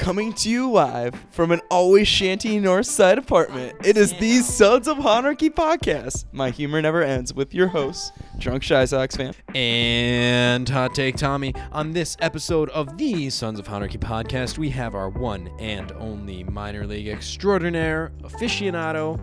Coming 0.00 0.32
to 0.32 0.48
you 0.48 0.70
live 0.70 1.14
from 1.30 1.52
an 1.52 1.60
always 1.70 2.08
shanty 2.08 2.58
north 2.58 2.86
side 2.86 3.18
apartment, 3.18 3.76
it 3.84 3.98
is 3.98 4.14
the 4.14 4.38
Sons 4.38 4.88
of 4.88 4.96
Honarchy 4.96 5.50
podcast. 5.50 6.24
My 6.32 6.48
humor 6.48 6.80
never 6.80 7.02
ends 7.02 7.34
with 7.34 7.52
your 7.52 7.66
host, 7.66 8.14
Drunk 8.38 8.62
Shy 8.62 8.86
Sox 8.86 9.14
fan. 9.14 9.34
And 9.54 10.66
Hot 10.70 10.94
Take 10.94 11.16
Tommy. 11.16 11.54
On 11.72 11.92
this 11.92 12.16
episode 12.20 12.70
of 12.70 12.96
the 12.96 13.28
Sons 13.28 13.58
of 13.58 13.66
Honarchy 13.66 13.98
podcast, 13.98 14.56
we 14.56 14.70
have 14.70 14.94
our 14.94 15.10
one 15.10 15.50
and 15.58 15.92
only 15.92 16.44
minor 16.44 16.86
league 16.86 17.08
extraordinaire, 17.08 18.10
aficionado, 18.22 19.20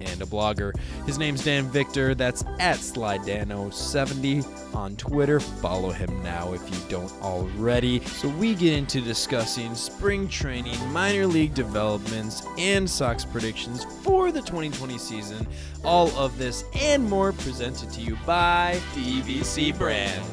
and 0.00 0.22
a 0.22 0.26
blogger. 0.26 0.72
His 1.06 1.18
name's 1.18 1.44
Dan 1.44 1.64
Victor. 1.70 2.14
That's 2.14 2.42
at 2.58 2.78
SlyDano70 2.78 4.74
on 4.74 4.96
Twitter. 4.96 5.40
Follow 5.40 5.90
him 5.90 6.22
now 6.22 6.52
if 6.52 6.62
you 6.70 6.76
don't 6.88 7.12
already. 7.22 8.00
So 8.04 8.28
we 8.28 8.54
get 8.54 8.72
into 8.72 9.00
discussing 9.00 9.74
spring 9.74 10.28
training, 10.28 10.78
minor 10.92 11.26
league 11.26 11.54
developments, 11.54 12.46
and 12.58 12.88
Sox 12.88 13.24
predictions 13.24 13.84
for 14.02 14.30
the 14.32 14.40
2020 14.40 14.98
season. 14.98 15.46
All 15.84 16.10
of 16.16 16.36
this 16.38 16.64
and 16.74 17.08
more 17.08 17.32
presented 17.32 17.90
to 17.92 18.00
you 18.00 18.16
by 18.26 18.80
DBC 18.94 19.76
Brand. 19.78 20.24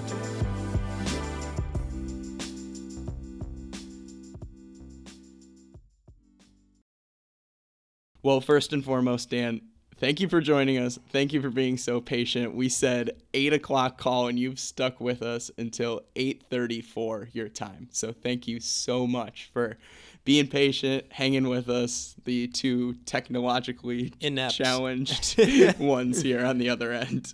Well, 8.24 8.40
first 8.40 8.72
and 8.72 8.84
foremost, 8.84 9.30
Dan, 9.30 9.60
thank 9.98 10.22
you 10.22 10.30
for 10.30 10.40
joining 10.40 10.78
us. 10.78 10.98
Thank 11.10 11.34
you 11.34 11.42
for 11.42 11.50
being 11.50 11.78
so 11.78 12.00
patient. 12.00 12.56
We 12.56 12.70
said 12.70 13.12
eight 13.34 13.52
o'clock 13.52 13.98
call, 13.98 14.28
and 14.30 14.40
you've 14.40 14.60
stuck 14.60 15.02
with 15.02 15.22
us 15.22 15.52
until 15.58 16.02
eight 16.16 16.44
thirty-four 16.50 17.28
your 17.34 17.50
time. 17.50 17.90
So 17.92 18.14
thank 18.14 18.48
you 18.48 18.62
so 18.62 19.06
much 19.06 19.50
for 19.52 19.78
being 20.24 20.48
patient, 20.48 21.04
hanging 21.12 21.50
with 21.50 21.70
us. 21.70 22.16
The 22.24 22.48
two 22.48 22.94
technologically 23.06 24.14
Inept. 24.22 24.56
challenged 24.56 25.38
ones 25.78 26.22
here 26.22 26.46
on 26.46 26.60
the 26.60 26.70
other 26.70 26.94
end. 26.94 27.34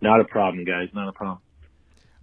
Not 0.00 0.20
a 0.20 0.24
problem, 0.24 0.64
guys. 0.64 0.90
Not 0.94 1.08
a 1.08 1.12
problem. 1.12 1.40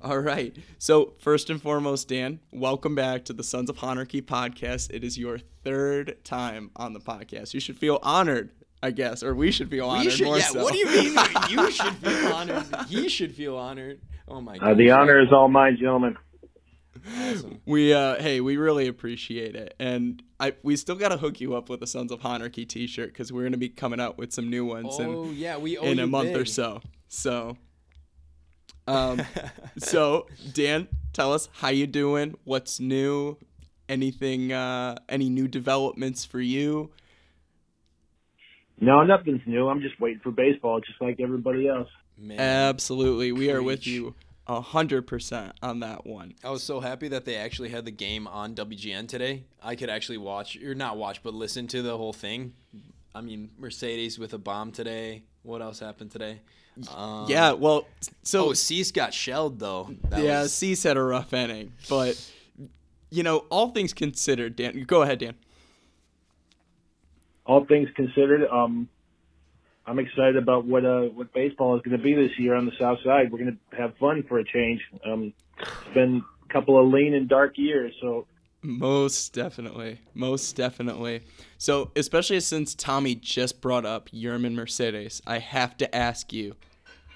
All 0.04 0.20
right. 0.20 0.54
So, 0.80 1.14
first 1.20 1.50
and 1.50 1.62
foremost, 1.62 2.10
Dan, 2.10 2.42
welcome 2.52 2.94
back 2.94 3.24
to 3.26 3.34
the 3.34 3.44
Sons 3.44 3.70
of 3.70 3.78
Honarchy 3.78 4.22
podcast. 4.22 4.92
It 4.92 5.02
is 5.02 5.18
your 5.18 5.40
third 5.64 6.18
time 6.26 6.72
on 6.76 6.92
the 6.92 7.00
podcast. 7.00 7.54
You 7.54 7.62
should 7.62 7.78
feel 7.78 8.00
honored, 8.04 8.52
I 8.82 8.92
guess, 8.92 9.24
or 9.24 9.34
we 9.34 9.50
should 9.50 9.70
feel 9.70 9.88
honored 9.88 10.12
should, 10.12 10.26
more 10.26 10.40
yeah, 10.40 10.48
so. 10.48 10.62
what 10.62 10.74
do 10.74 10.80
you 10.80 10.88
mean? 10.88 11.18
you 11.48 11.72
should 11.72 11.94
feel 11.96 12.34
honored. 12.34 12.66
He 12.90 13.08
should 13.08 13.34
feel 13.34 13.56
honored. 13.56 14.02
Oh 14.28 14.42
my 14.42 14.58
god. 14.58 14.72
Uh, 14.72 14.74
the 14.74 14.92
honor 14.92 15.22
is 15.22 15.32
all 15.32 15.48
mine, 15.48 15.78
gentlemen. 15.80 16.18
Awesome. 17.08 17.62
we 17.66 17.94
uh 17.94 18.22
hey, 18.22 18.42
we 18.42 18.58
really 18.58 18.88
appreciate 18.88 19.56
it. 19.56 19.74
And 19.80 20.22
I 20.38 20.54
we 20.64 20.76
still 20.76 20.96
got 20.96 21.10
to 21.10 21.18
hook 21.18 21.40
you 21.40 21.56
up 21.56 21.70
with 21.70 21.82
a 21.82 21.88
Sons 21.88 22.12
of 22.12 22.20
Honarchy 22.20 22.68
t-shirt 22.68 23.14
cuz 23.14 23.32
we're 23.32 23.42
going 23.42 23.54
to 23.54 23.58
be 23.58 23.70
coming 23.70 24.02
out 24.02 24.18
with 24.18 24.34
some 24.34 24.50
new 24.50 24.66
ones 24.66 24.96
Oh 25.00 25.26
in 25.26 25.36
yeah, 25.36 25.58
we 25.58 25.78
owe 25.78 25.84
in 25.84 26.00
a 26.00 26.04
you 26.04 26.08
month 26.08 26.36
or 26.36 26.46
so. 26.46 26.82
So 27.08 27.58
um 28.88 29.22
so 29.78 30.28
Dan, 30.54 30.88
tell 31.14 31.34
us 31.34 31.50
how 31.54 31.70
you 31.70 31.88
doing? 31.88 32.36
What's 32.44 32.80
new? 32.80 33.38
Anything 33.90 34.52
uh 34.52 34.98
any 35.10 35.30
new 35.30 35.48
developments 35.48 36.26
for 36.26 36.42
you? 36.42 36.92
No, 38.80 39.04
nothing's 39.04 39.42
new. 39.46 39.70
I'm 39.70 39.82
just 39.82 40.00
waiting 40.00 40.20
for 40.22 40.32
baseball, 40.32 40.80
just 40.82 41.02
like 41.02 41.20
everybody 41.20 41.68
else. 41.68 41.90
Man, 42.18 42.40
Absolutely. 42.40 43.32
We 43.32 43.52
are 43.52 43.64
with 43.64 43.88
you 43.88 44.16
a 44.48 44.62
hundred 44.62 45.08
percent 45.08 45.54
on 45.62 45.80
that 45.80 46.06
one. 46.06 46.34
I 46.44 46.50
was 46.50 46.64
so 46.64 46.80
happy 46.80 47.08
that 47.10 47.26
they 47.26 47.36
actually 47.36 47.70
had 47.70 47.86
the 47.86 47.92
game 47.92 48.28
on 48.28 48.56
WGN 48.56 49.08
today. 49.08 49.44
I 49.62 49.76
could 49.76 49.90
actually 49.90 50.18
watch, 50.18 50.58
or 50.62 50.76
not 50.76 50.98
watch, 50.98 51.24
but 51.24 51.34
listen 51.34 51.68
to 51.68 51.82
the 51.82 51.98
whole 51.98 52.14
thing. 52.14 52.54
I 53.16 53.22
mean, 53.22 53.52
Mercedes 53.58 54.20
with 54.20 54.34
a 54.34 54.38
bomb 54.38 54.72
today. 54.72 55.24
What 55.44 55.62
else 55.62 55.80
happened 55.80 56.12
today? 56.12 56.42
Um, 56.96 57.28
yeah, 57.30 57.52
well 57.54 57.88
so 58.24 58.50
Oh, 58.50 58.54
Cease 58.54 58.92
got 58.92 59.14
shelled 59.14 59.60
though. 59.60 59.90
That 60.10 60.24
yeah, 60.24 60.42
was- 60.44 60.54
Cease 60.54 60.84
had 60.84 60.98
a 60.98 61.04
rough 61.04 61.34
inning, 61.34 61.74
but 61.90 62.20
you 63.12 63.22
know, 63.22 63.46
all 63.50 63.70
things 63.70 63.94
considered, 63.94 64.56
Dan, 64.56 64.84
go 64.88 65.04
ahead, 65.04 65.20
Dan. 65.20 65.36
All 67.46 67.66
things 67.66 67.90
considered, 67.96 68.48
um, 68.50 68.88
I'm 69.86 70.00
excited 70.00 70.38
about 70.38 70.66
what 70.66 70.86
uh 70.86 71.04
what 71.10 71.34
baseball 71.34 71.76
is 71.76 71.82
going 71.82 71.98
to 71.98 72.02
be 72.04 72.14
this 72.14 72.32
year 72.40 72.56
on 72.56 72.66
the 72.66 72.72
South 72.80 73.00
Side. 73.04 73.32
We're 73.32 73.40
going 73.40 73.60
to 73.72 73.78
have 73.78 73.98
fun 73.98 74.24
for 74.24 74.40
a 74.40 74.44
change. 74.46 74.82
Um, 75.06 75.34
it's 75.60 75.94
been 75.94 76.24
a 76.50 76.54
couple 76.54 76.80
of 76.82 76.92
lean 76.92 77.14
and 77.14 77.28
dark 77.28 77.58
years, 77.58 77.94
so 78.02 78.26
Most 78.62 79.34
definitely. 79.34 80.00
Most 80.14 80.56
definitely. 80.56 81.22
So, 81.64 81.92
especially 81.96 82.42
since 82.42 82.76
Tommy 82.76 83.16
just 83.16 83.62
brought 83.62 83.86
up 83.86 84.10
Yermin 84.10 84.54
Mercedes, 84.54 85.22
I 85.26 85.40
have 85.40 85.78
to 85.78 85.96
ask 85.96 86.34
you, 86.34 86.56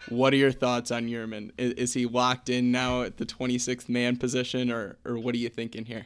what 0.07 0.31
are 0.31 0.37
your 0.37 0.53
thoughts 0.53 0.89
on 0.89 1.07
Yermin? 1.07 1.51
Is, 1.57 1.73
is 1.73 1.93
he 1.93 2.05
locked 2.05 2.47
in 2.47 2.71
now 2.71 3.01
at 3.01 3.17
the 3.17 3.25
26th 3.25 3.89
man 3.89 4.15
position, 4.15 4.71
or, 4.71 4.95
or 5.03 5.19
what 5.19 5.35
are 5.35 5.37
you 5.37 5.49
thinking 5.49 5.83
here? 5.83 6.05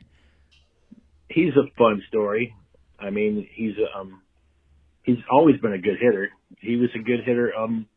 he's 1.34 1.54
a 1.56 1.70
fun 1.78 2.02
story. 2.08 2.56
I 3.00 3.10
mean, 3.10 3.48
he's 3.54 3.76
um 3.96 4.22
he's 5.04 5.18
always 5.32 5.58
been 5.58 5.74
a 5.74 5.78
good 5.78 5.98
hitter. 6.00 6.30
He 6.60 6.78
was 6.78 6.90
a 6.96 7.04
good 7.04 7.24
hitter 7.26 7.54
um 7.56 7.88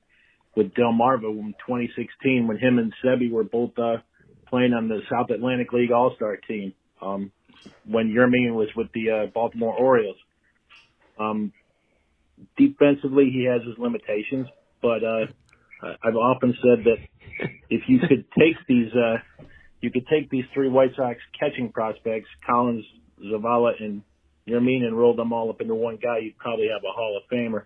with 0.56 0.72
Delmarva 0.74 1.30
in 1.30 1.54
2016 1.66 2.46
when 2.46 2.58
him 2.58 2.78
and 2.78 2.92
Seby 3.04 3.30
were 3.30 3.44
both 3.44 3.78
uh 3.78 3.96
playing 4.48 4.72
on 4.72 4.88
the 4.88 5.00
South 5.10 5.30
Atlantic 5.30 5.72
League 5.72 5.90
All-Star 5.90 6.36
team. 6.36 6.74
Um 7.00 7.32
when 7.86 8.12
Yermin 8.12 8.54
was 8.54 8.68
with 8.76 8.88
the 8.92 9.10
uh, 9.10 9.26
Baltimore 9.32 9.74
Orioles. 9.74 10.16
Um 11.18 11.52
defensively 12.56 13.30
he 13.32 13.44
has 13.44 13.62
his 13.66 13.78
limitations, 13.78 14.48
but 14.82 15.04
uh 15.04 15.26
I've 16.02 16.16
often 16.16 16.54
said 16.62 16.84
that 16.84 17.48
if 17.68 17.82
you 17.88 17.98
could 18.00 18.24
take 18.38 18.56
these 18.68 18.92
uh 18.94 19.18
you 19.80 19.90
could 19.90 20.06
take 20.06 20.30
these 20.30 20.44
three 20.54 20.68
White 20.68 20.92
Sox 20.96 21.18
catching 21.38 21.70
prospects, 21.70 22.28
Collins, 22.46 22.86
Zavala, 23.22 23.72
and 23.82 24.02
Yermin, 24.48 24.82
and 24.82 24.96
roll 24.96 25.14
them 25.14 25.32
all 25.32 25.50
up 25.50 25.60
into 25.60 25.74
one 25.74 25.98
guy, 26.02 26.18
you'd 26.18 26.38
probably 26.38 26.68
have 26.72 26.82
a 26.82 26.92
Hall 26.92 27.20
of 27.22 27.30
Famer. 27.30 27.64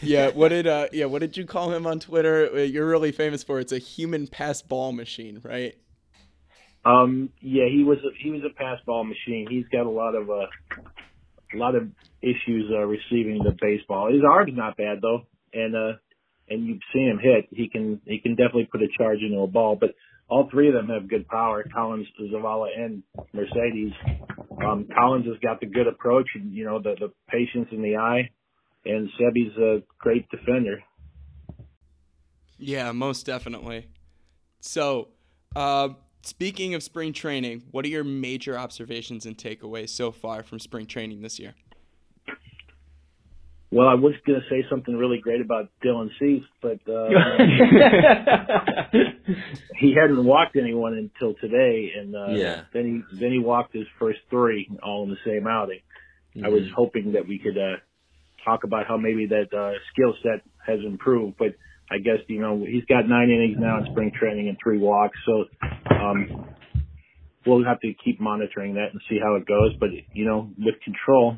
Yeah, 0.00 0.30
what 0.30 0.48
did 0.48 0.66
uh 0.66 0.88
yeah, 0.92 1.04
what 1.06 1.20
did 1.20 1.36
you 1.36 1.44
call 1.44 1.72
him 1.72 1.86
on 1.86 2.00
Twitter? 2.00 2.48
Uh, 2.52 2.58
You're 2.60 2.88
really 2.88 3.12
famous 3.12 3.42
for 3.42 3.60
it's 3.60 3.72
a 3.72 3.78
human 3.78 4.26
pass 4.26 4.62
ball 4.62 4.92
machine, 4.92 5.40
right? 5.42 5.74
Um, 6.84 7.30
yeah, 7.40 7.64
he 7.70 7.82
was 7.82 7.98
a, 7.98 8.10
he 8.22 8.30
was 8.30 8.42
a 8.44 8.54
pass 8.54 8.78
ball 8.84 9.04
machine. 9.04 9.46
He's 9.48 9.66
got 9.68 9.86
a 9.86 9.90
lot 9.90 10.14
of 10.14 10.28
uh, 10.28 10.46
a 11.54 11.58
lot 11.58 11.74
of 11.74 11.88
issues 12.22 12.70
uh, 12.70 12.80
receiving 12.80 13.42
the 13.42 13.56
baseball. 13.60 14.12
His 14.12 14.22
arm's 14.28 14.52
not 14.54 14.76
bad 14.76 14.98
though, 15.00 15.22
and 15.52 15.74
uh, 15.74 15.98
and 16.48 16.66
you've 16.66 16.82
seen 16.92 17.08
him 17.08 17.18
hit. 17.18 17.46
He 17.50 17.68
can 17.68 18.00
he 18.04 18.18
can 18.18 18.32
definitely 18.32 18.68
put 18.70 18.82
a 18.82 18.88
charge 18.96 19.18
into 19.20 19.40
a 19.40 19.46
ball. 19.46 19.76
But 19.78 19.90
all 20.28 20.48
three 20.50 20.68
of 20.68 20.74
them 20.74 20.88
have 20.88 21.08
good 21.08 21.28
power. 21.28 21.64
Collins, 21.72 22.06
Zavala, 22.20 22.68
and 22.76 23.02
Mercedes. 23.32 23.92
Um, 24.64 24.88
Collins 24.96 25.26
has 25.26 25.36
got 25.42 25.60
the 25.60 25.66
good 25.66 25.86
approach 25.86 26.28
and 26.34 26.52
you 26.52 26.64
know 26.64 26.80
the 26.80 26.94
the 26.98 27.12
patience 27.28 27.68
in 27.72 27.82
the 27.82 27.96
eye, 27.96 28.30
and 28.84 29.08
Seby's 29.18 29.56
a 29.58 29.82
great 29.98 30.28
defender. 30.30 30.82
Yeah, 32.58 32.92
most 32.92 33.26
definitely. 33.26 33.88
So, 34.60 35.08
uh, 35.54 35.88
speaking 36.26 36.74
of 36.74 36.82
spring 36.82 37.12
training, 37.12 37.62
what 37.70 37.84
are 37.84 37.88
your 37.88 38.04
major 38.04 38.58
observations 38.58 39.26
and 39.26 39.36
takeaways 39.36 39.90
so 39.90 40.10
far 40.10 40.42
from 40.42 40.58
spring 40.58 40.86
training 40.86 41.22
this 41.22 41.38
year? 41.38 41.54
Well, 43.70 43.88
I 43.88 43.94
was 43.94 44.14
going 44.24 44.40
to 44.40 44.46
say 44.48 44.64
something 44.70 44.94
really 44.96 45.18
great 45.18 45.40
about 45.40 45.68
Dylan 45.84 46.08
Cease, 46.20 46.44
but 46.62 46.78
uh, 46.88 47.08
he 49.80 49.94
hadn't 50.00 50.24
walked 50.24 50.54
anyone 50.56 50.94
until 50.94 51.34
today, 51.40 51.90
and 51.98 52.14
uh, 52.14 52.26
Yeah. 52.36 52.62
then 52.72 53.04
he 53.10 53.16
then 53.20 53.32
he 53.32 53.40
walked 53.40 53.74
his 53.74 53.86
first 53.98 54.20
three 54.30 54.68
all 54.80 55.02
in 55.02 55.10
the 55.10 55.16
same 55.26 55.48
outing. 55.48 55.80
I 56.44 56.48
was 56.48 56.62
hoping 56.76 57.12
that 57.12 57.26
we 57.28 57.38
could 57.38 57.56
uh, 57.58 57.76
talk 58.44 58.64
about 58.64 58.86
how 58.86 58.96
maybe 58.96 59.26
that 59.26 59.52
uh, 59.56 59.72
skill 59.92 60.14
set 60.22 60.42
has 60.66 60.80
improved, 60.84 61.36
but 61.38 61.54
I 61.90 61.98
guess 61.98 62.18
you 62.28 62.40
know 62.40 62.64
he's 62.66 62.84
got 62.86 63.08
nine 63.08 63.30
innings 63.30 63.56
now 63.58 63.78
in 63.78 63.86
spring 63.90 64.12
training 64.18 64.48
and 64.48 64.56
three 64.62 64.78
walks, 64.78 65.18
so 65.26 65.44
um, 65.94 66.46
we'll 67.46 67.64
have 67.64 67.80
to 67.80 67.92
keep 68.04 68.20
monitoring 68.20 68.74
that 68.74 68.92
and 68.92 69.00
see 69.08 69.18
how 69.22 69.36
it 69.36 69.46
goes. 69.46 69.72
But 69.78 69.90
you 70.12 70.24
know, 70.24 70.50
with 70.58 70.76
control, 70.82 71.36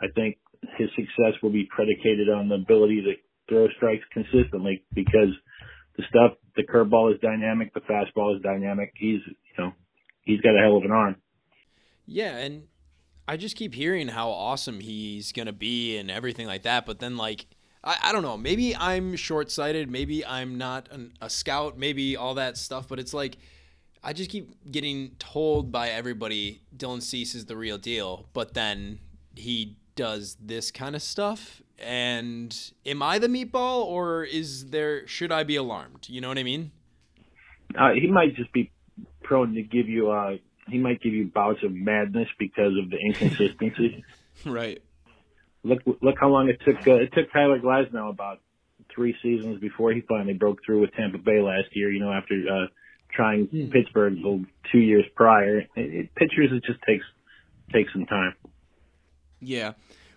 I 0.00 0.06
think 0.14 0.38
his 0.76 0.88
success 0.96 1.40
will 1.42 1.50
be 1.52 1.68
predicated 1.74 2.28
on 2.28 2.48
the 2.48 2.56
ability 2.56 3.02
to 3.02 3.12
throw 3.48 3.68
strikes 3.76 4.04
consistently 4.12 4.84
because 4.94 5.34
the 5.96 6.04
stuff, 6.08 6.38
the 6.56 6.62
curveball 6.62 7.12
is 7.14 7.20
dynamic, 7.20 7.74
the 7.74 7.80
fastball 7.80 8.36
is 8.36 8.42
dynamic. 8.42 8.92
He's, 8.96 9.20
you 9.26 9.64
know, 9.64 9.72
he's 10.22 10.40
got 10.40 10.56
a 10.56 10.60
hell 10.60 10.76
of 10.76 10.84
an 10.84 10.90
arm. 10.90 11.16
Yeah, 12.06 12.36
and 12.36 12.64
I 13.28 13.36
just 13.36 13.56
keep 13.56 13.74
hearing 13.74 14.08
how 14.08 14.30
awesome 14.30 14.80
he's 14.80 15.32
gonna 15.32 15.52
be 15.52 15.96
and 15.96 16.10
everything 16.10 16.46
like 16.46 16.62
that. 16.62 16.86
But 16.86 16.98
then, 16.98 17.16
like, 17.16 17.46
I, 17.82 17.96
I 18.04 18.12
don't 18.12 18.22
know. 18.22 18.36
Maybe 18.36 18.76
I'm 18.76 19.16
short 19.16 19.50
sighted. 19.50 19.90
Maybe 19.90 20.24
I'm 20.24 20.58
not 20.58 20.88
an, 20.90 21.12
a 21.20 21.30
scout. 21.30 21.78
Maybe 21.78 22.16
all 22.16 22.34
that 22.34 22.56
stuff. 22.56 22.88
But 22.88 22.98
it's 22.98 23.14
like 23.14 23.36
I 24.02 24.12
just 24.12 24.30
keep 24.30 24.50
getting 24.70 25.10
told 25.18 25.70
by 25.70 25.90
everybody 25.90 26.62
Dylan 26.76 27.02
Cease 27.02 27.34
is 27.34 27.46
the 27.46 27.56
real 27.56 27.78
deal, 27.78 28.26
but 28.32 28.54
then 28.54 28.98
he 29.36 29.76
does 29.94 30.36
this 30.40 30.70
kind 30.70 30.96
of 30.96 31.02
stuff. 31.02 31.60
And 31.78 32.56
am 32.84 33.02
I 33.02 33.18
the 33.18 33.28
meatball, 33.28 33.84
or 33.84 34.24
is 34.24 34.70
there? 34.70 35.06
Should 35.06 35.32
I 35.32 35.44
be 35.44 35.56
alarmed? 35.56 36.06
You 36.08 36.20
know 36.20 36.28
what 36.28 36.38
I 36.38 36.42
mean? 36.42 36.72
Uh, 37.78 37.92
he 37.92 38.06
might 38.06 38.36
just 38.36 38.52
be 38.52 38.70
prone 39.22 39.54
to 39.54 39.62
give 39.62 39.88
you. 39.88 40.10
Uh, 40.10 40.36
he 40.68 40.78
might 40.78 41.00
give 41.00 41.14
you 41.14 41.26
bouts 41.26 41.62
of 41.62 41.72
madness 41.72 42.28
because 42.38 42.72
of 42.76 42.90
the 42.90 42.98
inconsistency. 42.98 44.04
right. 44.44 44.82
Look, 45.62 45.80
look 46.00 46.16
how 46.18 46.28
long 46.28 46.48
it 46.48 46.58
took. 46.64 46.86
Uh, 46.86 46.94
it 46.94 47.12
took 47.12 47.32
Tyler 47.32 47.60
Glasnow 47.60 48.10
about 48.10 48.40
three 48.94 49.14
seasons 49.22 49.60
before 49.60 49.92
he 49.92 50.00
finally 50.02 50.32
broke 50.32 50.58
through 50.64 50.80
with 50.80 50.92
Tampa 50.92 51.18
Bay 51.18 51.40
last 51.40 51.68
year. 51.72 51.90
You 51.90 52.00
know, 52.00 52.12
after 52.12 52.34
uh, 52.34 52.66
trying 53.12 53.46
hmm. 53.46 53.70
Pittsburgh 53.70 54.18
two 54.72 54.78
years 54.78 55.04
prior, 55.14 55.58
it, 55.58 55.68
it, 55.76 56.14
pitchers 56.14 56.50
it 56.52 56.64
just 56.64 56.80
takes 56.86 57.04
takes 57.72 57.92
some 57.92 58.06
time. 58.06 58.34
Yeah. 59.40 59.72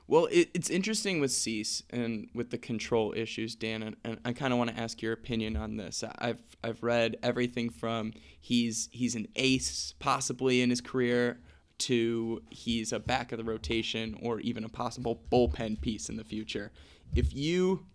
Well, 0.06 0.28
it, 0.31 0.50
it's 0.54 0.69
interesting 0.69 1.22
with 1.22 1.31
Cease 1.31 1.81
and 1.90 2.28
with 2.34 2.50
the 2.50 2.57
control 2.57 3.13
issues, 3.16 3.56
Dan, 3.56 3.84
and, 3.84 3.95
and 4.04 4.19
I 4.25 4.34
kind 4.34 4.51
of 4.51 4.60
want 4.60 4.69
to 4.75 4.80
ask 4.80 5.01
your 5.01 5.13
opinion 5.13 5.56
on 5.56 5.78
this. 5.78 6.04
I've 6.19 6.42
I've 6.63 6.84
read 6.84 7.18
everything 7.24 7.69
from 7.69 8.13
he's 8.40 8.90
he's 8.92 9.16
an 9.16 9.28
ace 9.36 9.94
possibly 10.00 10.62
in 10.62 10.69
his 10.69 10.81
career 10.81 11.40
to 11.79 12.41
he's 12.49 12.93
a 12.93 12.99
back 12.99 13.31
of 13.31 13.37
the 13.37 13.43
rotation 13.43 14.17
or 14.21 14.39
even 14.39 14.63
a 14.63 14.69
possible 14.69 15.21
bullpen 15.31 15.81
piece 15.81 16.09
in 16.09 16.17
the 16.17 16.23
future. 16.23 16.71
If 17.15 17.33
you 17.33 17.85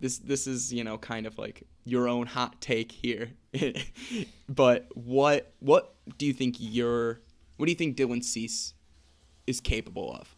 this 0.00 0.18
this 0.18 0.46
is 0.46 0.72
you 0.72 0.84
know 0.84 0.98
kind 0.98 1.26
of 1.26 1.38
like 1.38 1.64
your 1.84 2.08
own 2.08 2.26
hot 2.26 2.60
take 2.60 2.92
here, 2.92 3.30
but 4.48 4.88
what 4.94 5.52
what 5.60 5.94
do 6.18 6.26
you 6.26 6.32
think 6.32 6.56
your 6.58 7.20
what 7.56 7.66
do 7.66 7.72
you 7.72 7.76
think 7.76 7.96
Dylan 7.96 8.22
Cease 8.22 8.74
is 9.46 9.60
capable 9.60 10.12
of? 10.12 10.34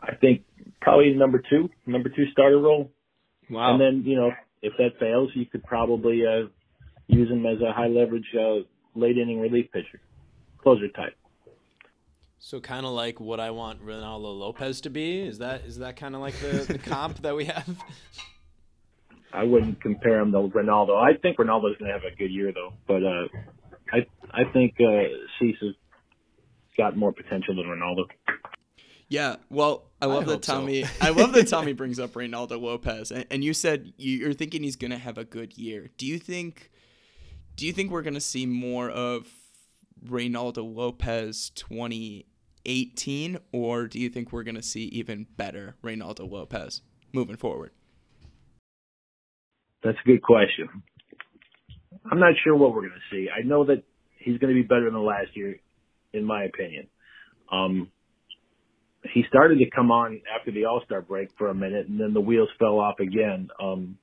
I 0.00 0.14
think 0.14 0.42
probably 0.80 1.12
number 1.14 1.42
two, 1.50 1.68
number 1.86 2.08
two 2.08 2.26
starter 2.32 2.58
role. 2.58 2.90
Wow. 3.50 3.72
And 3.72 3.80
then 3.80 4.02
you 4.10 4.16
know 4.16 4.30
if 4.62 4.72
that 4.78 4.98
fails, 4.98 5.30
you 5.34 5.46
could 5.46 5.64
probably 5.64 6.24
uh, 6.26 6.48
use 7.06 7.30
him 7.30 7.44
as 7.46 7.60
a 7.60 7.72
high 7.72 7.88
leverage 7.88 8.26
uh, 8.38 8.60
late 8.94 9.18
inning 9.18 9.40
relief 9.40 9.70
pitcher, 9.72 10.00
closer 10.62 10.88
type. 10.88 11.14
So 12.38 12.60
kind 12.60 12.86
of 12.86 12.92
like 12.92 13.20
what 13.20 13.40
I 13.40 13.50
want 13.50 13.84
Ronaldo 13.84 14.38
Lopez 14.38 14.80
to 14.82 14.90
be. 14.90 15.20
Is 15.20 15.38
that 15.38 15.62
is 15.62 15.78
that 15.78 15.96
kind 15.96 16.14
of 16.14 16.20
like 16.20 16.34
the, 16.34 16.64
the 16.72 16.78
comp 16.78 17.22
that 17.22 17.34
we 17.34 17.46
have? 17.46 17.68
I 19.32 19.42
wouldn't 19.44 19.80
compare 19.82 20.20
him 20.20 20.32
to 20.32 20.38
Ronaldo. 20.38 20.96
I 20.96 21.16
think 21.18 21.36
Reynaldo's 21.36 21.76
going 21.78 21.92
to 21.92 21.92
have 21.92 22.04
a 22.04 22.16
good 22.16 22.30
year 22.30 22.52
though, 22.52 22.72
but 22.86 23.02
uh, 23.04 23.28
I 23.92 24.06
I 24.30 24.50
think 24.52 24.74
uh, 24.80 25.02
Cease 25.38 25.56
has 25.60 25.74
got 26.76 26.96
more 26.96 27.12
potential 27.12 27.56
than 27.56 27.66
Ronaldo. 27.66 28.04
Yeah, 29.08 29.36
well, 29.50 29.84
I 30.00 30.06
love 30.06 30.24
I 30.24 30.32
that 30.32 30.42
Tommy. 30.42 30.84
So. 30.84 30.90
I 31.00 31.10
love 31.10 31.32
that 31.32 31.48
Tommy 31.48 31.72
brings 31.72 31.98
up 31.98 32.12
Reynaldo 32.12 32.60
Lopez, 32.60 33.10
and, 33.10 33.26
and 33.30 33.42
you 33.42 33.52
said 33.52 33.92
you're 33.96 34.34
thinking 34.34 34.62
he's 34.62 34.76
going 34.76 34.90
to 34.90 34.98
have 34.98 35.18
a 35.18 35.24
good 35.24 35.58
year. 35.58 35.90
Do 35.98 36.06
you 36.06 36.18
think? 36.18 36.70
Do 37.56 37.66
you 37.66 37.72
think 37.72 37.90
we're 37.90 38.02
going 38.02 38.14
to 38.14 38.20
see 38.20 38.46
more 38.46 38.88
of 38.88 39.26
Reynaldo 40.06 40.74
Lopez 40.74 41.50
2018, 41.50 43.38
or 43.52 43.86
do 43.86 43.98
you 43.98 44.08
think 44.08 44.32
we're 44.32 44.42
going 44.42 44.54
to 44.54 44.62
see 44.62 44.84
even 44.84 45.26
better 45.36 45.76
Reynaldo 45.82 46.30
Lopez 46.30 46.82
moving 47.12 47.36
forward? 47.36 47.72
That's 49.82 49.98
a 50.04 50.08
good 50.08 50.22
question. 50.22 50.68
I'm 52.10 52.18
not 52.18 52.34
sure 52.42 52.56
what 52.56 52.74
we're 52.74 52.88
going 52.88 52.92
to 52.92 53.14
see. 53.14 53.28
I 53.30 53.46
know 53.46 53.64
that 53.64 53.82
he's 54.18 54.38
going 54.38 54.54
to 54.54 54.60
be 54.60 54.66
better 54.66 54.90
than 54.90 55.04
last 55.04 55.34
year, 55.34 55.56
in 56.12 56.24
my 56.24 56.44
opinion. 56.44 56.88
Um, 57.50 57.90
he 59.14 59.24
started 59.28 59.58
to 59.58 59.70
come 59.70 59.90
on 59.90 60.20
after 60.34 60.50
the 60.50 60.64
All 60.64 60.82
Star 60.84 61.00
break 61.00 61.30
for 61.38 61.48
a 61.48 61.54
minute, 61.54 61.86
and 61.86 62.00
then 62.00 62.14
the 62.14 62.20
wheels 62.20 62.48
fell 62.58 62.78
off 62.78 63.00
again. 63.00 63.48
Um, 63.60 63.98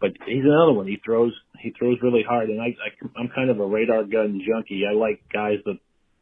but 0.00 0.10
he's 0.26 0.44
another 0.44 0.72
one. 0.72 0.86
He 0.86 0.98
throws 1.04 1.32
he 1.60 1.72
throws 1.78 1.98
really 2.02 2.22
hard, 2.26 2.50
and 2.50 2.60
I, 2.60 2.66
I 2.66 3.20
I'm 3.20 3.28
kind 3.34 3.50
of 3.50 3.60
a 3.60 3.66
radar 3.66 4.04
gun 4.04 4.40
junkie. 4.46 4.84
I 4.88 4.94
like 4.94 5.20
guys 5.32 5.58
that 5.64 5.78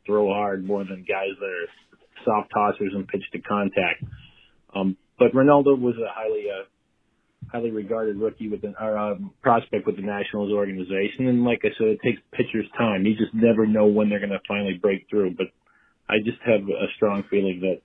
throw 0.06 0.28
hard 0.28 0.64
more 0.64 0.84
than 0.84 1.04
guys 1.08 1.36
that 1.38 1.46
are 1.46 1.68
soft 2.24 2.52
tossers 2.54 2.94
and 2.94 3.06
pitch 3.06 3.24
to 3.32 3.40
contact. 3.40 4.02
Um, 4.74 4.96
but 5.18 5.32
Reynaldo 5.32 5.78
was 5.78 5.94
a 5.96 6.08
highly 6.08 6.46
uh, 6.50 6.64
highly 7.50 7.70
regarded 7.70 8.16
rookie 8.16 8.48
with 8.48 8.64
an 8.64 8.74
or, 8.80 8.96
um, 8.96 9.32
prospect 9.42 9.86
with 9.86 9.96
the 9.96 10.02
Nationals 10.02 10.52
organization, 10.52 11.28
and 11.28 11.44
like 11.44 11.60
I 11.64 11.68
said, 11.78 11.88
it 11.88 12.00
takes 12.04 12.20
pitchers 12.32 12.66
time. 12.76 13.04
You 13.04 13.14
just 13.16 13.34
never 13.34 13.66
know 13.66 13.86
when 13.86 14.08
they're 14.08 14.20
going 14.20 14.30
to 14.30 14.40
finally 14.48 14.78
break 14.80 15.06
through. 15.10 15.34
But 15.36 15.46
I 16.08 16.18
just 16.24 16.38
have 16.44 16.62
a 16.62 16.88
strong 16.96 17.24
feeling 17.30 17.60
that 17.60 17.80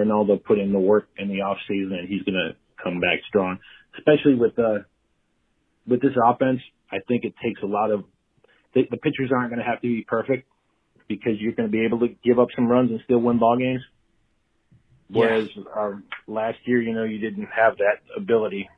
Reynaldo 0.00 0.42
put 0.42 0.58
in 0.58 0.72
the 0.72 0.78
work 0.78 1.08
in 1.16 1.28
the 1.28 1.42
off 1.42 1.58
season, 1.68 1.94
and 1.98 2.08
he's 2.08 2.22
going 2.22 2.34
to 2.34 2.56
come 2.82 3.00
back 3.00 3.20
strong, 3.28 3.58
especially 3.98 4.34
with 4.34 4.58
uh, 4.58 4.80
with 5.86 6.00
this 6.00 6.12
offense, 6.22 6.60
I 6.90 6.98
think 7.06 7.24
it 7.24 7.34
takes 7.42 7.62
a 7.62 7.66
lot 7.66 7.90
of 7.90 8.04
the, 8.74 8.82
the 8.90 8.96
pitchers 8.96 9.30
aren't 9.34 9.50
going 9.50 9.58
to 9.58 9.64
have 9.64 9.80
to 9.80 9.88
be 9.88 10.04
perfect 10.06 10.48
because 11.08 11.32
you're 11.40 11.52
going 11.52 11.68
to 11.68 11.72
be 11.72 11.84
able 11.84 11.98
to 12.00 12.08
give 12.24 12.38
up 12.38 12.48
some 12.54 12.68
runs 12.68 12.90
and 12.90 13.00
still 13.04 13.18
win 13.18 13.38
ball 13.38 13.56
games. 13.56 13.82
Whereas 15.08 15.48
yeah. 15.56 15.62
um, 15.76 16.04
last 16.28 16.58
year, 16.64 16.80
you 16.80 16.94
know, 16.94 17.02
you 17.02 17.18
didn't 17.18 17.48
have 17.54 17.78
that 17.78 17.98
ability. 18.16 18.68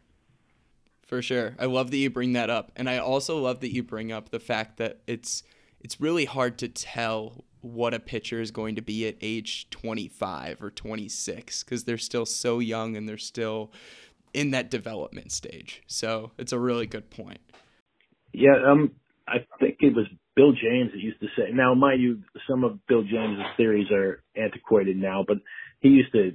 For 1.06 1.20
sure, 1.20 1.54
I 1.58 1.66
love 1.66 1.90
that 1.90 1.98
you 1.98 2.08
bring 2.08 2.32
that 2.32 2.48
up, 2.48 2.72
and 2.74 2.88
I 2.88 2.96
also 2.96 3.38
love 3.38 3.60
that 3.60 3.70
you 3.70 3.82
bring 3.82 4.10
up 4.10 4.30
the 4.30 4.40
fact 4.40 4.78
that 4.78 5.00
it's 5.06 5.42
it's 5.78 6.00
really 6.00 6.24
hard 6.24 6.56
to 6.58 6.68
tell 6.68 7.44
what 7.60 7.92
a 7.92 8.00
pitcher 8.00 8.40
is 8.40 8.50
going 8.50 8.76
to 8.76 8.82
be 8.82 9.06
at 9.06 9.16
age 9.20 9.68
25 9.70 10.62
or 10.62 10.70
26 10.70 11.62
because 11.62 11.84
they're 11.84 11.98
still 11.98 12.24
so 12.24 12.60
young 12.60 12.96
and 12.96 13.08
they're 13.08 13.18
still 13.18 13.70
in 14.34 14.50
that 14.52 14.70
development 14.70 15.32
stage. 15.32 15.82
So 15.86 16.32
it's 16.38 16.52
a 16.52 16.58
really 16.58 16.86
good 16.86 17.10
point. 17.10 17.40
Yeah, 18.32 18.56
um, 18.66 18.92
I 19.28 19.44
think 19.60 19.76
it 19.80 19.94
was 19.94 20.06
Bill 20.34 20.52
James 20.52 20.92
that 20.92 21.00
used 21.00 21.20
to 21.20 21.28
say. 21.36 21.52
Now, 21.52 21.74
mind 21.74 22.00
you, 22.00 22.22
some 22.48 22.64
of 22.64 22.84
Bill 22.86 23.02
James's 23.02 23.44
theories 23.56 23.90
are 23.90 24.22
antiquated 24.36 24.96
now, 24.96 25.24
but 25.26 25.38
he 25.80 25.88
used 25.88 26.12
to 26.12 26.32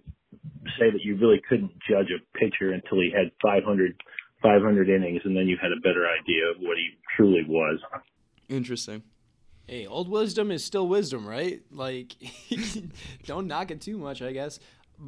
say 0.77 0.91
that 0.91 1.01
you 1.03 1.17
really 1.17 1.41
couldn't 1.49 1.71
judge 1.89 2.07
a 2.11 2.37
pitcher 2.37 2.71
until 2.71 2.99
he 2.99 3.11
had 3.11 3.31
500, 3.41 3.95
500 4.41 4.89
innings, 4.89 5.21
and 5.25 5.35
then 5.35 5.47
you 5.47 5.57
had 5.59 5.71
a 5.71 5.81
better 5.81 6.05
idea 6.07 6.49
of 6.51 6.57
what 6.59 6.77
he 6.77 6.89
truly 7.15 7.43
was. 7.47 7.79
Interesting. 8.49 9.03
Hey, 9.65 9.85
old 9.85 10.07
wisdom 10.07 10.51
is 10.51 10.63
still 10.63 10.87
wisdom, 10.87 11.27
right? 11.27 11.61
Like, 11.71 12.15
don't 13.25 13.47
knock 13.47 13.71
it 13.71 13.81
too 13.81 13.97
much, 13.97 14.21
I 14.21 14.31
guess. 14.31 14.59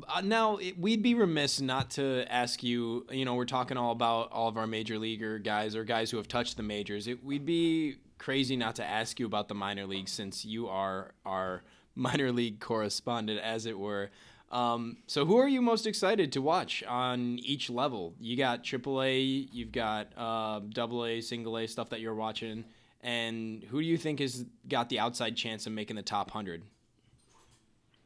Uh, 0.08 0.22
now 0.22 0.58
it, 0.58 0.78
we'd 0.78 1.02
be 1.02 1.16
remiss 1.16 1.60
not 1.60 1.92
to 1.92 2.26
ask 2.32 2.62
you. 2.62 3.06
You 3.12 3.26
know, 3.26 3.36
we're 3.36 3.46
talking 3.46 3.78
all 3.78 3.92
about 3.92 4.32
all 4.32 4.48
of 4.48 4.58
our 4.58 4.68
major 4.68 5.00
leaguer 5.00 5.40
guys 5.40 5.76
or 5.76 5.84
guys 5.84 6.12
who 6.12 6.18
have 6.18 6.28
touched 6.28 6.58
the 6.58 6.64
majors. 6.64 7.08
It, 7.08 7.24
we'd 7.24 7.46
be 7.46 7.98
crazy 8.18 8.56
not 8.56 8.76
to 8.76 8.84
ask 8.84 9.20
you 9.20 9.26
about 9.26 9.48
the 9.48 9.56
minor 9.56 9.86
leagues 9.86 10.12
since 10.12 10.46
you 10.46 10.68
are 10.68 11.12
our 11.26 11.64
minor 11.96 12.32
league 12.32 12.60
correspondent, 12.60 13.40
as 13.40 13.66
it 13.66 13.78
were. 13.78 14.12
Um, 14.52 14.98
so, 15.06 15.26
who 15.26 15.38
are 15.38 15.48
you 15.48 15.62
most 15.62 15.86
excited 15.86 16.32
to 16.34 16.42
watch 16.42 16.84
on 16.84 17.40
each 17.40 17.70
level? 17.70 18.14
You 18.20 18.36
got 18.36 18.64
AAA, 18.64 19.50
you've 19.52 19.72
got 19.72 20.08
uh, 20.18 20.60
AA, 20.76 21.22
single 21.22 21.58
A 21.58 21.68
stuff 21.68 21.90
that 21.90 22.00
you're 22.00 22.16
watching, 22.16 22.66
and 23.02 23.64
who 23.64 23.80
do 23.80 23.86
you 23.86 23.98
think 23.98 24.20
has 24.20 24.46
got 24.68 24.90
the 24.90 25.00
outside 25.00 25.36
chance 25.36 25.68
of 25.68 25.74
making 25.74 25.98
the 25.98 26.02
top 26.02 26.32
hundred? 26.32 26.64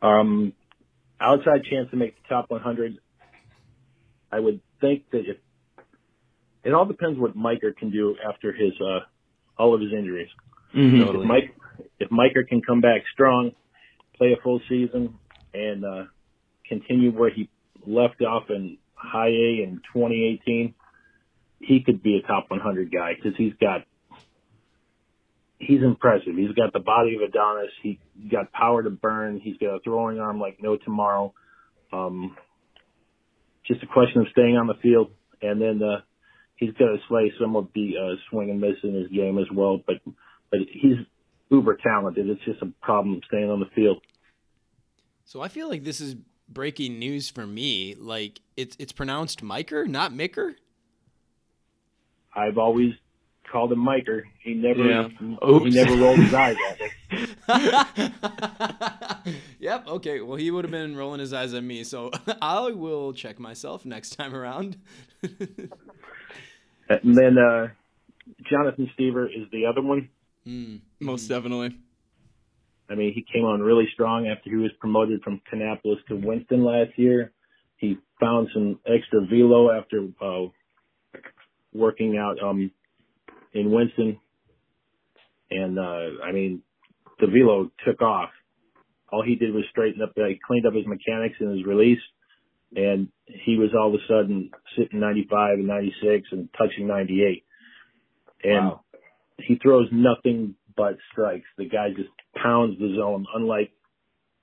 Um, 0.02 0.52
outside 1.24 1.64
chance 1.64 1.90
to 1.92 1.96
make 1.96 2.16
the 2.22 2.28
top 2.30 2.52
100. 2.52 2.98
I 4.32 4.40
would 4.40 4.62
think 4.82 5.10
that 5.12 5.22
if 5.26 5.38
it 6.64 6.74
all 6.74 6.86
depends 6.86 7.20
what 7.20 7.36
Miker 7.36 7.76
can 7.76 7.92
do 7.92 8.16
after 8.28 8.52
his 8.52 8.74
uh, 8.82 9.00
all 9.58 9.74
of 9.74 9.82
his 9.82 9.92
injuries. 9.94 10.30
Mm-hmm. 10.76 11.02
So 11.02 11.22
if 11.22 11.28
Mike 11.28 11.56
if 12.00 12.10
Miker 12.10 12.48
can 12.48 12.62
come 12.62 12.82
back 12.82 13.02
strong, 13.14 13.52
play 14.18 14.34
a 14.38 14.42
full 14.42 14.62
season, 14.70 15.18
and 15.54 15.86
uh, 15.86 16.04
continue 16.68 17.12
where 17.12 17.30
he 17.30 17.50
left 17.86 18.22
off 18.22 18.50
in 18.50 18.78
high 18.96 19.28
A 19.30 19.64
in 19.64 19.82
2018, 19.94 20.74
he 21.60 21.84
could 21.84 22.02
be 22.02 22.18
a 22.18 22.28
top 22.28 22.50
100 22.50 22.92
guy 22.92 23.14
because 23.16 23.38
he's 23.38 23.54
got 23.60 23.82
he's 25.68 25.82
impressive. 25.82 26.36
He's 26.36 26.52
got 26.52 26.74
the 26.74 26.80
body 26.80 27.16
of 27.16 27.22
Adonis. 27.22 27.72
He 27.82 28.00
got 28.32 28.52
power 28.52 28.84
to 28.84 28.90
burn. 28.90 29.40
He's 29.40 29.58
got 29.58 29.76
a 29.76 29.80
throwing 29.84 30.20
arm 30.20 30.40
like 30.40 30.58
no 30.62 30.78
tomorrow. 30.78 31.34
Um, 31.92 32.36
just 33.68 33.84
a 33.84 33.88
question 33.88 34.22
of 34.22 34.28
staying 34.32 34.58
on 34.58 34.68
the 34.68 34.74
field, 34.82 35.12
and 35.42 35.62
then 35.62 35.82
uh, 35.82 36.02
he's 36.56 36.74
got 36.74 36.88
to 36.88 36.98
slay 37.08 37.32
some 37.40 37.56
of 37.56 37.68
the 37.74 37.94
uh, 37.98 38.16
swing 38.30 38.50
and 38.50 38.60
miss 38.60 38.76
in 38.84 38.94
his 38.94 39.10
game 39.10 39.38
as 39.38 39.48
well. 39.54 39.80
But 39.86 39.98
but 40.52 40.60
he's 40.72 40.98
uber 41.50 41.78
talented. 41.78 42.30
It's 42.30 42.44
just 42.46 42.62
a 42.62 42.72
problem 42.82 43.22
staying 43.28 43.50
on 43.50 43.60
the 43.60 43.70
field. 43.76 44.02
So 45.26 45.42
I 45.42 45.48
feel 45.48 45.70
like 45.70 45.84
this 45.84 46.02
is 46.02 46.16
breaking 46.50 47.00
news 47.00 47.30
for 47.30 47.48
me. 47.48 47.96
Like 47.96 48.42
it's 48.58 48.76
it's 48.80 48.92
pronounced 48.92 49.44
Miker, 49.44 49.88
not 49.88 50.12
Micker. 50.12 50.56
I've 52.36 52.58
always 52.58 52.94
called 53.52 53.72
him 53.72 53.80
Miker. 53.80 54.24
He 54.42 54.54
never 54.54 54.84
Yeah. 54.84 55.08
he 55.20 55.70
never 55.70 55.96
rolled 55.96 56.20
his 56.20 56.34
eyes 56.34 56.56
at 56.70 56.80
me. 56.80 56.88
yep. 59.60 59.88
Okay. 59.88 60.22
Well, 60.22 60.38
he 60.38 60.52
would 60.52 60.66
have 60.66 60.72
been 60.72 60.96
rolling 60.96 61.20
his 61.20 61.34
eyes 61.34 61.54
at 61.54 61.64
me, 61.64 61.84
so 61.84 62.12
I 62.42 62.72
will 62.72 63.14
check 63.14 63.40
myself 63.40 63.86
next 63.86 64.12
time 64.12 64.36
around. 64.36 64.78
And 66.90 67.16
then 67.16 67.38
uh, 67.38 67.70
Jonathan 68.50 68.92
Stiever 68.94 69.26
is 69.26 69.48
the 69.54 69.66
other 69.66 69.82
one. 69.82 70.10
Hmm. 70.44 70.76
Most 71.00 71.28
definitely. 71.28 71.78
I 72.90 72.96
mean, 72.96 73.14
he 73.14 73.26
came 73.34 73.46
on 73.46 73.62
really 73.62 73.88
strong 73.94 74.28
after 74.28 74.50
he 74.50 74.58
was 74.58 74.72
promoted 74.80 75.22
from 75.24 75.42
Kannapolis 75.52 76.06
to 76.10 76.16
Winston 76.16 76.64
last 76.64 76.92
year. 76.98 77.32
He 77.78 77.98
found 78.20 78.50
some 78.54 78.80
extra 78.86 79.22
velo 79.26 79.72
after 79.72 80.08
uh, 80.22 80.48
working 81.74 82.18
out 82.18 82.38
um, 82.44 82.70
in 83.54 83.72
Winston, 83.72 84.20
and 85.52 85.78
uh, 85.80 86.24
I 86.24 86.32
mean, 86.32 86.62
velo 87.20 87.72
took 87.86 88.02
off. 88.02 88.30
All 89.12 89.24
he 89.24 89.36
did 89.36 89.54
was 89.54 89.64
straighten 89.70 90.02
up. 90.02 90.14
He 90.16 90.40
cleaned 90.46 90.66
up 90.66 90.74
his 90.74 90.88
mechanics 90.88 91.36
and 91.40 91.56
his 91.58 91.66
release, 91.66 92.02
and 92.76 93.10
he 93.28 93.58
was 93.58 93.70
all 93.78 93.94
of 93.94 93.94
a 93.94 94.08
sudden 94.08 94.50
sitting 94.78 95.00
95 95.00 95.60
and 95.60 95.68
96 95.68 96.28
and 96.32 96.50
touching 96.58 96.88
98. 96.88 97.44
And 98.44 98.66
Wow. 98.66 98.82
he 99.38 99.56
throws 99.56 99.88
nothing 99.92 100.56
but 100.76 100.98
strikes. 101.12 101.46
The 101.58 101.66
guy 101.70 101.90
just 101.96 102.10
pounds 102.36 102.80
the 102.80 102.96
zone, 102.96 103.26
unlike 103.36 103.72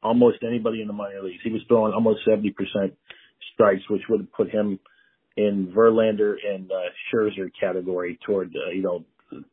almost 0.03 0.39
anybody 0.43 0.81
in 0.81 0.87
the 0.87 0.93
minor 0.95 1.23
leagues. 1.23 1.43
He 1.43 1.51
was 1.51 1.63
throwing 1.69 1.93
almost 1.93 2.21
70% 2.27 2.55
strikes, 3.53 3.83
which 3.91 4.03
would 4.09 4.21
have 4.21 4.33
put 4.33 4.51
him 4.51 4.79
in 5.37 5.73
Verlander 5.77 6.35
and 6.47 6.71
uh, 6.71 6.91
Scherzer 7.13 7.51
category 7.59 8.19
toward, 8.27 8.55
uh, 8.55 8.71
you 8.71 8.83
know, 8.83 9.05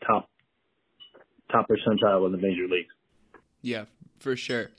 top 0.05 0.29
top 1.51 1.67
percentile 1.69 2.25
in 2.25 2.31
the 2.31 2.38
major 2.38 2.67
leagues. 2.67 2.93
Yeah, 3.62 3.86
for 4.19 4.36
sure. 4.36 4.72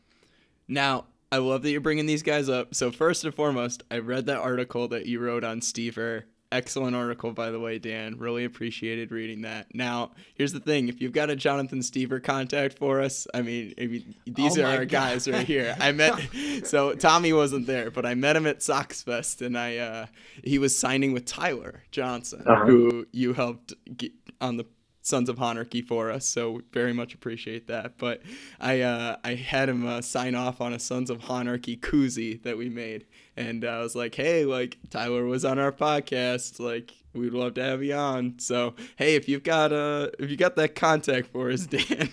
Now, 0.66 1.06
I 1.30 1.38
love 1.38 1.62
that 1.62 1.70
you're 1.70 1.80
bringing 1.80 2.06
these 2.06 2.22
guys 2.22 2.48
up. 2.48 2.74
So 2.74 2.90
first 2.90 3.24
and 3.24 3.34
foremost, 3.34 3.82
I 3.90 3.98
read 3.98 4.26
that 4.26 4.38
article 4.38 4.88
that 4.88 5.06
you 5.06 5.20
wrote 5.20 5.44
on 5.44 5.60
Stiever. 5.60 6.24
Excellent 6.50 6.96
article, 6.96 7.32
by 7.32 7.50
the 7.50 7.60
way, 7.60 7.78
Dan. 7.78 8.16
Really 8.16 8.44
appreciated 8.44 9.12
reading 9.12 9.42
that. 9.42 9.66
Now, 9.74 10.12
here's 10.34 10.52
the 10.54 10.60
thing: 10.60 10.88
if 10.88 11.00
you've 11.00 11.12
got 11.12 11.28
a 11.28 11.36
Jonathan 11.36 11.80
Stiever 11.80 12.22
contact 12.22 12.78
for 12.78 13.02
us, 13.02 13.26
I 13.34 13.42
mean, 13.42 13.74
I 13.78 13.86
mean 13.86 14.14
these 14.24 14.58
Oh 14.58 14.62
are 14.62 14.66
our 14.66 14.86
God. 14.86 14.88
guys 14.88 15.28
right 15.28 15.46
here. 15.46 15.76
I 15.78 15.92
met, 15.92 16.18
so 16.64 16.94
Tommy 16.94 17.34
wasn't 17.34 17.66
there, 17.66 17.90
but 17.90 18.06
I 18.06 18.14
met 18.14 18.34
him 18.34 18.46
at 18.46 18.62
Sox 18.62 19.02
Fest, 19.02 19.42
and 19.42 19.58
I 19.58 19.76
uh, 19.76 20.06
he 20.42 20.58
was 20.58 20.76
signing 20.76 21.12
with 21.12 21.26
Tyler 21.26 21.82
Johnson, 21.90 22.42
Uh-huh. 22.46 22.64
who 22.64 23.06
you 23.12 23.34
helped 23.34 23.74
get 23.96 24.12
on 24.40 24.56
the 24.56 24.64
Sons 25.02 25.28
of 25.28 25.38
Honarchy 25.38 25.80
for 25.80 26.10
us, 26.10 26.26
so 26.26 26.60
very 26.72 26.92
much 26.92 27.14
appreciate 27.14 27.66
that. 27.68 27.98
But 27.98 28.22
I 28.60 28.80
uh, 28.82 29.16
I 29.24 29.34
had 29.34 29.68
him 29.68 29.86
uh, 29.86 30.02
sign 30.02 30.34
off 30.34 30.60
on 30.60 30.72
a 30.72 30.78
Sons 30.78 31.10
of 31.10 31.20
Honarchy 31.20 31.78
koozie 31.78 32.42
that 32.42 32.58
we 32.58 32.68
made, 32.68 33.06
and 33.36 33.64
I 33.64 33.80
was 33.80 33.94
like, 33.94 34.14
hey, 34.14 34.44
like 34.44 34.78
Tyler 34.90 35.24
was 35.24 35.44
on 35.44 35.58
our 35.58 35.72
podcast, 35.72 36.60
like 36.60 36.92
we'd 37.14 37.32
love 37.32 37.54
to 37.54 37.62
have 37.62 37.82
you 37.82 37.94
on. 37.94 38.38
So 38.38 38.74
hey, 38.96 39.14
if 39.14 39.28
you've 39.28 39.44
got 39.44 39.72
uh 39.72 40.08
if 40.18 40.30
you 40.30 40.36
got 40.36 40.56
that 40.56 40.74
contact 40.74 41.28
for 41.28 41.50
us, 41.50 41.66
Dan. 41.66 42.10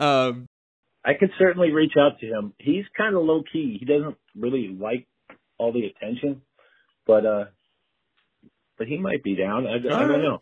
um, 0.00 0.46
I 1.04 1.14
could 1.14 1.30
certainly 1.38 1.70
reach 1.70 1.92
out 1.98 2.18
to 2.20 2.26
him. 2.26 2.52
He's 2.58 2.84
kind 2.96 3.14
of 3.14 3.22
low 3.22 3.42
key. 3.50 3.76
He 3.78 3.86
doesn't 3.86 4.16
really 4.34 4.76
like 4.78 5.06
all 5.58 5.72
the 5.72 5.86
attention, 5.86 6.42
but 7.06 7.24
uh, 7.24 7.44
but 8.76 8.86
he 8.88 8.98
might 8.98 9.22
be 9.22 9.36
down. 9.36 9.66
I, 9.66 9.76
I 9.76 9.78
don't 9.78 10.22
know. 10.22 10.38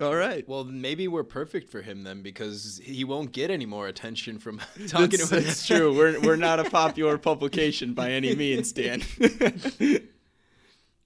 All 0.00 0.14
right. 0.14 0.46
Well, 0.48 0.64
maybe 0.64 1.08
we're 1.08 1.24
perfect 1.24 1.70
for 1.70 1.82
him 1.82 2.02
then, 2.04 2.22
because 2.22 2.80
he 2.84 3.04
won't 3.04 3.32
get 3.32 3.50
any 3.50 3.66
more 3.66 3.88
attention 3.88 4.38
from 4.38 4.58
talking 4.88 5.18
That's, 5.18 5.28
to 5.30 5.36
us. 5.38 5.44
that's 5.44 5.66
true. 5.66 5.96
We're 5.96 6.20
we're 6.20 6.36
not 6.36 6.60
a 6.60 6.64
popular 6.70 7.18
publication 7.18 7.94
by 7.94 8.10
any 8.10 8.34
means, 8.34 8.72
Dan. 8.72 9.02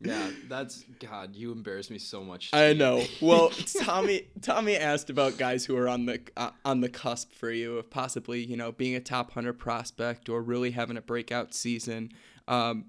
Yeah, 0.02 0.30
that's 0.48 0.82
God. 0.98 1.36
You 1.36 1.52
embarrass 1.52 1.90
me 1.90 1.98
so 1.98 2.24
much. 2.24 2.48
I 2.54 2.72
know. 2.72 3.04
Well, 3.20 3.50
Tommy 3.82 4.28
Tommy 4.40 4.76
asked 4.76 5.10
about 5.10 5.36
guys 5.36 5.66
who 5.66 5.76
are 5.76 5.88
on 5.88 6.06
the 6.06 6.20
uh, 6.38 6.50
on 6.64 6.80
the 6.80 6.88
cusp 6.88 7.32
for 7.34 7.50
you 7.50 7.76
of 7.76 7.90
possibly 7.90 8.42
you 8.42 8.56
know 8.56 8.72
being 8.72 8.94
a 8.94 9.00
top 9.00 9.32
hundred 9.32 9.54
prospect 9.58 10.30
or 10.30 10.40
really 10.40 10.70
having 10.70 10.96
a 10.96 11.02
breakout 11.02 11.52
season. 11.52 12.12
Um, 12.48 12.86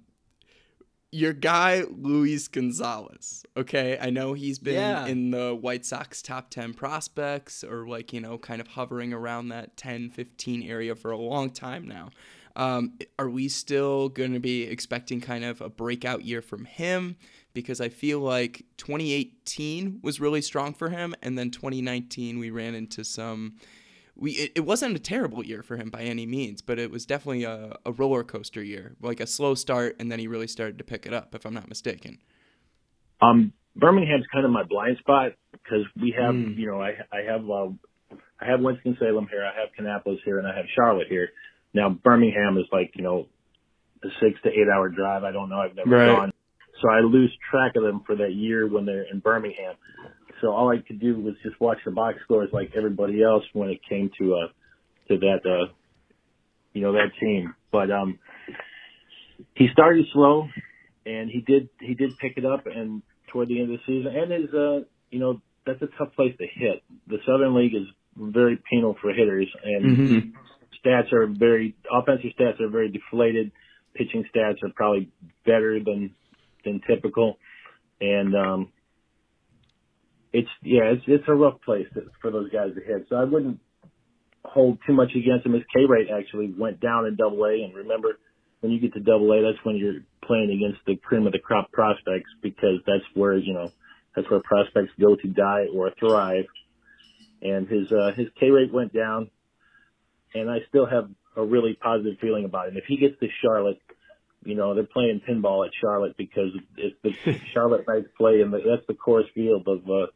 your 1.12 1.34
guy 1.34 1.84
Luis 1.90 2.48
Gonzalez. 2.48 3.44
Okay, 3.58 3.98
I 4.02 4.10
know 4.10 4.34
he's 4.34 4.60
been 4.60 4.76
Yeah. 4.76 5.06
in 5.08 5.32
the 5.32 5.54
White 5.54 5.86
Sox 5.86 6.22
top 6.22 6.50
10 6.50 6.74
prospects 6.74 7.64
or 7.64 7.86
like, 7.88 8.14
you 8.14 8.22
know, 8.22 8.38
kind 8.38 8.62
of 8.62 8.68
hovering 8.68 9.12
around 9.14 9.50
that 9.50 9.76
10 9.78 10.10
15 10.10 10.64
area 10.64 10.96
for 10.96 11.12
a 11.12 11.18
long 11.18 11.50
time 11.50 11.88
now. 11.88 12.10
Um, 12.56 12.94
are 13.18 13.30
we 13.30 13.48
still 13.48 14.10
going 14.10 14.34
to 14.34 14.40
be 14.40 14.64
expecting 14.64 15.22
kind 15.22 15.44
of 15.46 15.62
a 15.62 15.70
breakout 15.70 16.24
year 16.24 16.42
from 16.42 16.66
him? 16.66 17.16
Because 17.54 17.80
I 17.82 17.90
feel 17.90 18.20
like 18.20 18.66
2018 18.78 20.00
was 20.02 20.20
really 20.20 20.42
strong 20.42 20.74
for 20.74 20.90
him, 20.90 21.16
and 21.22 21.38
then 21.38 21.52
2019 21.52 22.40
we 22.40 22.50
ran 22.50 22.76
into 22.76 23.04
some. 23.04 23.56
We 24.16 24.32
it, 24.34 24.52
it 24.56 24.60
wasn't 24.62 24.96
a 24.96 25.00
terrible 25.00 25.44
year 25.46 25.64
for 25.64 25.78
him 25.78 25.90
by 25.90 26.02
any 26.02 26.26
means, 26.26 26.62
but 26.62 26.78
it 26.80 26.92
was 26.92 27.06
definitely 27.06 27.44
a, 27.44 27.78
a 27.86 27.92
roller 27.92 28.24
coaster 28.24 28.62
year, 28.64 28.96
like 29.02 29.20
a 29.20 29.28
slow 29.28 29.56
start, 29.56 29.96
and 30.00 30.12
then 30.12 30.20
he 30.20 30.28
really 30.28 30.48
started 30.48 30.78
to 30.78 30.84
pick 30.84 31.06
it 31.06 31.14
up, 31.14 31.34
if 31.34 31.46
I'm 31.46 31.54
not 31.54 31.70
mistaken. 31.70 32.20
Um, 33.22 33.54
Birmingham's 33.76 34.26
kind 34.32 34.46
of 34.46 34.52
my 34.52 34.64
blind 34.64 34.98
spot 35.00 35.32
because 35.54 35.86
we 36.02 36.14
have, 36.18 36.36
Mm. 36.36 36.58
you 36.58 36.68
know, 36.68 36.82
I 36.82 36.92
I 37.12 37.22
have 37.28 37.50
uh, 37.50 37.70
I 38.40 38.46
have 38.46 38.60
Winston 38.60 38.98
Salem 39.00 39.28
here, 39.30 39.46
I 39.46 39.58
have 39.60 39.70
Kannapolis 39.78 40.20
here, 40.26 40.40
and 40.40 40.48
I 40.48 40.56
have 40.56 40.66
Charlotte 40.76 41.08
here. 41.08 41.30
Now 41.74 41.90
Birmingham 41.90 42.58
is 42.58 42.66
like 42.72 42.92
you 42.96 43.04
know 43.04 43.28
a 44.04 44.08
six 44.20 44.40
to 44.44 44.50
eight 44.50 44.68
hour 44.74 44.90
drive. 44.90 45.24
I 45.24 45.32
don't 45.32 45.50
know. 45.50 45.60
I've 45.62 45.76
never 45.76 45.90
Right. 45.90 46.06
gone, 46.08 46.34
so 46.82 46.90
I 46.90 47.00
lose 47.00 47.32
track 47.50 47.76
of 47.78 47.84
them 47.84 48.02
for 48.06 48.16
that 48.18 48.34
year 48.34 48.68
when 48.68 48.86
they're 48.86 49.06
in 49.12 49.20
Birmingham. 49.20 49.76
So 50.42 50.52
all 50.52 50.70
I 50.70 50.82
could 50.86 51.00
do 51.00 51.20
was 51.20 51.36
just 51.44 51.60
watch 51.60 51.78
the 51.86 51.92
box 51.92 52.18
scores 52.24 52.50
like 52.52 52.72
everybody 52.76 53.24
else 53.24 53.44
when 53.54 53.70
it 53.70 53.80
came 53.88 54.10
to 54.20 54.36
uh 54.36 54.48
to 55.08 55.18
that 55.20 55.40
uh 55.46 55.72
you 56.74 56.82
know 56.82 56.94
that 56.94 57.12
team. 57.20 57.56
But 57.72 57.92
um 57.92 58.20
he 59.56 59.68
started 59.72 60.06
slow 60.14 60.48
and 61.06 61.30
he 61.30 61.42
did 61.42 61.70
he 61.80 61.94
did 61.94 62.18
pick 62.20 62.34
it 62.38 62.46
up 62.46 62.66
and 62.66 63.02
toward 63.32 63.48
the 63.48 63.62
end 63.62 63.72
of 63.72 63.80
the 63.80 63.84
season 63.86 64.14
and 64.16 64.32
is 64.32 64.54
uh 64.54 64.86
you 65.10 65.20
know 65.20 65.42
that's 65.66 65.82
a 65.82 65.88
tough 65.98 66.14
place 66.16 66.36
to 66.38 66.46
hit. 66.46 66.84
The 67.08 67.18
Southern 67.26 67.56
League 67.56 67.76
is 67.76 67.88
very 68.18 68.62
penal 68.70 68.96
for 69.02 69.14
hitters 69.14 69.48
and 69.64 70.34
stats 70.84 71.14
are 71.14 71.28
very 71.28 71.76
offensive 71.92 72.32
stats 72.40 72.60
are 72.60 72.70
very 72.70 72.90
deflated. 72.90 73.52
Pitching 73.94 74.26
stats 74.34 74.64
are 74.64 74.72
probably 74.76 75.10
better 75.46 75.80
than 75.84 76.16
than 76.64 76.82
typical, 76.88 77.38
and 78.00 78.36
um, 78.36 78.72
it's 80.34 80.50
yeah, 80.64 80.84
it's 80.94 81.04
it's 81.08 81.28
a 81.28 81.34
rough 81.34 81.62
place 81.66 81.88
to, 81.94 82.04
for 82.22 82.32
those 82.32 82.50
guys 82.52 82.70
to 82.76 82.82
hit. 82.82 83.08
So 83.10 83.16
I 83.16 83.26
wouldn't 83.26 83.60
hold 84.44 84.80
too 84.88 84.94
much 84.94 85.12
against 85.16 85.46
him. 85.46 85.54
His 85.54 85.64
K 85.74 85.86
rate 85.88 86.08
actually 86.10 86.54
went 86.58 86.80
down 86.80 87.06
in 87.06 87.16
Double 87.16 87.44
A, 87.46 87.64
and 87.64 87.76
remember 87.76 88.18
when 88.62 88.72
you 88.72 88.80
get 88.80 88.94
to 88.94 89.00
Double 89.00 89.32
A, 89.34 89.42
that's 89.42 89.64
when 89.66 89.76
you're 89.76 90.02
playing 90.24 90.52
against 90.52 90.86
the 90.86 90.96
cream 90.96 91.26
of 91.26 91.34
the 91.34 91.40
crop 91.40 91.72
prospects 91.72 92.30
because 92.42 92.80
that's 92.86 93.04
where 93.14 93.38
you 93.38 93.54
know 93.54 93.72
that's 94.16 94.30
where 94.30 94.42
prospects 94.44 94.92
go 95.00 95.16
to 95.16 95.28
die 95.28 95.66
or 95.74 95.92
thrive. 96.00 96.46
And 97.42 97.68
his 97.68 97.92
uh, 97.92 98.12
his 98.16 98.28
K 98.40 98.52
rate 98.52 98.72
went 98.72 98.94
down, 98.94 99.30
and 100.34 100.50
I 100.50 100.60
still 100.70 100.86
have 100.86 101.10
a 101.36 101.44
really 101.44 101.78
positive 101.82 102.20
feeling 102.22 102.46
about 102.46 102.70
him. 102.70 102.78
If 102.78 102.86
he 102.88 102.98
gets 102.98 103.20
to 103.20 103.28
Charlotte, 103.42 103.80
you 104.44 104.56
know 104.56 104.76
they're 104.76 104.84
playing 104.84 105.22
pinball 105.28 105.66
at 105.66 105.74
Charlotte 105.82 106.16
because 106.18 106.52
it's 106.78 106.96
the 107.04 107.40
Charlotte 107.54 107.86
Knights 107.88 108.10
play, 108.18 108.42
and 108.42 108.54
the, 108.54 108.60
that's 108.60 108.88
the 108.88 108.94
Coors 108.94 109.32
Field 109.34 109.68
of 109.68 109.90
uh, 109.90 110.08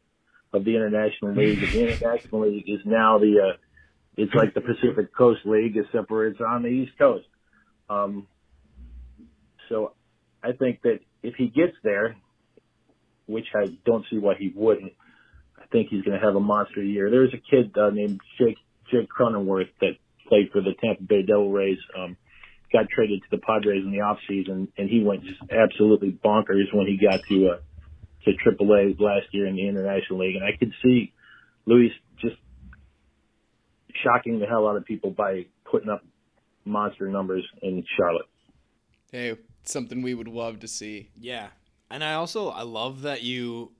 of 0.52 0.64
the 0.64 0.74
International 0.76 1.34
League. 1.36 1.60
The 1.60 1.88
International 1.88 2.48
League 2.48 2.68
is 2.68 2.80
now 2.84 3.18
the 3.18 3.52
uh, 3.52 3.56
it's 4.16 4.34
like 4.34 4.54
the 4.54 4.60
Pacific 4.60 5.14
Coast 5.14 5.40
League, 5.44 5.76
except 5.76 6.08
for 6.08 6.26
it's 6.26 6.40
on 6.40 6.62
the 6.62 6.68
East 6.68 6.92
Coast. 6.98 7.26
Um, 7.90 8.26
so 9.68 9.92
I 10.42 10.52
think 10.52 10.82
that 10.82 11.00
if 11.22 11.34
he 11.36 11.48
gets 11.48 11.74
there, 11.82 12.16
which 13.26 13.46
I 13.54 13.76
don't 13.84 14.04
see 14.10 14.18
why 14.18 14.34
he 14.38 14.52
wouldn't, 14.54 14.92
I 15.58 15.66
think 15.66 15.88
he's 15.90 16.02
going 16.02 16.18
to 16.18 16.24
have 16.24 16.36
a 16.36 16.40
monster 16.40 16.82
year. 16.82 17.10
There's 17.10 17.34
a 17.34 17.50
kid 17.50 17.76
uh, 17.76 17.90
named 17.90 18.20
Jake 18.38 18.58
Jake 18.90 19.08
Cronenworth 19.10 19.68
that 19.80 19.96
played 20.28 20.50
for 20.52 20.60
the 20.60 20.74
Tampa 20.82 21.02
Bay 21.02 21.22
Devil 21.22 21.50
Rays. 21.50 21.78
Um, 21.98 22.16
got 22.72 22.88
traded 22.88 23.22
to 23.22 23.28
the 23.30 23.38
Padres 23.38 23.84
in 23.84 23.90
the 23.90 24.00
off 24.00 24.18
season, 24.28 24.68
and 24.76 24.88
he 24.88 25.02
went 25.02 25.24
just 25.24 25.40
absolutely 25.50 26.12
bonkers 26.12 26.72
when 26.72 26.86
he 26.86 26.96
got 26.96 27.20
to 27.28 27.48
uh, 27.48 27.58
to 28.26 28.32
AAA 28.32 29.00
last 29.00 29.26
year 29.32 29.46
in 29.46 29.56
the 29.56 29.66
International 29.66 30.20
League. 30.20 30.36
And 30.36 30.44
I 30.44 30.56
could 30.58 30.72
see 30.82 31.12
Luis 31.64 31.92
just 32.20 32.36
shocking 34.02 34.38
the 34.38 34.46
hell 34.46 34.68
out 34.68 34.76
of 34.76 34.84
people 34.84 35.10
by 35.10 35.46
putting 35.70 35.88
up 35.88 36.04
monster 36.64 37.08
numbers 37.08 37.46
in 37.62 37.84
Charlotte. 37.96 38.26
Hey, 39.12 39.36
something 39.64 40.02
we 40.02 40.14
would 40.14 40.28
love 40.28 40.60
to 40.60 40.68
see. 40.68 41.10
Yeah. 41.16 41.48
And 41.90 42.02
I 42.02 42.14
also 42.14 42.48
I 42.48 42.62
love 42.62 43.02
that 43.02 43.22
you 43.22 43.72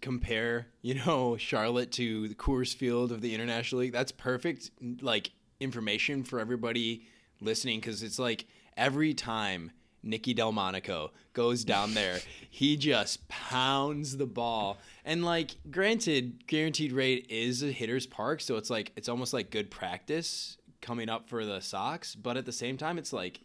compare, 0.00 0.68
you 0.82 0.94
know, 0.94 1.36
Charlotte 1.36 1.90
to 1.92 2.28
the 2.28 2.34
Coors 2.34 2.74
Field 2.74 3.10
of 3.10 3.20
the 3.20 3.34
International 3.34 3.80
League. 3.80 3.92
That's 3.92 4.12
perfect, 4.12 4.70
like 5.00 5.30
information 5.60 6.22
for 6.22 6.38
everybody 6.38 7.06
listening 7.40 7.80
because 7.80 8.02
it's 8.02 8.18
like 8.18 8.46
every 8.76 9.14
time 9.14 9.72
Nicky 10.04 10.34
Delmonico 10.34 11.10
goes 11.32 11.64
down 11.64 11.94
there, 11.94 12.20
he 12.50 12.76
just 12.76 13.26
pounds 13.28 14.16
the 14.16 14.26
ball. 14.26 14.78
And 15.04 15.24
like, 15.24 15.52
granted, 15.70 16.46
guaranteed 16.46 16.92
rate 16.92 17.26
is 17.28 17.62
a 17.62 17.72
hitter's 17.72 18.06
park, 18.06 18.40
so 18.40 18.56
it's 18.56 18.70
like 18.70 18.92
it's 18.96 19.08
almost 19.08 19.32
like 19.32 19.50
good 19.50 19.70
practice 19.70 20.58
coming 20.80 21.08
up 21.08 21.28
for 21.28 21.44
the 21.44 21.60
Sox. 21.60 22.14
But 22.14 22.36
at 22.36 22.44
the 22.46 22.52
same 22.52 22.76
time, 22.76 22.98
it's 22.98 23.12
like 23.12 23.40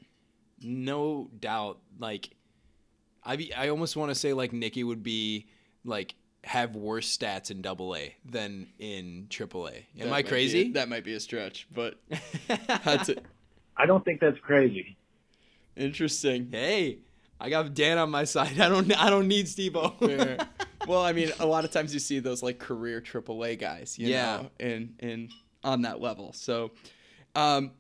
no 0.62 1.30
doubt, 1.40 1.80
like 2.00 2.30
I 3.24 3.36
be, 3.38 3.54
I 3.54 3.70
almost 3.70 3.96
want 3.96 4.10
to 4.12 4.16
say 4.16 4.34
like 4.34 4.54
Nicky 4.54 4.84
would 4.84 5.04
be 5.04 5.48
like 5.86 6.16
have 6.46 6.76
worse 6.76 7.18
stats 7.18 7.52
in 7.52 7.62
Double 7.62 7.96
A 7.96 8.16
than 8.26 8.68
in 8.80 9.28
Triple 9.30 9.68
A. 9.68 9.72
Am 10.00 10.08
That 10.08 10.14
I 10.14 10.22
crazy? 10.22 10.70
a- 10.70 10.72
that 10.74 10.90
might 10.90 11.04
be 11.04 11.14
a 11.14 11.20
stretch, 11.20 11.68
but 11.74 11.96
that's 12.84 13.10
it. 13.10 13.26
I 13.78 13.86
don't 13.86 14.04
think 14.04 14.20
that's 14.22 14.40
crazy. 14.40 14.98
Interesting. 15.76 16.50
hey, 16.52 17.00
I 17.40 17.50
got 17.50 17.74
Dan 17.74 17.98
on 17.98 18.10
my 18.10 18.24
side. 18.26 18.60
I 18.60 18.70
don't 18.70 18.92
I 18.98 19.10
don't 19.10 19.28
need 19.28 19.48
Steve-O. 19.48 19.96
Well, 20.88 21.02
I 21.04 21.12
mean, 21.12 21.30
a 21.40 21.46
lot 21.46 21.66
of 21.66 21.72
times 21.72 21.94
you 21.94 22.00
see 22.00 22.20
those 22.20 22.42
like 22.42 22.58
career 22.58 23.00
AAA 23.02 23.60
guys, 23.60 24.00
you 24.00 24.08
Yeah. 24.08 24.38
know, 24.38 24.50
and 24.60 24.96
and 25.00 25.30
on 25.64 25.82
that 25.84 26.00
level. 26.02 26.32
So, 26.34 26.72
um, 27.36 27.72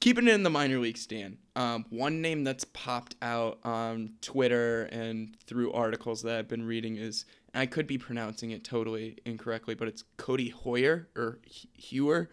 keeping 0.00 0.26
it 0.26 0.32
in 0.34 0.42
the 0.42 0.50
minor 0.50 0.78
league 0.78 0.96
stand. 0.96 1.36
Um, 1.54 1.84
one 1.90 2.22
name 2.22 2.42
that's 2.42 2.64
popped 2.64 3.14
out 3.22 3.58
on 3.64 4.14
Twitter 4.22 4.84
and 4.84 5.36
through 5.46 5.72
articles 5.72 6.22
that 6.22 6.36
I've 6.38 6.48
been 6.48 6.64
reading 6.64 6.96
is, 6.96 7.26
and 7.54 7.60
I 7.60 7.66
could 7.66 7.86
be 7.86 7.98
pronouncing 7.98 8.50
it 8.50 8.64
totally 8.64 9.18
incorrectly, 9.26 9.74
but 9.74 9.86
it's 9.86 10.02
Codi 10.18 10.52
Heuer 10.52 11.06
or 11.14 11.38
H- 11.46 11.66
Hewer. 11.74 12.30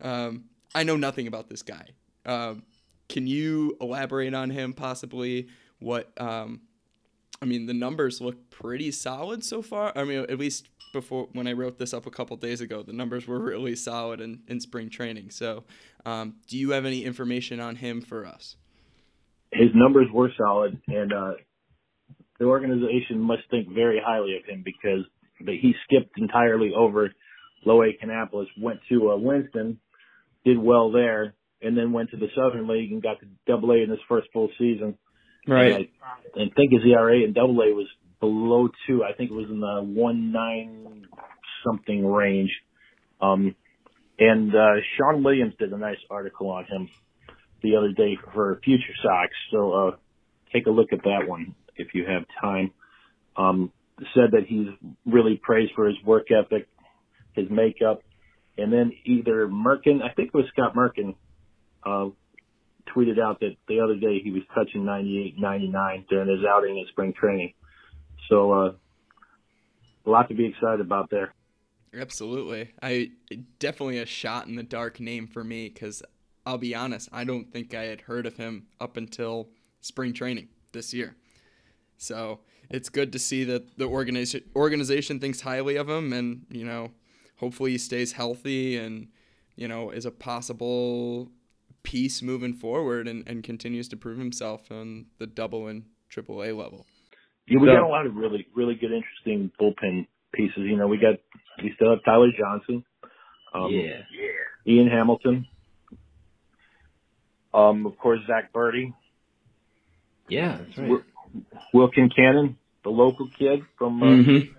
Um, 0.00 0.44
I 0.74 0.82
know 0.82 0.96
nothing 0.96 1.26
about 1.28 1.48
this 1.48 1.62
guy. 1.62 1.86
Um, 2.26 2.64
can 3.12 3.26
you 3.26 3.76
elaborate 3.78 4.32
on 4.32 4.48
him 4.48 4.72
possibly? 4.72 5.48
What 5.78 6.10
um, 6.18 6.62
I 7.42 7.44
mean, 7.44 7.66
the 7.66 7.74
numbers 7.74 8.22
look 8.22 8.50
pretty 8.50 8.90
solid 8.90 9.44
so 9.44 9.60
far. 9.60 9.92
I 9.94 10.04
mean, 10.04 10.20
at 10.20 10.38
least 10.38 10.68
before 10.94 11.28
when 11.32 11.46
I 11.46 11.52
wrote 11.52 11.78
this 11.78 11.92
up 11.92 12.06
a 12.06 12.10
couple 12.10 12.36
days 12.38 12.62
ago, 12.62 12.82
the 12.82 12.94
numbers 12.94 13.26
were 13.26 13.38
really 13.52 13.76
solid 13.76 14.22
in, 14.22 14.40
in 14.48 14.60
spring 14.60 14.88
training. 14.88 15.30
So, 15.30 15.64
um, 16.06 16.36
do 16.48 16.56
you 16.56 16.70
have 16.70 16.86
any 16.86 17.04
information 17.04 17.60
on 17.60 17.76
him 17.76 18.00
for 18.00 18.24
us? 18.24 18.56
His 19.52 19.68
numbers 19.74 20.06
were 20.10 20.30
solid, 20.38 20.80
and 20.88 21.12
uh, 21.12 21.32
the 22.38 22.46
organization 22.46 23.20
must 23.20 23.42
think 23.50 23.68
very 23.74 24.00
highly 24.02 24.36
of 24.36 24.46
him 24.46 24.64
because 24.64 25.04
he 25.38 25.74
skipped 25.84 26.16
entirely 26.16 26.72
over 26.74 27.12
low 27.66 27.82
A 27.82 27.92
Kannapolis, 27.92 28.46
went 28.58 28.80
to 28.88 29.10
uh, 29.10 29.16
Winston, 29.16 29.78
did 30.46 30.56
well 30.56 30.90
there, 30.90 31.34
and 31.62 31.76
then 31.76 31.92
went 31.92 32.10
to 32.10 32.16
the 32.16 32.28
Southern 32.36 32.68
League 32.68 32.92
and 32.92 33.02
got 33.02 33.20
to 33.20 33.26
Double 33.46 33.70
A 33.70 33.76
in 33.76 33.90
his 33.90 34.00
first 34.08 34.28
full 34.32 34.48
season. 34.58 34.98
And 35.74 35.88
I, 36.36 36.40
and 36.40 36.54
think 36.54 36.72
his 36.72 36.82
ERA 36.84 37.20
in 37.20 37.32
Double 37.32 37.60
A 37.60 37.74
was 37.74 37.86
below 38.20 38.68
two. 38.86 39.02
I 39.04 39.12
think 39.12 39.30
it 39.30 39.34
was 39.34 39.48
in 39.50 39.60
the 39.60 39.82
one 39.82 40.32
nine 40.32 41.06
something 41.64 42.06
range. 42.06 42.50
Um, 43.20 43.54
and 44.18 44.54
uh, 44.54 44.80
Sean 44.96 45.22
Williams 45.22 45.54
did 45.58 45.72
a 45.72 45.78
nice 45.78 45.98
article 46.10 46.50
on 46.50 46.64
him 46.64 46.88
the 47.62 47.76
other 47.76 47.92
day 47.92 48.16
for 48.34 48.60
Future 48.64 48.94
Sox. 49.02 49.32
So 49.50 49.72
uh, 49.72 49.90
take 50.52 50.66
a 50.66 50.70
look 50.70 50.92
at 50.92 51.02
that 51.04 51.26
one 51.26 51.54
if 51.76 51.88
you 51.94 52.04
have 52.06 52.24
time. 52.40 52.72
Um, 53.36 53.72
said 54.14 54.32
that 54.32 54.44
he's 54.46 54.66
really 55.06 55.40
praised 55.42 55.72
for 55.74 55.86
his 55.86 55.96
work 56.04 56.26
ethic, 56.30 56.68
his 57.34 57.46
makeup, 57.50 58.02
and 58.58 58.72
then 58.72 58.92
either 59.04 59.48
Merkin, 59.48 60.02
I 60.02 60.12
think 60.14 60.28
it 60.28 60.34
was 60.34 60.44
Scott 60.52 60.74
Merkin, 60.74 61.14
uh, 61.84 62.08
tweeted 62.94 63.20
out 63.20 63.40
that 63.40 63.56
the 63.68 63.80
other 63.80 63.96
day 63.96 64.20
he 64.22 64.30
was 64.30 64.42
touching 64.54 64.84
98, 64.84 65.38
99 65.38 66.06
during 66.08 66.28
his 66.28 66.44
outing 66.46 66.78
in 66.78 66.86
spring 66.90 67.12
training. 67.12 67.54
So, 68.28 68.52
uh, 68.52 68.72
a 70.04 70.10
lot 70.10 70.28
to 70.28 70.34
be 70.34 70.46
excited 70.46 70.80
about 70.80 71.10
there. 71.10 71.32
Absolutely. 71.94 72.70
I 72.82 73.10
definitely 73.58 73.98
a 73.98 74.06
shot 74.06 74.46
in 74.46 74.56
the 74.56 74.62
dark 74.62 74.98
name 74.98 75.26
for 75.26 75.44
me 75.44 75.68
because 75.68 76.02
I'll 76.46 76.58
be 76.58 76.74
honest, 76.74 77.08
I 77.12 77.24
don't 77.24 77.52
think 77.52 77.74
I 77.74 77.84
had 77.84 78.02
heard 78.02 78.26
of 78.26 78.36
him 78.36 78.66
up 78.80 78.96
until 78.96 79.50
spring 79.80 80.12
training 80.12 80.48
this 80.72 80.94
year. 80.94 81.16
So 81.98 82.40
it's 82.70 82.88
good 82.88 83.12
to 83.12 83.18
see 83.18 83.44
that 83.44 83.78
the 83.78 83.84
organization 83.84 84.42
organization 84.56 85.20
thinks 85.20 85.42
highly 85.42 85.76
of 85.76 85.88
him, 85.88 86.12
and 86.12 86.46
you 86.50 86.64
know, 86.64 86.90
hopefully 87.36 87.72
he 87.72 87.78
stays 87.78 88.12
healthy 88.12 88.76
and 88.76 89.08
you 89.54 89.68
know 89.68 89.90
is 89.90 90.06
a 90.06 90.10
possible 90.10 91.30
piece 91.82 92.22
moving 92.22 92.52
forward 92.54 93.08
and, 93.08 93.26
and 93.26 93.42
continues 93.42 93.88
to 93.88 93.96
prove 93.96 94.18
himself 94.18 94.70
on 94.70 95.06
the 95.18 95.26
double 95.26 95.66
and 95.66 95.84
triple 96.08 96.42
A 96.42 96.52
level. 96.52 96.86
Yeah, 97.46 97.58
we 97.58 97.68
So- 97.68 97.74
got 97.74 97.82
a 97.82 97.88
lot 97.88 98.06
of 98.06 98.14
really, 98.16 98.46
really 98.54 98.74
good, 98.74 98.92
interesting 98.92 99.50
bullpen 99.60 100.06
pieces. 100.32 100.58
You 100.58 100.76
know, 100.76 100.86
we 100.86 100.96
got, 100.98 101.14
we 101.62 101.72
still 101.74 101.90
have 101.90 102.04
Tyler 102.04 102.30
Johnson. 102.38 102.84
Um, 103.54 103.70
Ian 104.66 104.88
Hamilton. 104.88 105.46
Um, 107.52 107.84
of 107.86 107.98
course, 107.98 108.20
Zack 108.26 108.52
Burdi. 108.52 108.94
Yeah, 110.28 110.58
that's 110.58 110.78
right. 110.78 110.88
Wil- 110.88 111.02
Will 111.74 111.90
Kincanon, 111.90 112.56
the 112.84 112.90
local 112.90 113.28
kid 113.38 113.60
from, 113.76 114.02
uh, 114.02 114.06
Mm-hmm. 114.06 114.52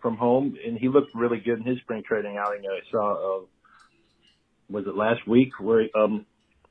from 0.00 0.16
home, 0.16 0.56
and 0.64 0.78
he 0.78 0.88
looked 0.88 1.14
really 1.14 1.38
good 1.40 1.58
in 1.58 1.64
his 1.64 1.78
spring 1.80 2.02
training 2.06 2.36
outing. 2.38 2.62
I 2.64 2.80
saw, 2.90 3.40
uh, 3.42 3.44
was 4.70 4.86
it 4.86 4.94
last 4.96 5.26
week 5.26 5.50
where 5.60 5.88
um, 5.94 6.24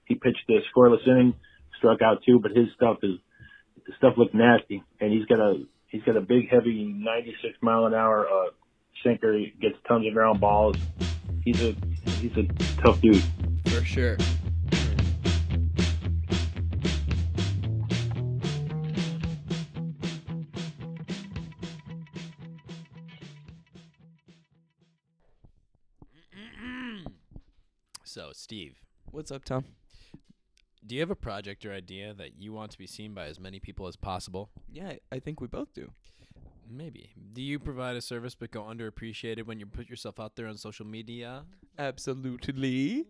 he 0.08 0.16
pitched 0.16 0.50
a 0.50 0.60
scoreless 0.74 1.06
inning, 1.06 1.34
struck 1.78 2.02
out 2.02 2.24
two, 2.26 2.40
but 2.40 2.52
his 2.52 2.68
stuff 2.76 2.98
is 3.04 3.18
his 3.86 3.96
stuff 3.98 4.14
looked 4.18 4.34
nasty, 4.34 4.84
and 5.00 5.12
he's 5.12 5.26
got 5.26 5.40
a 5.40 5.64
he's 5.88 6.04
got 6.04 6.16
a 6.16 6.22
big, 6.22 6.50
heavy, 6.50 6.86
96 6.86 7.58
mile 7.62 7.86
an 7.86 7.94
hour 7.94 8.26
uh, 8.28 8.50
sinker. 9.04 9.34
He 9.34 9.54
gets 9.62 9.76
tons 9.88 10.08
of 10.08 10.14
ground 10.14 10.40
balls. 10.40 10.78
He's 11.44 11.62
a 11.62 11.76
he's 12.20 12.36
a 12.38 12.44
tough 12.82 13.02
dude. 13.02 13.24
For 13.66 13.84
sure. 13.84 14.18
so, 28.04 28.32
Steve, 28.34 28.80
What's 29.12 29.32
up, 29.32 29.46
Tom? 29.46 29.64
Do 30.88 30.96
you 30.96 31.02
have 31.02 31.12
a 31.12 31.16
project 31.16 31.66
or 31.66 31.74
idea 31.74 32.14
that 32.14 32.40
you 32.40 32.54
want 32.54 32.72
to 32.72 32.78
be 32.78 32.88
seen 32.88 33.14
by 33.14 33.26
as 33.26 33.40
many 33.40 33.60
people 33.60 33.88
as 33.88 33.96
possible? 33.96 34.50
Yeah, 34.72 34.94
I 35.12 35.20
think 35.20 35.42
we 35.42 35.48
both 35.48 35.74
do. 35.74 35.92
Maybe. 36.70 37.12
Do 37.34 37.42
you 37.42 37.60
provide 37.60 37.96
a 37.96 38.02
service 38.02 38.36
but 38.36 38.52
go 38.52 38.64
underappreciated 38.64 39.46
when 39.46 39.60
you 39.60 39.66
put 39.66 39.90
yourself 39.90 40.20
out 40.20 40.36
there 40.36 40.48
on 40.48 40.58
social 40.58 40.86
media? 40.86 41.46
Absolutely. 41.78 43.06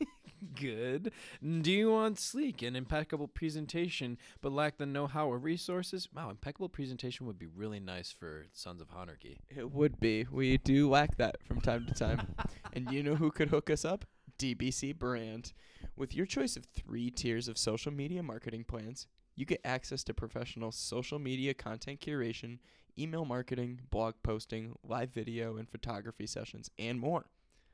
Good. 0.60 1.12
Do 1.42 1.70
you 1.70 1.92
want 1.92 2.18
sleek 2.18 2.62
and 2.62 2.76
impeccable 2.76 3.28
presentation 3.28 4.18
but 4.40 4.52
lack 4.52 4.78
the 4.78 4.86
know-how 4.86 5.28
or 5.28 5.38
resources? 5.38 6.08
Wow, 6.14 6.30
impeccable 6.30 6.68
presentation 6.68 7.26
would 7.26 7.38
be 7.38 7.46
really 7.46 7.80
nice 7.80 8.10
for 8.10 8.46
Sons 8.52 8.80
of 8.80 8.88
Honarchy. 8.88 9.38
It 9.54 9.70
would 9.70 10.00
be. 10.00 10.26
We 10.30 10.58
do 10.58 10.88
lack 10.88 11.16
that 11.18 11.36
from 11.46 11.60
time 11.60 11.86
to 11.86 11.94
time. 11.94 12.34
and 12.72 12.90
you 12.90 13.02
know 13.02 13.14
who 13.14 13.30
could 13.30 13.48
hook 13.48 13.68
us 13.68 13.84
up? 13.84 14.06
DBC 14.38 14.98
Brand. 14.98 15.52
With 16.00 16.14
your 16.16 16.24
choice 16.24 16.56
of 16.56 16.64
three 16.64 17.10
tiers 17.10 17.46
of 17.46 17.58
social 17.58 17.92
media 17.92 18.22
marketing 18.22 18.64
plans, 18.64 19.06
you 19.36 19.44
get 19.44 19.60
access 19.66 20.02
to 20.04 20.14
professional 20.14 20.72
social 20.72 21.18
media 21.18 21.52
content 21.52 22.00
curation, 22.00 22.56
email 22.98 23.26
marketing, 23.26 23.80
blog 23.90 24.14
posting, 24.22 24.76
live 24.82 25.12
video 25.12 25.58
and 25.58 25.68
photography 25.68 26.26
sessions, 26.26 26.70
and 26.78 26.98
more. 26.98 27.26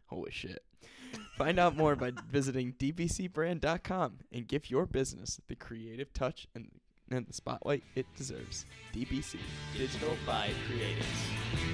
Holy 0.06 0.32
shit. 0.32 0.64
Find 1.38 1.60
out 1.60 1.76
more 1.76 1.94
by 1.94 2.14
visiting 2.28 2.72
dbcbrand.com 2.72 4.18
and 4.32 4.48
give 4.48 4.70
your 4.70 4.86
business 4.86 5.40
the 5.46 5.54
creative 5.54 6.12
touch 6.12 6.48
and, 6.52 6.68
and 7.08 7.28
the 7.28 7.32
spotlight 7.32 7.84
it 7.94 8.06
deserves. 8.16 8.66
DBC. 8.92 9.36
Digital 9.78 10.16
by 10.26 10.50
Creatives. 10.68 11.65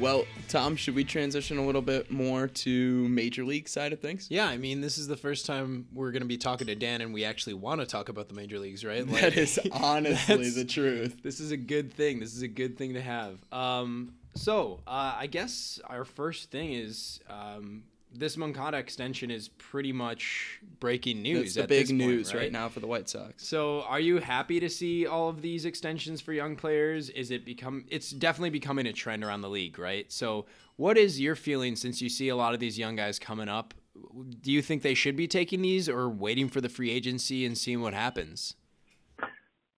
Well, 0.00 0.24
Tom, 0.48 0.76
should 0.76 0.94
we 0.94 1.04
transition 1.04 1.58
a 1.58 1.66
little 1.66 1.82
bit 1.82 2.10
more 2.10 2.48
to 2.48 3.08
major 3.08 3.44
league 3.44 3.68
side 3.68 3.92
of 3.92 4.00
things? 4.00 4.28
Yeah, 4.30 4.46
I 4.46 4.56
mean, 4.56 4.80
this 4.80 4.96
is 4.96 5.06
the 5.06 5.16
first 5.16 5.44
time 5.44 5.88
we're 5.92 6.10
going 6.10 6.22
to 6.22 6.28
be 6.28 6.38
talking 6.38 6.68
to 6.68 6.74
Dan 6.74 7.02
and 7.02 7.12
we 7.12 7.26
actually 7.26 7.52
want 7.52 7.82
to 7.82 7.86
talk 7.86 8.08
about 8.08 8.26
the 8.28 8.34
major 8.34 8.58
leagues, 8.58 8.82
right? 8.82 9.06
That 9.06 9.36
is 9.36 9.60
honestly 9.72 10.48
the 10.48 10.64
truth. 10.64 11.22
This 11.22 11.38
is 11.38 11.50
a 11.50 11.56
good 11.58 11.92
thing. 11.92 12.18
This 12.18 12.34
is 12.34 12.40
a 12.40 12.48
good 12.48 12.78
thing 12.78 12.94
to 12.94 13.02
have. 13.02 13.44
Um, 13.52 14.14
so, 14.34 14.80
uh, 14.86 15.16
I 15.18 15.26
guess 15.26 15.78
our 15.84 16.06
first 16.06 16.50
thing 16.50 16.72
is 16.72 17.20
um, 17.28 17.82
this 18.12 18.36
Moncada 18.36 18.76
extension 18.76 19.30
is 19.30 19.48
pretty 19.48 19.92
much 19.92 20.60
breaking 20.80 21.22
news. 21.22 21.46
It's 21.46 21.54
the 21.54 21.62
at 21.62 21.68
big 21.68 21.82
this 21.86 21.90
point, 21.90 21.98
news 21.98 22.34
right? 22.34 22.40
right 22.40 22.52
now 22.52 22.68
for 22.68 22.80
the 22.80 22.86
White 22.86 23.08
Sox. 23.08 23.46
So, 23.46 23.82
are 23.82 24.00
you 24.00 24.18
happy 24.18 24.60
to 24.60 24.68
see 24.68 25.06
all 25.06 25.28
of 25.28 25.42
these 25.42 25.64
extensions 25.64 26.20
for 26.20 26.32
young 26.32 26.56
players? 26.56 27.10
Is 27.10 27.30
it 27.30 27.44
become? 27.44 27.84
It's 27.88 28.10
definitely 28.10 28.50
becoming 28.50 28.86
a 28.86 28.92
trend 28.92 29.24
around 29.24 29.42
the 29.42 29.50
league, 29.50 29.78
right? 29.78 30.10
So, 30.10 30.46
what 30.76 30.98
is 30.98 31.20
your 31.20 31.36
feeling 31.36 31.76
since 31.76 32.02
you 32.02 32.08
see 32.08 32.28
a 32.28 32.36
lot 32.36 32.54
of 32.54 32.60
these 32.60 32.78
young 32.78 32.96
guys 32.96 33.18
coming 33.18 33.48
up? 33.48 33.74
Do 34.40 34.50
you 34.50 34.62
think 34.62 34.82
they 34.82 34.94
should 34.94 35.16
be 35.16 35.28
taking 35.28 35.62
these 35.62 35.88
or 35.88 36.08
waiting 36.08 36.48
for 36.48 36.60
the 36.60 36.68
free 36.68 36.90
agency 36.90 37.44
and 37.44 37.56
seeing 37.56 37.80
what 37.80 37.94
happens? 37.94 38.54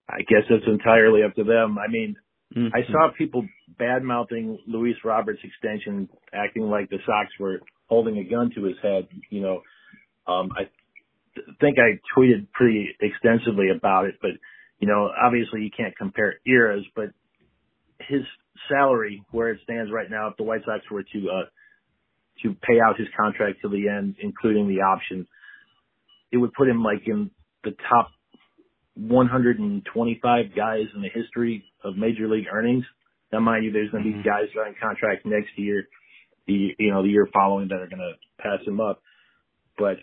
I 0.09 0.19
guess 0.29 0.43
it's 0.51 0.67
entirely 0.67 1.23
up 1.23 1.35
to 1.37 1.45
them. 1.45 1.79
I 1.79 1.89
mean, 1.89 2.17
Mm-hmm. 2.57 2.75
I 2.75 2.81
saw 2.91 3.11
people 3.17 3.47
bad 3.79 4.03
mouthing 4.03 4.59
Luis 4.67 4.97
Roberts' 5.05 5.41
extension, 5.43 6.09
acting 6.35 6.65
like 6.69 6.91
the 6.91 6.99
Sox 7.07 7.31
were 7.41 7.61
holding 7.93 8.17
a 8.17 8.25
gun 8.25 8.51
to 8.55 8.65
his 8.65 8.77
head. 8.83 9.07
You 9.29 9.43
know, 9.43 9.63
um, 10.27 10.51
I 10.57 10.63
th- 11.35 11.47
think 11.61 11.77
I 11.79 12.01
tweeted 12.17 12.51
pretty 12.53 12.89
extensively 13.03 13.69
about 13.69 14.07
it, 14.07 14.15
but 14.23 14.31
you 14.79 14.89
know, 14.89 15.11
obviously 15.23 15.61
you 15.61 15.71
can't 15.77 15.95
compare 15.95 16.37
eras, 16.47 16.87
but 16.97 17.11
his 18.09 18.23
salary 18.67 19.23
where 19.31 19.51
it 19.51 19.61
stands 19.63 19.93
right 19.93 20.11
now, 20.11 20.29
if 20.29 20.39
the 20.39 20.43
White 20.43 20.63
Sox 20.65 20.91
were 20.91 21.03
to 21.03 21.19
uh, 21.29 21.45
to 22.43 22.57
pay 22.67 22.81
out 22.81 22.99
his 22.99 23.09
contract 23.15 23.59
to 23.61 23.69
the 23.69 23.91
end, 23.91 24.17
including 24.23 24.69
the 24.69 24.81
option, 24.81 25.27
it 26.33 26.39
would 26.39 26.55
put 26.55 26.69
him 26.69 26.83
like 26.83 27.03
in 27.07 27.31
the 27.63 27.75
top 27.91 28.09
125 28.95 30.57
guys 30.57 30.87
in 30.95 31.03
the 31.03 31.11
history 31.13 31.63
of 31.85 31.97
major 31.99 32.27
league 32.27 32.47
earnings. 32.51 32.87
Now, 33.31 33.41
mind 33.41 33.67
you, 33.67 33.71
there's 33.71 33.91
going 33.91 34.05
to 34.05 34.13
be 34.13 34.23
guys 34.23 34.49
on 34.59 34.75
contract 34.81 35.27
next 35.27 35.51
year, 35.57 35.89
the 36.47 36.75
you 36.79 36.91
know 36.91 37.03
the 37.03 37.09
year 37.09 37.29
following 37.33 37.69
that 37.69 37.81
are 37.81 37.89
going 37.89 37.99
to 37.99 38.13
pass 38.43 38.59
him 38.67 38.81
up. 38.81 39.03
But 39.79 39.99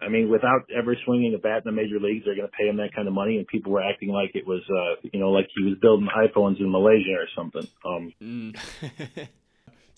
I 0.00 0.08
mean, 0.08 0.30
without 0.30 0.62
ever 0.76 0.96
swinging 1.04 1.34
a 1.34 1.38
bat 1.38 1.58
in 1.58 1.62
the 1.64 1.72
major 1.72 1.98
leagues, 2.00 2.24
they're 2.24 2.36
going 2.36 2.48
to 2.48 2.56
pay 2.56 2.68
him 2.68 2.76
that 2.78 2.94
kind 2.94 3.08
of 3.08 3.14
money, 3.14 3.38
and 3.38 3.46
people 3.46 3.72
were 3.72 3.82
acting 3.82 4.10
like 4.10 4.32
it 4.34 4.46
was 4.46 4.62
uh 4.70 5.08
you 5.12 5.20
know 5.20 5.30
like 5.30 5.48
he 5.56 5.64
was 5.64 5.78
building 5.80 6.08
iPhones 6.16 6.60
in 6.60 6.70
Malaysia 6.70 7.14
or 7.16 7.28
something. 7.34 7.66
Um, 7.84 8.12
Mm. 8.20 9.28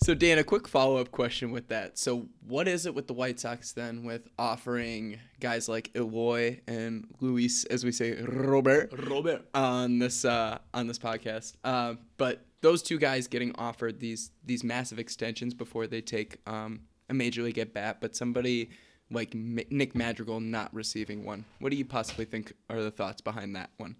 So 0.03 0.13
Dan, 0.13 0.37
a 0.37 0.43
quick 0.43 0.67
follow 0.67 0.97
up 0.97 1.11
question 1.11 1.51
with 1.51 1.69
that. 1.69 1.97
So 1.97 2.27
what 2.47 2.67
is 2.67 2.85
it 2.85 2.93
with 2.93 3.07
the 3.07 3.13
White 3.13 3.39
Sox 3.39 3.71
then 3.71 4.03
with 4.03 4.29
offering 4.37 5.17
guys 5.39 5.67
like 5.67 5.89
Eloy 5.95 6.59
and 6.67 7.07
Luis, 7.19 7.65
as 7.65 7.83
we 7.83 7.91
say, 7.91 8.21
Robert, 8.21 8.93
Robert 9.07 9.47
on 9.55 9.97
this 9.97 10.23
uh, 10.23 10.59
on 10.73 10.85
this 10.87 10.99
podcast? 10.99 11.55
Uh, 11.63 11.95
but 12.17 12.45
those 12.61 12.81
two 12.81 12.97
guys 12.97 13.27
getting 13.27 13.53
offered 13.55 13.99
these 13.99 14.31
these 14.45 14.63
massive 14.63 14.99
extensions 14.99 15.53
before 15.53 15.87
they 15.87 16.01
take 16.01 16.37
um, 16.47 16.81
a 17.09 17.13
major 17.13 17.43
league 17.43 17.57
at 17.57 17.73
bat, 17.73 17.97
but 18.01 18.15
somebody 18.15 18.69
like 19.09 19.33
M- 19.33 19.59
Nick 19.69 19.95
Madrigal 19.95 20.39
not 20.39 20.73
receiving 20.73 21.23
one. 21.23 21.45
What 21.59 21.71
do 21.71 21.77
you 21.77 21.85
possibly 21.85 22.25
think 22.25 22.53
are 22.69 22.81
the 22.81 22.91
thoughts 22.91 23.21
behind 23.21 23.55
that 23.55 23.69
one? 23.77 23.95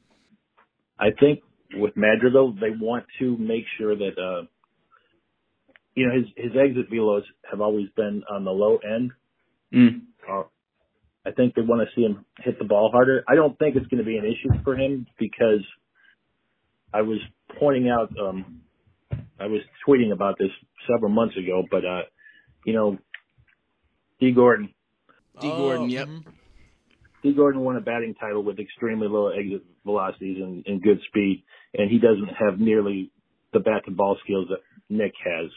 I 1.00 1.10
think 1.20 1.39
with 1.76 1.96
Madrigal, 1.96 2.54
they 2.54 2.72
want 2.80 3.06
to 3.20 3.38
make 3.38 3.63
sure 3.78 3.96
that 3.96 4.17
uh, 4.17 4.46
you 5.96 6.08
know 6.08 6.13
his 6.13 6.26
his 6.36 6.52
exit 6.58 6.91
velos 6.91 7.24
have 7.50 7.62
always 7.62 7.88
been 7.96 8.24
on 8.30 8.43
the 8.43 8.52
low 8.52 8.78
end. 8.78 9.12
Mm. 9.74 10.02
Uh, 10.30 10.43
I 11.26 11.32
think 11.32 11.56
they 11.56 11.62
want 11.62 11.88
to 11.88 11.96
see 11.96 12.06
him 12.06 12.26
hit 12.39 12.58
the 12.58 12.65
ball 12.65 12.89
harder. 12.91 13.24
I 13.28 13.36
don't 13.36 13.58
think 13.60 13.76
it's 13.76 13.88
going 13.88 14.00
to 14.00 14.06
be 14.06 14.17
an 14.17 14.26
issue 14.26 14.50
for 14.63 14.78
him 14.78 15.06
because 15.20 15.65
I 16.93 17.02
was 17.02 17.20
pointing 17.60 17.89
out, 17.89 18.12
um, 18.20 18.62
I 19.39 19.48
was 19.48 19.62
tweeting 19.88 20.12
about 20.12 20.38
this 20.38 20.50
several 20.89 21.12
months 21.12 21.36
ago, 21.38 21.63
but, 21.70 21.86
uh, 21.86 22.02
you 22.65 22.74
know, 22.74 22.98
Dee 24.20 24.32
Gordon, 24.32 24.74
Dee 25.41 25.50
Gordon, 25.50 25.89
yep. 25.89 26.08
mhm. 26.08 26.24
Dee 27.24 27.34
Gordon 27.34 27.62
won 27.62 27.76
a 27.76 27.82
batting 27.82 28.15
title 28.15 28.43
with 28.43 28.60
extremely 28.60 29.08
low 29.08 29.28
exit 29.28 29.63
velocities 29.86 30.38
and, 30.41 30.65
and 30.65 30.82
good 30.82 31.00
speed, 31.08 31.43
and 31.74 31.89
he 31.89 32.00
doesn't 32.00 32.30
have 32.39 32.60
nearly 32.60 33.12
the 33.54 33.60
bat 33.60 33.84
to 33.86 33.91
ball 33.91 34.17
skills 34.24 34.48
that 34.50 34.60
Nick 34.89 35.13
has. 35.24 35.52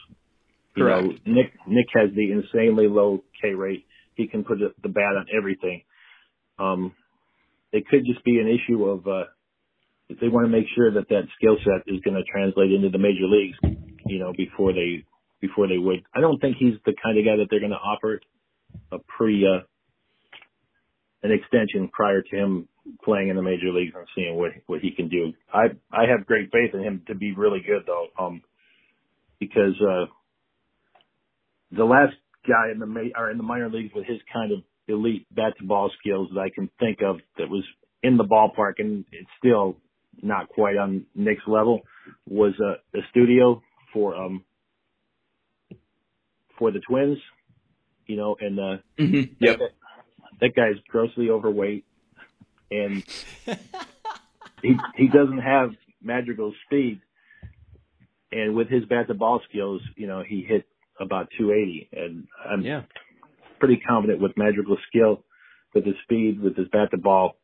You 0.77 0.85
know, 0.85 1.03
Correct. 1.03 1.27
Nick 1.27 1.53
Nick 1.67 1.87
has 1.95 2.11
the 2.15 2.33
insanely 2.33 2.87
low 2.87 3.25
K 3.43 3.55
rate. 3.55 3.85
He 4.15 4.27
can 4.27 4.45
put 4.45 4.59
the 4.59 4.73
the 4.83 4.89
bat 4.89 5.17
on 5.17 5.27
everything. 5.37 5.83
Um, 6.59 6.95
it 7.73 7.87
could 7.89 8.05
just 8.05 8.25
be 8.25 8.39
an 8.39 8.49
issue 8.49 8.85
of 8.85 9.07
uh, 9.07 9.11
if 9.21 9.29
they 10.21 10.29
want 10.29 10.47
to 10.47 10.53
make 10.53 10.67
sure 10.75 10.91
that 10.93 11.09
that 11.09 11.29
skill 11.37 11.57
set 11.65 11.87
is 11.87 12.01
going 12.01 12.17
to 12.17 12.25
translate 12.31 12.73
into 12.73 12.89
the 12.89 12.99
major 12.99 13.27
leagues. 13.27 13.57
You 14.07 14.19
know, 14.19 14.33
before 14.37 14.73
they 14.73 15.05
before 15.41 15.69
they 15.69 15.79
would. 15.79 16.05
I 16.15 16.21
don't 16.21 16.39
think 16.41 16.57
he's 16.59 16.75
the 16.85 16.95
kind 17.03 17.19
of 17.19 17.25
guy 17.25 17.37
that 17.37 17.47
they're 17.51 17.61
going 17.61 17.71
to 17.71 17.77
offer 17.77 18.21
a 18.93 18.99
pre 18.99 19.47
uh, 19.47 19.65
an 21.23 21.33
extension 21.33 21.89
prior 21.93 22.23
to 22.23 22.37
him 22.37 22.69
playing 23.05 23.29
in 23.29 23.37
the 23.37 23.43
major 23.43 23.73
leagues 23.73 23.93
and 23.95 24.07
seeing 24.15 24.37
what 24.37 24.53
what 24.67 24.81
he 24.81 24.91
can 24.91 25.09
do. 25.09 25.33
I 25.53 25.67
I 25.93 26.05
have 26.11 26.27
great 26.27 26.51
faith 26.53 26.75
in 26.75 26.81
him 26.81 27.03
to 27.09 27.15
be 27.15 27.33
really 27.33 27.61
good 27.67 27.83
though, 27.87 28.09
um, 28.19 28.43
because 29.39 29.75
uh, 29.81 30.07
the 31.73 31.85
last 31.85 32.15
guy 32.47 32.73
in 32.73 32.79
the 32.79 32.87
ma- 32.87 33.17
or 33.17 33.31
in 33.31 33.37
the 33.37 33.43
minor 33.43 33.71
leagues 33.71 33.93
with 33.95 34.07
his 34.07 34.19
kind 34.33 34.53
of 34.53 34.61
elite 34.89 35.27
bat 35.31 35.55
to 35.59 35.65
ball 35.65 35.91
skills 36.01 36.29
that 36.35 36.41
I 36.41 36.51
can 36.55 36.71
think 36.81 36.99
of 37.03 37.17
that 37.39 37.49
was 37.49 37.65
in 38.03 38.17
the 38.17 38.25
ballpark 38.25 38.75
and 38.79 39.05
it's 39.13 39.29
still 39.39 39.77
not 40.23 40.49
quite 40.49 40.77
on 40.77 41.07
Nick's 41.15 41.47
level 41.47 41.81
was 42.29 42.53
a, 42.61 42.75
the 42.93 43.01
studio 43.11 43.63
for 43.93 44.15
um 44.17 44.45
for 46.59 46.71
the 46.71 46.81
Twins, 46.81 47.19
you 48.07 48.17
know, 48.17 48.37
and 48.41 48.59
uh, 48.61 48.77
Mm-hmm. 48.99 49.33
Yep. 49.41 49.59
That, 49.59 49.71
that 50.43 50.55
guy's 50.55 50.81
grossly 50.89 51.31
overweight, 51.31 51.85
and 52.71 53.03
he 54.63 54.75
he 54.97 55.09
doesn't 55.09 55.39
have 55.39 55.71
Madrigal's 56.03 56.55
speed. 56.67 57.01
And 58.33 58.55
with 58.55 58.69
his 58.69 58.85
bat 58.85 59.09
to 59.09 59.15
ball 59.15 59.41
skills, 59.49 59.81
you 59.97 60.07
know, 60.07 60.23
he 60.27 60.43
hit 60.43 60.65
about 61.01 61.29
280, 61.37 61.89
and 61.93 62.27
I'm 62.49 62.63
Yeah. 62.63 62.83
pretty 63.59 63.79
confident 63.79 64.21
with 64.21 64.37
Madrigal's 64.37 64.79
skill, 64.89 65.25
with 65.75 65.85
his 65.85 65.97
speed, 66.05 66.41
with 66.41 66.57
his 66.57 66.69
bat 66.69 66.91
to 66.93 66.99
ball, 66.99 67.37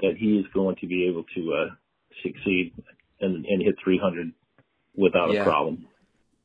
that 0.00 0.16
he 0.18 0.38
is 0.38 0.46
going 0.52 0.76
to 0.80 0.86
be 0.86 1.06
able 1.08 1.24
to 1.34 1.54
uh, 1.54 1.74
succeed 2.22 2.72
and, 3.20 3.44
and 3.46 3.62
hit 3.62 3.74
300 3.82 4.32
without 4.96 5.30
Yeah. 5.32 5.42
a 5.42 5.44
problem. 5.44 5.86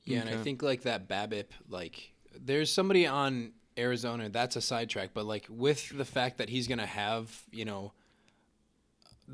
Yeah, 0.06 0.20
and 0.22 0.30
I 0.30 0.38
think 0.38 0.62
like 0.62 0.82
that 0.82 1.08
BABIP, 1.08 1.46
like 1.70 2.12
there's 2.38 2.72
somebody 2.72 3.08
on 3.08 3.54
Arizona. 3.78 4.30
That's 4.30 4.56
a 4.58 4.62
sidetrack, 4.62 5.12
but 5.14 5.26
like 5.26 5.46
with 5.50 5.90
the 5.98 6.04
fact 6.06 6.38
that 6.40 6.50
he's 6.50 6.68
gonna 6.68 6.86
have 6.86 7.44
you 7.52 7.64
know 7.66 7.94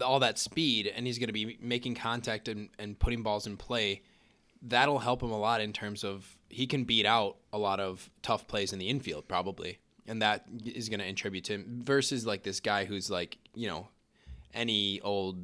all 0.02 0.20
that 0.20 0.38
speed 0.38 0.86
and 0.88 1.08
he's 1.08 1.18
gonna 1.18 1.34
be 1.34 1.58
making 1.60 1.96
contact 1.96 2.48
and, 2.48 2.70
and 2.78 2.98
putting 3.00 3.24
balls 3.24 3.48
in 3.48 3.58
play, 3.58 4.02
that'll 4.62 5.00
help 5.00 5.24
him 5.24 5.32
a 5.32 5.40
lot 5.40 5.60
in 5.62 5.74
terms 5.74 6.04
of 6.04 6.36
he 6.50 6.68
can 6.68 6.84
beat 6.84 7.06
out 7.06 7.38
a 7.52 7.58
lot 7.58 7.80
of 7.80 8.10
tough 8.22 8.48
plays 8.48 8.72
in 8.72 8.78
the 8.80 8.90
infield 8.90 9.28
probably, 9.28 9.80
and 10.08 10.22
that 10.22 10.46
is 10.64 10.88
gonna 10.88 11.04
attribute 11.06 11.46
to 11.46 11.54
him 11.54 11.82
versus 11.84 12.26
like 12.28 12.44
this 12.44 12.60
guy 12.60 12.86
who's 12.86 13.10
like 13.10 13.40
you 13.56 13.68
know 13.68 13.88
any 14.54 15.02
old 15.02 15.38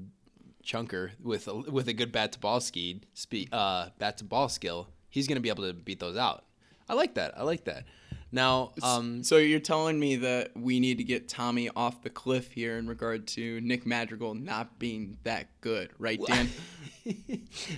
chunker 0.66 1.12
with 1.22 1.48
a, 1.48 1.54
with 1.54 1.88
a 1.88 1.94
good 1.94 2.12
bat 2.12 2.32
to 2.34 2.40
ball 2.40 2.60
speed, 2.60 3.06
speed 3.14 3.54
uh, 3.54 3.90
bat 4.00 4.18
to 4.18 4.24
ball 4.24 4.50
skill, 4.50 4.90
he's 5.10 5.28
gonna 5.28 5.40
be 5.40 5.50
able 5.50 5.64
to 5.64 5.74
beat 5.74 6.00
those 6.00 6.18
out. 6.18 6.46
I 6.90 6.94
like 6.94 7.16
that. 7.16 7.38
I 7.38 7.44
like 7.44 7.66
that. 7.66 7.86
Now, 8.32 8.74
um, 8.84 9.24
so 9.24 9.38
you're 9.38 9.60
telling 9.62 9.98
me 9.98 10.18
that 10.18 10.52
we 10.58 10.82
need 10.82 10.98
to 10.98 11.06
get 11.06 11.30
Tommy 11.30 11.70
off 11.74 12.02
the 12.02 12.10
cliff 12.10 12.52
here 12.52 12.78
in 12.78 12.86
regard 12.86 13.28
to 13.28 13.62
Nick 13.62 13.86
Madrigal 13.86 14.34
not 14.34 14.78
being 14.78 15.18
that 15.24 15.48
good, 15.62 15.90
right, 15.98 16.20
Dan? 16.26 16.50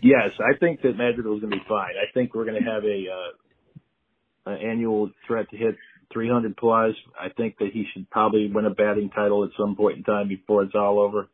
Yes, 0.02 0.32
I 0.39 0.58
think 0.58 0.82
that 0.84 0.95
Madrigal 0.95 1.36
is 1.36 1.41
going 1.41 1.52
to 1.52 1.58
be 1.58 1.63
fine. 1.67 1.91
I 2.02 2.10
think 2.13 2.34
we're 2.34 2.45
going 2.45 2.63
to 2.63 2.69
have 2.69 2.86
a 2.86 3.06
uh, 3.12 4.52
an 4.54 4.58
annual 4.65 5.12
threat 5.28 5.50
to 5.50 5.58
hit 5.58 5.76
300 6.13 6.56
plus. 6.56 6.93
I 7.19 7.28
think 7.36 7.58
that 7.60 7.71
he 7.73 7.86
should 7.91 8.10
probably 8.10 8.50
win 8.50 8.63
a 8.63 8.69
batting 8.69 9.10
title 9.10 9.43
at 9.43 9.50
some 9.60 9.76
point 9.76 9.97
in 9.97 10.04
time 10.04 10.30
before 10.30 10.63
it's 10.63 10.76
all 10.76 11.00
over, 11.00 11.28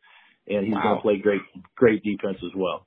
and 0.47 0.65
he's 0.65 0.73
going 0.75 0.95
to 0.95 1.01
play 1.01 1.17
great 1.17 1.41
great 1.75 2.03
defense 2.03 2.37
as 2.45 2.51
well. 2.55 2.85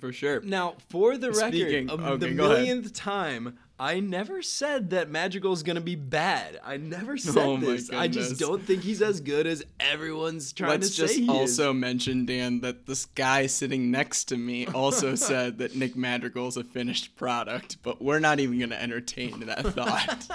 For 0.00 0.12
sure. 0.14 0.40
now 0.40 0.76
for 0.88 1.18
the 1.18 1.30
record, 1.30 1.52
Speaking- 1.54 1.90
of 1.90 2.00
okay, 2.02 2.16
the 2.28 2.34
go 2.34 2.46
ahead. 2.46 2.58
millionth 2.58 2.94
time, 2.94 3.58
I 3.78 4.00
never 4.00 4.40
said 4.40 4.90
that 4.90 5.10
Madrigal's 5.10 5.62
gonna 5.62 5.80
be 5.82 5.94
bad. 5.94 6.58
I 6.64 6.76
never 6.78 7.16
said 7.18 7.36
Oh 7.36 7.56
this. 7.58 7.90
I 7.90 8.08
just 8.08 8.38
don't 8.38 8.62
think 8.62 8.82
he's 8.82 9.00
as 9.02 9.20
good 9.20 9.46
as 9.46 9.62
everyone's 9.78 10.52
trying 10.54 10.70
Let's 10.70 10.90
to 10.90 10.96
just 10.96 11.14
say. 11.16 11.22
he 11.22 11.28
also 11.28 11.70
is. 11.70 11.76
mention, 11.76 12.24
Dan, 12.26 12.60
that 12.60 12.86
this 12.86 13.04
guy 13.06 13.46
sitting 13.46 13.90
next 13.90 14.24
to 14.26 14.36
me 14.38 14.66
also 14.74 15.14
said 15.16 15.58
that 15.58 15.76
Nick 15.76 15.96
Madrigal's 15.96 16.56
a 16.58 16.64
finished 16.64 17.14
product, 17.16 17.78
but 17.82 18.00
we're 18.02 18.20
not 18.20 18.38
even 18.40 18.58
going 18.58 18.70
to 18.70 18.82
entertain 18.82 19.40
that 19.40 19.66
thought. 19.66 20.28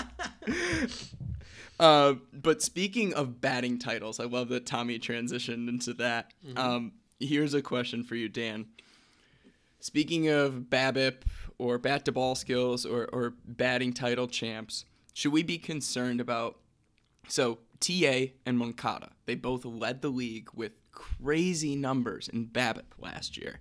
uh, 1.80 2.14
but 2.34 2.62
speaking 2.62 3.14
of 3.14 3.42
batting 3.42 3.80
titles, 3.80 4.20
I 4.20 4.26
love 4.26 4.50
that 4.50 4.66
Tommy 4.66 5.00
transitioned 5.00 5.68
into 5.68 5.94
that. 5.96 6.32
Um, 6.56 6.94
here's 7.20 7.54
a 7.54 7.62
question 7.62 8.04
for 8.04 8.16
you, 8.16 8.30
Dan. 8.30 8.68
Speaking 9.80 10.30
of 10.30 10.66
BABIP 10.70 11.24
or 11.58 11.78
bat 11.78 12.06
to 12.06 12.12
ball 12.12 12.36
skills 12.36 12.86
or, 12.86 13.06
or 13.14 13.34
batting 13.46 13.94
title 13.94 14.28
champs, 14.28 14.86
should 15.14 15.32
we 15.32 15.44
be 15.44 15.58
concerned 15.58 16.20
about? 16.20 16.58
So 17.28 17.60
TA 17.80 18.28
and 18.46 18.58
Moncada, 18.58 19.12
they 19.26 19.36
both 19.36 19.66
led 19.66 20.02
the 20.02 20.10
league 20.10 20.50
with 20.54 20.80
crazy 20.92 21.76
numbers 21.76 22.28
in 22.28 22.48
BABIP 22.48 22.86
last 23.00 23.38
year. 23.38 23.60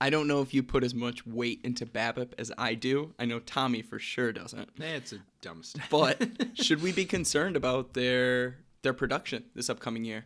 I 0.00 0.10
don't 0.10 0.28
know 0.28 0.40
if 0.42 0.54
you 0.54 0.62
put 0.62 0.84
as 0.84 0.94
much 0.94 1.26
weight 1.26 1.60
into 1.64 1.84
BABIP 1.84 2.34
as 2.38 2.52
I 2.56 2.74
do. 2.74 3.14
I 3.18 3.24
know 3.24 3.40
Tommy 3.40 3.82
for 3.82 3.98
sure 3.98 4.32
doesn't. 4.32 4.70
It's 4.78 5.12
a 5.12 5.18
dumb 5.40 5.62
stat. 5.64 5.88
But 5.90 6.24
should 6.54 6.82
we 6.82 6.92
be 6.92 7.04
concerned 7.04 7.56
about 7.56 7.94
their 7.94 8.58
their 8.82 8.92
production 8.94 9.44
this 9.54 9.68
upcoming 9.68 10.04
year? 10.04 10.24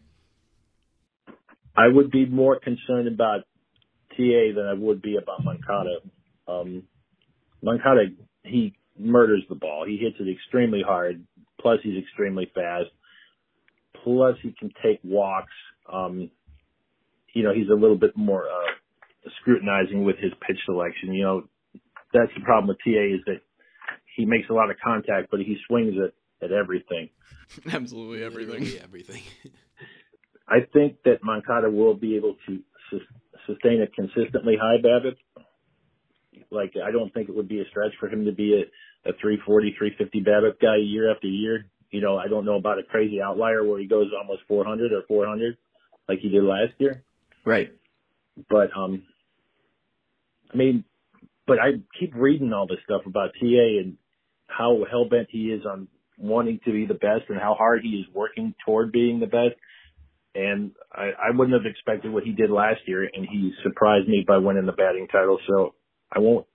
I 1.74 1.88
would 1.88 2.10
be 2.10 2.26
more 2.26 2.60
concerned 2.60 3.08
about 3.08 3.44
TA 4.10 4.52
than 4.54 4.66
I 4.70 4.74
would 4.74 5.00
be 5.00 5.16
about 5.16 5.42
Moncada. 5.42 5.96
Um, 6.46 6.82
Moncada, 7.62 8.06
he 8.44 8.74
murders 8.98 9.42
the 9.48 9.54
ball. 9.54 9.86
He 9.86 9.96
hits 9.96 10.16
it 10.20 10.30
extremely 10.30 10.82
hard. 10.86 11.24
Plus, 11.60 11.78
he's 11.82 11.96
extremely 11.96 12.50
fast. 12.54 12.90
Plus, 14.04 14.36
he 14.42 14.54
can 14.58 14.70
take 14.82 15.00
walks. 15.02 15.52
Um, 15.90 16.30
you 17.32 17.42
know, 17.42 17.54
he's 17.54 17.70
a 17.70 17.74
little 17.74 17.96
bit 17.96 18.14
more 18.16 18.44
uh, 18.44 18.72
scrutinizing 19.40 20.04
with 20.04 20.16
his 20.18 20.32
pitch 20.46 20.58
selection. 20.64 21.14
You 21.14 21.22
know, 21.22 21.44
that's 22.12 22.32
the 22.34 22.42
problem 22.44 22.68
with 22.68 22.78
TA 22.78 23.14
is 23.14 23.20
that 23.26 23.40
he 24.16 24.24
makes 24.24 24.48
a 24.50 24.52
lot 24.52 24.70
of 24.70 24.76
contact, 24.84 25.30
but 25.30 25.40
he 25.40 25.56
swings 25.66 25.94
at 26.02 26.12
at 26.42 26.52
everything. 26.52 27.08
Absolutely 27.72 28.24
everything. 28.24 28.60
Literally 28.60 28.80
everything. 28.80 29.22
I 30.48 30.66
think 30.72 31.02
that 31.04 31.22
Moncada 31.22 31.70
will 31.70 31.94
be 31.94 32.16
able 32.16 32.36
to 32.46 32.60
sus- 32.90 33.00
sustain 33.46 33.82
a 33.82 33.86
consistently 33.86 34.56
high 34.60 34.78
BABIP. 34.82 35.16
Like, 36.50 36.74
I 36.84 36.90
don't 36.90 37.12
think 37.14 37.28
it 37.28 37.34
would 37.34 37.48
be 37.48 37.60
a 37.60 37.68
stretch 37.70 37.92
for 38.00 38.08
him 38.08 38.24
to 38.24 38.32
be 38.32 38.54
a, 38.54 39.08
a 39.08 39.12
340, 39.20 39.74
350 39.78 40.20
BABIP 40.20 40.60
guy 40.60 40.76
year 40.76 41.10
after 41.10 41.26
year. 41.26 41.66
You 41.90 42.00
know, 42.00 42.18
I 42.18 42.26
don't 42.28 42.44
know 42.44 42.56
about 42.56 42.78
a 42.78 42.82
crazy 42.82 43.20
outlier 43.22 43.64
where 43.64 43.78
he 43.78 43.86
goes 43.86 44.10
almost 44.18 44.42
400 44.48 44.92
or 44.92 45.02
400 45.06 45.56
like 46.08 46.18
he 46.18 46.28
did 46.28 46.42
last 46.42 46.72
year. 46.78 47.04
Right. 47.44 47.72
But, 48.48 48.76
um, 48.76 49.04
I 50.52 50.56
mean, 50.56 50.84
but 51.46 51.58
I 51.58 51.72
keep 51.98 52.14
reading 52.14 52.52
all 52.52 52.66
this 52.66 52.78
stuff 52.84 53.02
about 53.06 53.30
TA 53.40 53.80
and 53.80 53.96
how 54.46 54.84
hell 54.90 55.08
bent 55.08 55.28
he 55.30 55.46
is 55.46 55.64
on 55.66 55.88
wanting 56.18 56.60
to 56.64 56.72
be 56.72 56.86
the 56.86 56.94
best 56.94 57.24
and 57.28 57.38
how 57.40 57.54
hard 57.54 57.82
he 57.82 57.90
is 57.90 58.06
working 58.14 58.54
toward 58.64 58.92
being 58.92 59.20
the 59.20 59.26
best. 59.26 59.56
And 60.34 60.72
I, 60.92 61.10
I 61.28 61.36
wouldn't 61.36 61.54
have 61.54 61.70
expected 61.70 62.12
what 62.12 62.22
he 62.22 62.32
did 62.32 62.50
last 62.50 62.80
year, 62.86 63.02
and 63.02 63.26
he 63.30 63.52
surprised 63.62 64.08
me 64.08 64.24
by 64.26 64.38
winning 64.38 64.64
the 64.64 64.72
batting 64.72 65.08
title. 65.10 65.38
So 65.46 65.74
I 66.10 66.20
won't, 66.20 66.46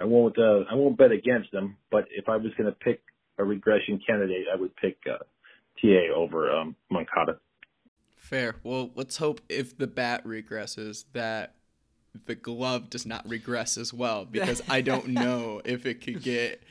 I 0.00 0.04
won't, 0.04 0.38
uh, 0.38 0.64
I 0.70 0.74
won't 0.74 0.96
bet 0.96 1.10
against 1.10 1.52
him. 1.52 1.76
But 1.90 2.04
if 2.14 2.28
I 2.28 2.36
was 2.36 2.52
going 2.56 2.70
to 2.70 2.78
pick 2.78 3.02
a 3.38 3.44
regression 3.44 4.00
candidate, 4.06 4.46
I 4.52 4.60
would 4.60 4.76
pick 4.76 4.98
uh, 5.10 5.18
TA 5.80 6.14
over 6.14 6.50
um, 6.50 6.76
Moncada. 6.90 7.38
Fair. 8.16 8.56
Well, 8.62 8.90
let's 8.94 9.16
hope 9.16 9.40
if 9.48 9.76
the 9.76 9.86
bat 9.86 10.24
regresses 10.24 11.04
that 11.12 11.56
the 12.26 12.34
glove 12.34 12.90
does 12.90 13.06
not 13.06 13.28
regress 13.28 13.76
as 13.76 13.92
well 13.92 14.24
because 14.30 14.62
I 14.68 14.80
don't 14.80 15.08
know 15.08 15.60
if 15.64 15.86
it 15.86 16.00
could 16.02 16.22
get 16.22 16.62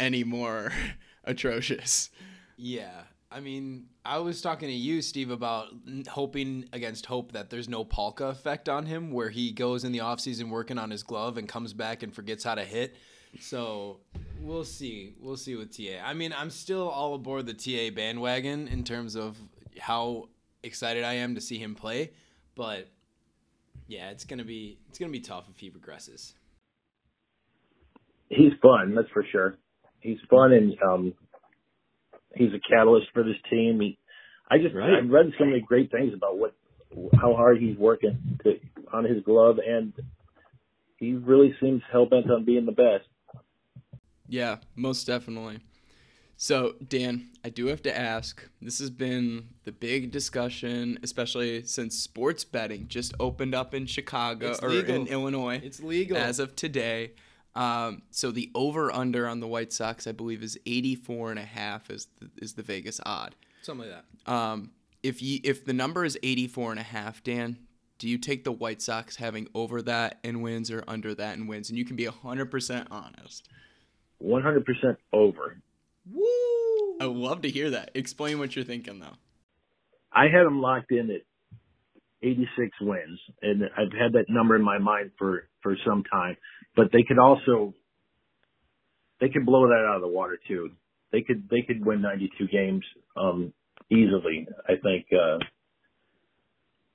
any 0.00 0.24
more 0.24 0.72
atrocious. 1.24 2.10
Yeah. 2.56 3.02
I 3.30 3.40
mean, 3.40 3.86
I 4.04 4.18
was 4.18 4.40
talking 4.40 4.68
to 4.68 4.74
you, 4.74 5.02
Steve, 5.02 5.30
about 5.30 5.68
hoping 6.08 6.68
against 6.72 7.06
hope 7.06 7.32
that 7.32 7.50
there's 7.50 7.68
no 7.68 7.84
polka 7.84 8.26
effect 8.26 8.68
on 8.68 8.86
him 8.86 9.10
where 9.10 9.30
he 9.30 9.50
goes 9.50 9.82
in 9.82 9.90
the 9.90 9.98
offseason 9.98 10.50
working 10.50 10.78
on 10.78 10.90
his 10.90 11.02
glove 11.02 11.36
and 11.36 11.48
comes 11.48 11.72
back 11.72 12.04
and 12.04 12.14
forgets 12.14 12.44
how 12.44 12.54
to 12.54 12.64
hit. 12.64 12.94
So 13.40 13.98
we'll 14.40 14.64
see. 14.64 15.14
We'll 15.20 15.36
see 15.36 15.56
with 15.56 15.76
TA. 15.76 16.04
I 16.04 16.14
mean, 16.14 16.32
I'm 16.32 16.50
still 16.50 16.88
all 16.88 17.14
aboard 17.14 17.46
the 17.46 17.54
TA 17.54 17.92
bandwagon 17.94 18.68
in 18.68 18.84
terms 18.84 19.16
of 19.16 19.36
how 19.80 20.28
excited 20.62 21.02
I 21.02 21.14
am 21.14 21.34
to 21.34 21.40
see 21.40 21.58
him 21.58 21.74
play. 21.74 22.12
But 22.54 22.88
yeah, 23.86 24.10
it's 24.10 24.24
gonna 24.24 24.44
be 24.44 24.78
it's 24.88 24.98
gonna 24.98 25.12
be 25.12 25.20
tough 25.20 25.44
if 25.50 25.58
he 25.58 25.70
regresses. 25.70 26.32
He's 28.28 28.52
fun, 28.62 28.94
that's 28.94 29.10
for 29.12 29.24
sure. 29.30 29.56
He's 30.00 30.18
fun 30.30 30.52
and 30.52 30.74
um 30.82 31.14
he's 32.34 32.52
a 32.52 32.60
catalyst 32.68 33.08
for 33.12 33.22
this 33.22 33.36
team. 33.50 33.80
He, 33.80 33.98
I 34.50 34.58
just 34.58 34.74
Right. 34.74 34.94
I've 35.02 35.10
read 35.10 35.32
so 35.38 35.44
many 35.44 35.60
great 35.60 35.90
things 35.90 36.12
about 36.14 36.38
what 36.38 36.54
how 37.20 37.34
hard 37.34 37.58
he's 37.58 37.76
working 37.76 38.38
to, 38.44 38.58
on 38.92 39.04
his 39.04 39.22
glove, 39.24 39.58
and 39.66 39.92
he 40.96 41.14
really 41.14 41.54
seems 41.60 41.82
hell 41.90 42.06
bent 42.06 42.30
on 42.30 42.44
being 42.44 42.66
the 42.66 42.72
best. 42.72 43.04
Yeah, 44.28 44.58
most 44.76 45.06
definitely. 45.06 45.60
So, 46.36 46.74
Dan, 46.88 47.28
I 47.44 47.48
do 47.48 47.66
have 47.66 47.82
to 47.82 47.96
ask 47.96 48.48
this 48.60 48.78
has 48.80 48.90
been 48.90 49.48
the 49.64 49.72
big 49.72 50.10
discussion, 50.10 50.98
especially 51.02 51.62
since 51.64 51.96
sports 51.96 52.44
betting 52.44 52.88
just 52.88 53.14
opened 53.20 53.54
up 53.54 53.72
in 53.74 53.86
Chicago 53.86 54.50
It's 54.50 54.60
or 54.62 54.68
legal. 54.70 54.94
in 54.96 55.06
Illinois 55.06 55.60
It's 55.62 55.80
legal. 55.80 56.16
as 56.16 56.38
of 56.40 56.56
today. 56.56 57.12
Um, 57.54 58.02
so 58.10 58.32
the 58.32 58.50
over 58.54 58.90
under 58.92 59.28
on 59.28 59.38
the 59.38 59.46
White 59.46 59.72
Sox, 59.72 60.06
I 60.08 60.12
believe, 60.12 60.42
is 60.42 60.58
84 60.66 61.30
and 61.30 61.38
a 61.38 61.44
half 61.44 61.88
is 61.88 62.08
the, 62.18 62.28
is 62.38 62.54
the 62.54 62.62
Vegas 62.62 63.00
odd. 63.06 63.36
Something 63.62 63.88
like 63.88 64.02
that. 64.26 64.32
Um, 64.32 64.72
if 65.04 65.22
you 65.22 65.38
if 65.44 65.64
the 65.64 65.72
number 65.72 66.04
is 66.04 66.18
84 66.22 66.72
and 66.72 66.80
a 66.80 66.84
half, 66.84 67.22
Dan, 67.22 67.58
do 67.98 68.08
you 68.08 68.18
take 68.18 68.42
the 68.42 68.50
White 68.50 68.82
Sox 68.82 69.16
having 69.16 69.46
over 69.54 69.82
that 69.82 70.18
in 70.24 70.40
wins 70.40 70.68
or 70.70 70.82
under 70.88 71.14
that 71.14 71.36
in 71.36 71.46
wins? 71.46 71.68
And 71.70 71.78
you 71.78 71.84
can 71.84 71.94
be 71.94 72.06
100% 72.06 72.86
honest. 72.90 73.48
One 74.18 74.42
hundred 74.42 74.64
percent 74.64 74.96
over. 75.12 75.58
Woo! 76.10 76.98
I 77.00 77.04
love 77.04 77.42
to 77.42 77.50
hear 77.50 77.70
that. 77.70 77.90
Explain 77.94 78.38
what 78.38 78.54
you're 78.54 78.64
thinking 78.64 79.00
though. 79.00 79.16
I 80.12 80.24
had 80.24 80.44
them 80.44 80.60
locked 80.60 80.92
in 80.92 81.10
at 81.10 81.22
86 82.22 82.70
wins, 82.80 83.20
and 83.42 83.64
I've 83.76 83.92
had 83.92 84.12
that 84.12 84.26
number 84.28 84.56
in 84.56 84.62
my 84.62 84.78
mind 84.78 85.10
for 85.18 85.48
for 85.62 85.76
some 85.86 86.04
time. 86.04 86.36
But 86.76 86.90
they 86.92 87.02
could 87.02 87.18
also 87.18 87.74
they 89.20 89.28
could 89.28 89.46
blow 89.46 89.68
that 89.68 89.86
out 89.88 89.96
of 89.96 90.02
the 90.02 90.08
water 90.08 90.38
too. 90.46 90.70
They 91.12 91.22
could 91.22 91.48
they 91.50 91.62
could 91.62 91.84
win 91.84 92.02
92 92.02 92.48
games 92.48 92.84
um, 93.16 93.52
easily. 93.90 94.46
I 94.68 94.74
think 94.82 95.06
uh, 95.12 95.38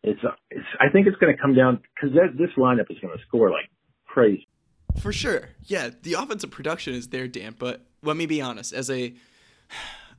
it's 0.04 0.19
it's 0.50 0.65
I 0.80 0.89
think 0.91 1.08
it's 1.08 1.17
going 1.17 1.36
to 1.36 1.41
come 1.41 1.56
down 1.56 1.82
because 1.95 2.15
this 2.38 2.50
lineup 2.58 2.89
is 2.89 2.98
going 3.02 3.17
to 3.17 3.24
score 3.28 3.50
like 3.50 3.69
crazy. 4.06 4.48
For 5.00 5.13
sure. 5.13 5.50
Yeah, 5.65 5.91
the 6.02 6.13
offensive 6.13 6.52
production 6.52 6.93
is 6.93 7.10
there, 7.10 7.28
Dan, 7.28 7.56
but 7.58 7.86
let 8.04 8.18
me 8.18 8.26
be 8.26 8.42
honest. 8.42 8.74
As 8.74 8.90
a 8.90 9.14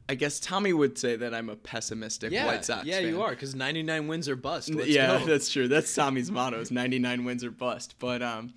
I 0.08 0.16
guess 0.16 0.40
Tommy 0.40 0.72
would 0.72 0.98
say 0.98 1.14
that 1.14 1.32
I'm 1.32 1.48
a 1.48 1.54
pessimistic 1.56 2.32
Yeah, 2.32 2.46
White 2.46 2.64
Sox 2.64 2.84
yeah, 2.84 2.98
fan. 2.98 3.08
you 3.08 3.22
are 3.22 3.30
because 3.30 3.54
99 3.54 4.08
wins 4.08 4.28
or 4.28 4.34
bust. 4.34 4.74
Let's 4.74 4.88
yeah, 4.88 5.18
go. 5.18 5.26
that's 5.26 5.48
true. 5.48 5.68
That's 5.68 5.94
Tommy's 5.94 6.30
motto: 6.32 6.60
is 6.60 6.70
99 6.72 7.24
wins 7.24 7.44
or 7.44 7.52
bust. 7.52 7.94
But 8.00 8.20
um, 8.20 8.54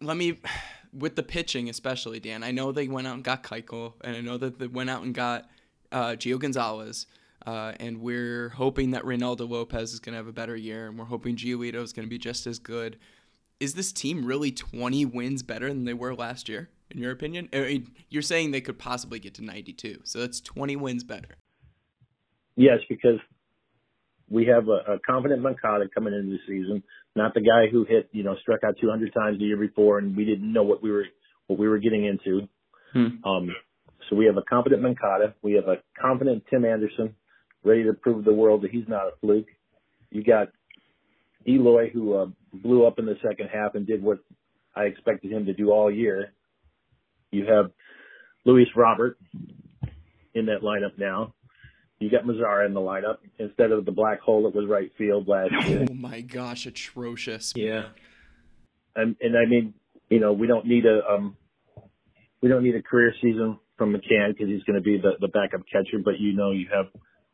let 0.00 0.16
me 0.16 0.38
with 0.92 1.16
the 1.16 1.22
pitching, 1.22 1.68
especially 1.68 2.20
Dan. 2.20 2.44
I 2.44 2.52
know 2.52 2.70
they 2.70 2.86
went 2.86 3.06
out 3.06 3.14
and 3.14 3.24
got 3.24 3.42
Keuchel, 3.42 3.94
and 4.02 4.16
I 4.16 4.20
know 4.20 4.38
that 4.38 4.58
they 4.58 4.68
went 4.68 4.88
out 4.88 5.02
and 5.02 5.14
got 5.14 5.48
uh, 5.90 6.10
Gio 6.10 6.38
Gonzalez. 6.38 7.06
Uh, 7.44 7.72
and 7.78 8.00
we're 8.00 8.50
hoping 8.50 8.92
that 8.92 9.02
Reynaldo 9.02 9.48
Lopez 9.48 9.92
is 9.92 10.00
going 10.00 10.14
to 10.14 10.16
have 10.16 10.28
a 10.28 10.32
better 10.32 10.56
year, 10.56 10.86
and 10.86 10.98
we're 10.98 11.04
hoping 11.04 11.36
Giolito 11.36 11.82
is 11.82 11.92
going 11.92 12.06
to 12.06 12.10
be 12.10 12.18
just 12.18 12.46
as 12.46 12.58
good. 12.58 12.98
Is 13.60 13.74
this 13.74 13.92
team 13.92 14.24
really 14.24 14.50
20 14.50 15.04
wins 15.06 15.42
better 15.42 15.68
than 15.68 15.84
they 15.84 15.92
were 15.92 16.14
last 16.14 16.48
year, 16.48 16.70
in 16.90 16.98
your 16.98 17.12
opinion? 17.12 17.48
I 17.52 17.60
mean, 17.60 17.90
you're 18.08 18.22
saying 18.22 18.50
they 18.50 18.60
could 18.60 18.78
possibly 18.78 19.18
get 19.18 19.34
to 19.34 19.44
92, 19.44 20.00
so 20.04 20.20
that's 20.20 20.40
20 20.40 20.76
wins 20.76 21.04
better. 21.04 21.36
Yes, 22.56 22.78
because 22.88 23.18
we 24.28 24.46
have 24.46 24.68
a, 24.68 24.94
a 24.94 24.98
confident 25.06 25.42
Moncada 25.42 25.86
coming 25.94 26.14
into 26.14 26.30
the 26.30 26.38
season, 26.46 26.82
not 27.16 27.34
the 27.34 27.40
guy 27.40 27.70
who 27.70 27.84
hit, 27.84 28.08
you 28.12 28.22
know, 28.22 28.36
struck 28.40 28.60
out 28.64 28.76
200 28.80 29.12
times 29.12 29.38
the 29.38 29.44
year 29.44 29.56
before, 29.56 29.98
and 29.98 30.16
we 30.16 30.24
didn't 30.24 30.52
know 30.52 30.62
what 30.62 30.82
we 30.82 30.90
were 30.90 31.04
what 31.46 31.58
we 31.58 31.68
were 31.68 31.78
getting 31.78 32.06
into. 32.06 32.48
Hmm. 32.92 33.28
Um, 33.28 33.54
so 34.08 34.16
we 34.16 34.26
have 34.26 34.36
a 34.36 34.42
confident 34.42 34.82
Moncada. 34.82 35.34
We 35.42 35.54
have 35.54 35.68
a 35.68 35.76
confident 36.00 36.44
Tim 36.48 36.64
Anderson, 36.64 37.14
ready 37.64 37.84
to 37.84 37.92
prove 37.92 38.24
to 38.24 38.30
the 38.30 38.36
world 38.36 38.62
that 38.62 38.70
he's 38.70 38.88
not 38.88 39.06
a 39.06 39.12
fluke. 39.20 39.48
You 40.10 40.22
got 40.22 40.48
Eloy, 41.46 41.90
who 41.90 42.14
uh, 42.14 42.26
blew 42.52 42.86
up 42.86 42.98
in 42.98 43.06
the 43.06 43.16
second 43.26 43.48
half 43.52 43.74
and 43.74 43.86
did 43.86 44.02
what 44.02 44.18
I 44.74 44.84
expected 44.84 45.32
him 45.32 45.46
to 45.46 45.52
do 45.52 45.70
all 45.70 45.90
year. 45.90 46.32
You 47.34 47.46
have 47.46 47.70
Luis 48.44 48.68
Robert 48.76 49.18
in 50.34 50.46
that 50.46 50.62
lineup 50.62 50.98
now. 50.98 51.34
You 51.98 52.10
got 52.10 52.24
Mazara 52.24 52.66
in 52.66 52.74
the 52.74 52.80
lineup 52.80 53.18
instead 53.38 53.70
of 53.70 53.84
the 53.84 53.92
black 53.92 54.20
hole 54.20 54.44
that 54.44 54.54
was 54.54 54.68
right 54.68 54.90
field 54.98 55.28
last 55.28 55.52
year. 55.68 55.86
Oh 55.88 55.94
my 55.94 56.20
gosh, 56.20 56.66
atrocious. 56.66 57.52
Yeah. 57.56 57.86
And, 58.96 59.16
and 59.20 59.36
I 59.36 59.48
mean, 59.48 59.74
you 60.10 60.20
know, 60.20 60.32
we 60.32 60.46
don't 60.46 60.66
need 60.66 60.84
a 60.86 61.00
um, 61.10 61.36
we 62.42 62.48
don't 62.48 62.62
need 62.62 62.76
a 62.76 62.82
career 62.82 63.12
season 63.22 63.58
from 63.78 63.92
McCann 63.92 64.28
because 64.28 64.48
he's 64.48 64.62
going 64.64 64.76
to 64.76 64.82
be 64.82 64.98
the 64.98 65.12
the 65.20 65.28
backup 65.28 65.62
catcher. 65.72 65.98
But 66.04 66.20
you 66.20 66.34
know, 66.34 66.50
you 66.50 66.66
have 66.74 66.86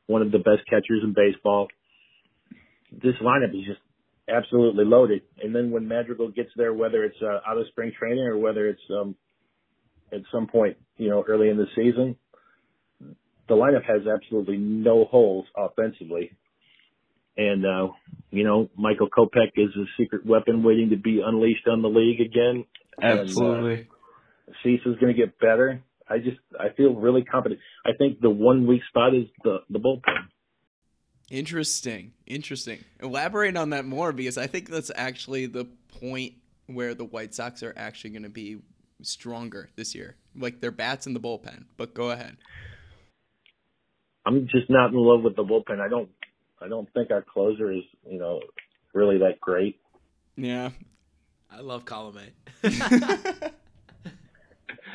one 0.07 0.23
of 0.23 0.31
the 0.31 0.39
best 0.39 0.63
catchers 0.69 1.03
in 1.03 1.15
baseball. 1.15 1.69
This 2.93 3.15
lineup 3.23 3.51
is 3.51 3.67
just 3.67 3.81
absolutely 4.29 4.85
loaded. 4.85 5.23
And 5.43 5.55
then 5.55 5.71
when 5.71 5.89
Madrigal 5.89 6.31
gets 6.31 6.51
there, 6.57 6.73
whether 6.73 7.05
it's 7.05 7.17
uh, 7.23 7.41
out 7.49 7.59
of 7.59 7.67
spring 7.69 7.93
training 7.99 8.25
or 8.25 8.39
whether 8.39 8.69
it's 8.69 8.81
um, 8.91 9.17
at 10.13 10.21
some 10.33 10.47
point, 10.47 10.77
you 10.97 11.09
know, 11.09 11.25
early 11.27 11.49
in 11.49 11.57
the 11.57 11.67
season, 11.75 12.17
the 13.49 13.55
lineup 13.55 13.85
has 13.85 14.07
absolutely 14.07 14.57
no 14.57 15.05
holes 15.05 15.47
offensively. 15.57 16.33
And, 17.37 17.65
uh, 17.65 17.89
you 18.31 18.45
know, 18.45 18.69
Michael 18.77 19.09
Kopech 19.09 19.53
is 19.57 19.71
a 19.77 19.85
secret 19.99 20.27
weapon 20.27 20.63
waiting 20.63 20.91
to 20.91 20.97
be 20.97 21.21
unleashed 21.25 21.67
on 21.67 21.83
the 21.83 21.89
league 21.89 22.21
again. 22.21 22.65
Absolutely. 23.01 23.73
And, 23.73 23.87
uh, 24.49 24.53
Cease 24.63 24.81
is 24.85 24.97
going 25.01 25.15
to 25.15 25.19
get 25.19 25.39
better. 25.39 25.83
I 26.09 26.19
just, 26.19 26.39
I 26.59 26.75
feel 26.77 26.95
really 26.95 27.23
confident. 27.23 27.61
I 27.87 27.91
think 27.97 28.21
the 28.21 28.31
one 28.31 28.67
weak 28.67 28.83
spot 28.89 29.15
is 29.15 29.27
the, 29.45 29.59
the 29.71 29.79
bullpen. 29.79 30.27
Interesting. 31.31 32.13
Interesting. 32.27 32.81
Elaborate 33.01 33.57
on 33.57 33.71
that 33.71 33.85
more 33.85 34.13
because 34.13 34.37
I 34.37 34.49
think 34.49 34.69
that's 34.69 34.91
actually 34.95 35.47
the 35.47 35.67
point 36.01 36.35
where 36.67 36.95
the 36.95 37.05
White 37.05 37.35
Sox 37.35 37.63
are 37.63 37.73
actually 37.77 38.11
going 38.11 38.25
to 38.25 38.29
be 38.29 38.59
stronger 39.05 39.71
this 39.77 39.95
year. 39.95 40.17
Like 40.37 40.61
their 40.61 40.71
bats 40.71 41.07
in 41.07 41.15
the 41.15 41.21
bullpen. 41.21 41.65
But 41.77 41.95
go 41.95 42.11
ahead. 42.11 42.37
I'm 44.27 44.47
just 44.51 44.69
not 44.69 44.91
in 44.91 44.97
love 44.97 45.23
with 45.23 45.37
the 45.37 45.45
bullpen. 45.45 45.81
I 45.81 45.89
don't 45.89 46.09
I 46.61 46.69
don't 46.69 46.93
think 46.93 47.11
our 47.11 47.23
closer 47.23 47.73
is, 47.73 47.83
you 48.09 48.19
know, 48.19 48.41
really 48.93 49.19
that 49.19 49.41
great. 49.41 49.81
Yeah. 50.37 50.71
I 51.51 51.61
love 51.61 51.85
Colome. 51.85 52.31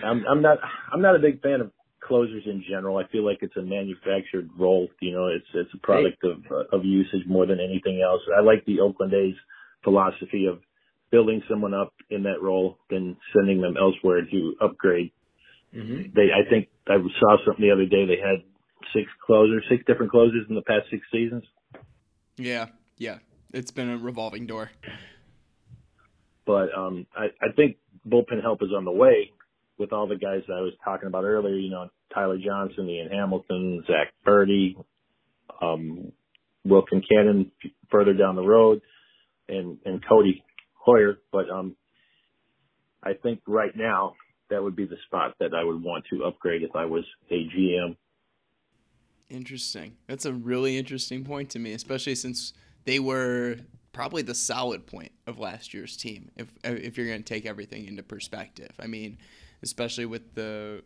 I'm 0.04 0.26
I'm 0.28 0.42
not 0.42 0.60
I'm 0.92 1.02
not 1.02 1.16
a 1.16 1.20
big 1.20 1.42
fan 1.42 1.62
of 1.62 1.72
closers 2.02 2.44
in 2.46 2.64
general. 2.70 2.98
I 2.98 3.08
feel 3.08 3.26
like 3.26 3.40
it's 3.42 3.58
a 3.58 3.62
manufactured 3.62 4.50
role. 4.58 4.88
You 5.02 5.14
know, 5.14 5.28
it's 5.28 5.46
it's 5.54 5.74
a 5.74 5.78
product 5.80 6.24
of 6.24 6.44
uh, 6.52 6.76
of 6.76 6.86
usage 6.86 7.26
more 7.28 7.46
than 7.46 7.60
anything 7.60 8.02
else. 8.02 8.22
I 8.36 8.42
like 8.42 8.64
the 8.66 8.80
Oakland 8.80 9.14
A's 9.14 9.36
philosophy 9.84 10.46
of 10.46 10.60
building 11.16 11.42
someone 11.50 11.74
up 11.74 11.94
in 12.10 12.24
that 12.24 12.42
role 12.42 12.78
than 12.90 13.16
sending 13.34 13.62
them 13.62 13.76
elsewhere 13.80 14.28
to 14.30 14.54
upgrade. 14.60 15.14
Mm-hmm. 15.74 16.12
They, 16.14 16.24
I 16.24 16.50
think 16.50 16.68
I 16.90 16.98
saw 17.22 17.38
something 17.46 17.66
the 17.66 17.72
other 17.72 17.86
day. 17.86 18.06
They 18.06 18.20
had 18.20 18.44
six 18.94 19.08
closers, 19.26 19.64
six 19.70 19.82
different 19.88 20.12
closers 20.12 20.46
in 20.50 20.56
the 20.56 20.62
past 20.62 20.88
six 20.92 21.04
seasons. 21.14 21.44
Yeah, 22.36 22.66
yeah, 22.98 23.20
it's 23.54 23.72
been 23.72 23.90
a 23.90 23.98
revolving 23.98 24.46
door. 24.46 24.72
But 26.46 26.68
um, 26.78 27.08
I, 27.16 27.28
I 27.42 27.54
think 27.56 27.78
bullpen 28.06 28.42
help 28.42 28.62
is 28.62 28.70
on 28.76 28.84
the 28.84 28.92
way 28.92 29.32
with 29.78 29.94
all 29.94 30.08
the 30.08 30.18
guys 30.18 30.42
that 30.50 30.54
I 30.54 30.62
was 30.62 30.74
talking 30.84 31.08
about 31.08 31.24
earlier. 31.24 31.56
You 31.56 31.72
know, 31.72 31.90
Tyler 32.14 32.38
Johnson, 32.46 32.90
Ian 32.90 33.10
Hamilton, 33.10 33.86
Zack 33.88 34.12
Burdi, 34.28 34.76
um, 35.62 36.12
Will 36.66 36.84
Kincanon 36.86 37.52
further 37.90 38.14
down 38.14 38.36
the 38.36 38.44
road, 38.44 38.82
and 39.48 39.78
and 39.86 40.04
Codi 40.06 40.42
Heuer. 40.88 41.18
But 41.32 41.50
um, 41.50 41.76
I 43.04 43.14
think 43.14 43.42
right 43.48 43.76
now 43.76 44.16
that 44.50 44.62
would 44.62 44.76
be 44.76 44.86
the 44.86 44.98
spot 45.06 45.36
that 45.40 45.54
I 45.54 45.64
would 45.64 45.82
want 45.82 46.06
to 46.12 46.24
upgrade 46.26 46.64
if 46.64 46.76
I 46.76 46.86
was 46.86 47.04
a 47.32 47.48
GM. 47.48 47.96
Interesting. 49.30 49.98
That's 50.08 50.26
a 50.26 50.34
really 50.34 50.78
interesting 50.78 51.24
point 51.24 51.50
to 51.52 51.60
me, 51.60 51.74
especially 51.74 52.16
since 52.16 52.54
they 52.86 53.00
were 53.00 53.58
probably 53.92 54.22
the 54.22 54.36
solid 54.36 54.86
point 54.86 55.12
of 55.26 55.40
last 55.40 55.74
year's 55.74 55.98
team. 55.98 56.30
If 56.36 56.52
if 56.64 56.98
you're 56.98 57.08
going 57.08 57.24
to 57.24 57.34
take 57.34 57.46
everything 57.46 57.88
into 57.88 58.04
perspective, 58.04 58.72
I 58.80 58.88
mean, 58.88 59.18
especially 59.64 60.06
with 60.06 60.36
the 60.36 60.84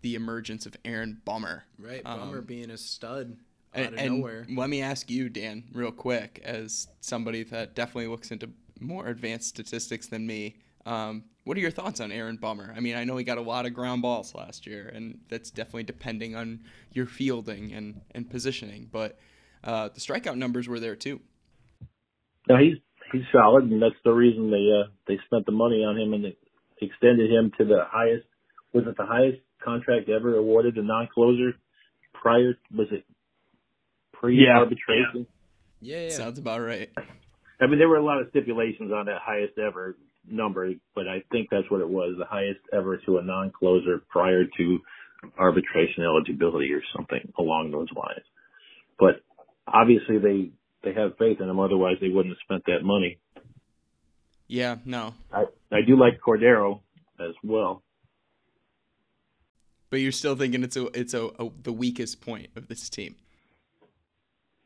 the 0.00 0.16
emergence 0.16 0.66
of 0.66 0.76
Aaron 0.84 1.20
Bummer. 1.24 1.64
Right, 1.78 2.02
Bummer 2.02 2.38
um, 2.38 2.44
being 2.44 2.70
a 2.70 2.76
stud 2.76 3.36
out 3.74 3.84
and, 3.84 3.98
of 3.98 4.06
nowhere. 4.06 4.46
Let 4.50 4.68
me 4.68 4.82
ask 4.82 5.10
you, 5.10 5.28
Dan, 5.28 5.64
real 5.72 5.92
quick, 5.92 6.40
as 6.44 6.88
somebody 7.00 7.44
that 7.44 7.74
definitely 7.74 8.08
looks 8.08 8.30
into 8.30 8.50
more 8.82 9.06
advanced 9.06 9.48
statistics 9.48 10.06
than 10.06 10.26
me. 10.26 10.56
Um, 10.84 11.24
what 11.44 11.56
are 11.56 11.60
your 11.60 11.70
thoughts 11.70 12.00
on 12.00 12.12
Aaron 12.12 12.36
Bummer? 12.36 12.72
I 12.76 12.80
mean, 12.80 12.96
I 12.96 13.04
know 13.04 13.16
he 13.16 13.24
got 13.24 13.38
a 13.38 13.42
lot 13.42 13.66
of 13.66 13.74
ground 13.74 14.02
balls 14.02 14.34
last 14.34 14.66
year, 14.66 14.90
and 14.94 15.18
that's 15.28 15.50
definitely 15.50 15.84
depending 15.84 16.36
on 16.36 16.60
your 16.92 17.06
fielding 17.06 17.72
and, 17.72 18.00
and 18.12 18.30
positioning. 18.30 18.88
But 18.90 19.18
uh, 19.64 19.88
the 19.88 20.00
strikeout 20.00 20.36
numbers 20.36 20.68
were 20.68 20.80
there 20.80 20.96
too. 20.96 21.20
No, 22.48 22.56
he's 22.56 22.76
he's 23.12 23.22
solid, 23.32 23.64
and 23.64 23.80
that's 23.80 23.94
the 24.04 24.12
reason 24.12 24.50
they 24.50 24.68
uh, 24.72 24.90
they 25.06 25.18
spent 25.26 25.46
the 25.46 25.52
money 25.52 25.84
on 25.84 25.98
him 25.98 26.12
and 26.14 26.24
they 26.24 26.36
extended 26.80 27.30
him 27.30 27.52
to 27.58 27.64
the 27.64 27.84
highest. 27.86 28.26
Was 28.72 28.84
it 28.86 28.96
the 28.96 29.06
highest 29.06 29.38
contract 29.64 30.08
ever 30.08 30.36
awarded 30.36 30.76
a 30.76 30.82
non-closer? 30.82 31.54
Prior 32.14 32.54
was 32.74 32.88
it 32.90 33.04
pre-arbitration? 34.12 35.26
Yeah. 35.80 35.96
yeah, 35.98 36.04
yeah. 36.04 36.16
sounds 36.16 36.38
about 36.38 36.60
right. 36.60 36.90
I 37.62 37.68
mean, 37.68 37.78
there 37.78 37.88
were 37.88 37.96
a 37.96 38.04
lot 38.04 38.20
of 38.20 38.26
stipulations 38.30 38.90
on 38.92 39.06
that 39.06 39.18
highest 39.22 39.56
ever 39.56 39.96
number, 40.28 40.72
but 40.94 41.06
I 41.06 41.22
think 41.30 41.48
that's 41.50 41.70
what 41.70 41.80
it 41.80 41.88
was, 41.88 42.16
the 42.18 42.24
highest 42.24 42.60
ever 42.72 42.96
to 43.06 43.18
a 43.18 43.22
non-closer 43.22 44.02
prior 44.10 44.44
to 44.56 44.78
arbitration 45.38 46.02
eligibility 46.02 46.72
or 46.72 46.82
something 46.96 47.32
along 47.38 47.70
those 47.70 47.88
lines. 47.94 48.24
But 48.98 49.22
obviously 49.66 50.18
they 50.18 50.50
they 50.82 50.92
have 50.94 51.16
faith 51.16 51.40
in 51.40 51.48
him, 51.48 51.60
otherwise 51.60 51.96
they 52.00 52.08
wouldn't 52.08 52.34
have 52.34 52.42
spent 52.42 52.64
that 52.66 52.84
money. 52.84 53.20
Yeah, 54.48 54.76
no. 54.84 55.14
I 55.32 55.44
I 55.70 55.82
do 55.86 55.96
like 55.96 56.20
Cordero 56.20 56.80
as 57.20 57.34
well. 57.44 57.82
But 59.90 60.00
you're 60.00 60.10
still 60.10 60.34
thinking 60.34 60.64
it's 60.64 60.76
a 60.76 60.86
it's 60.98 61.14
a, 61.14 61.26
a 61.38 61.50
the 61.62 61.72
weakest 61.72 62.20
point 62.20 62.50
of 62.56 62.66
this 62.66 62.90
team. 62.90 63.14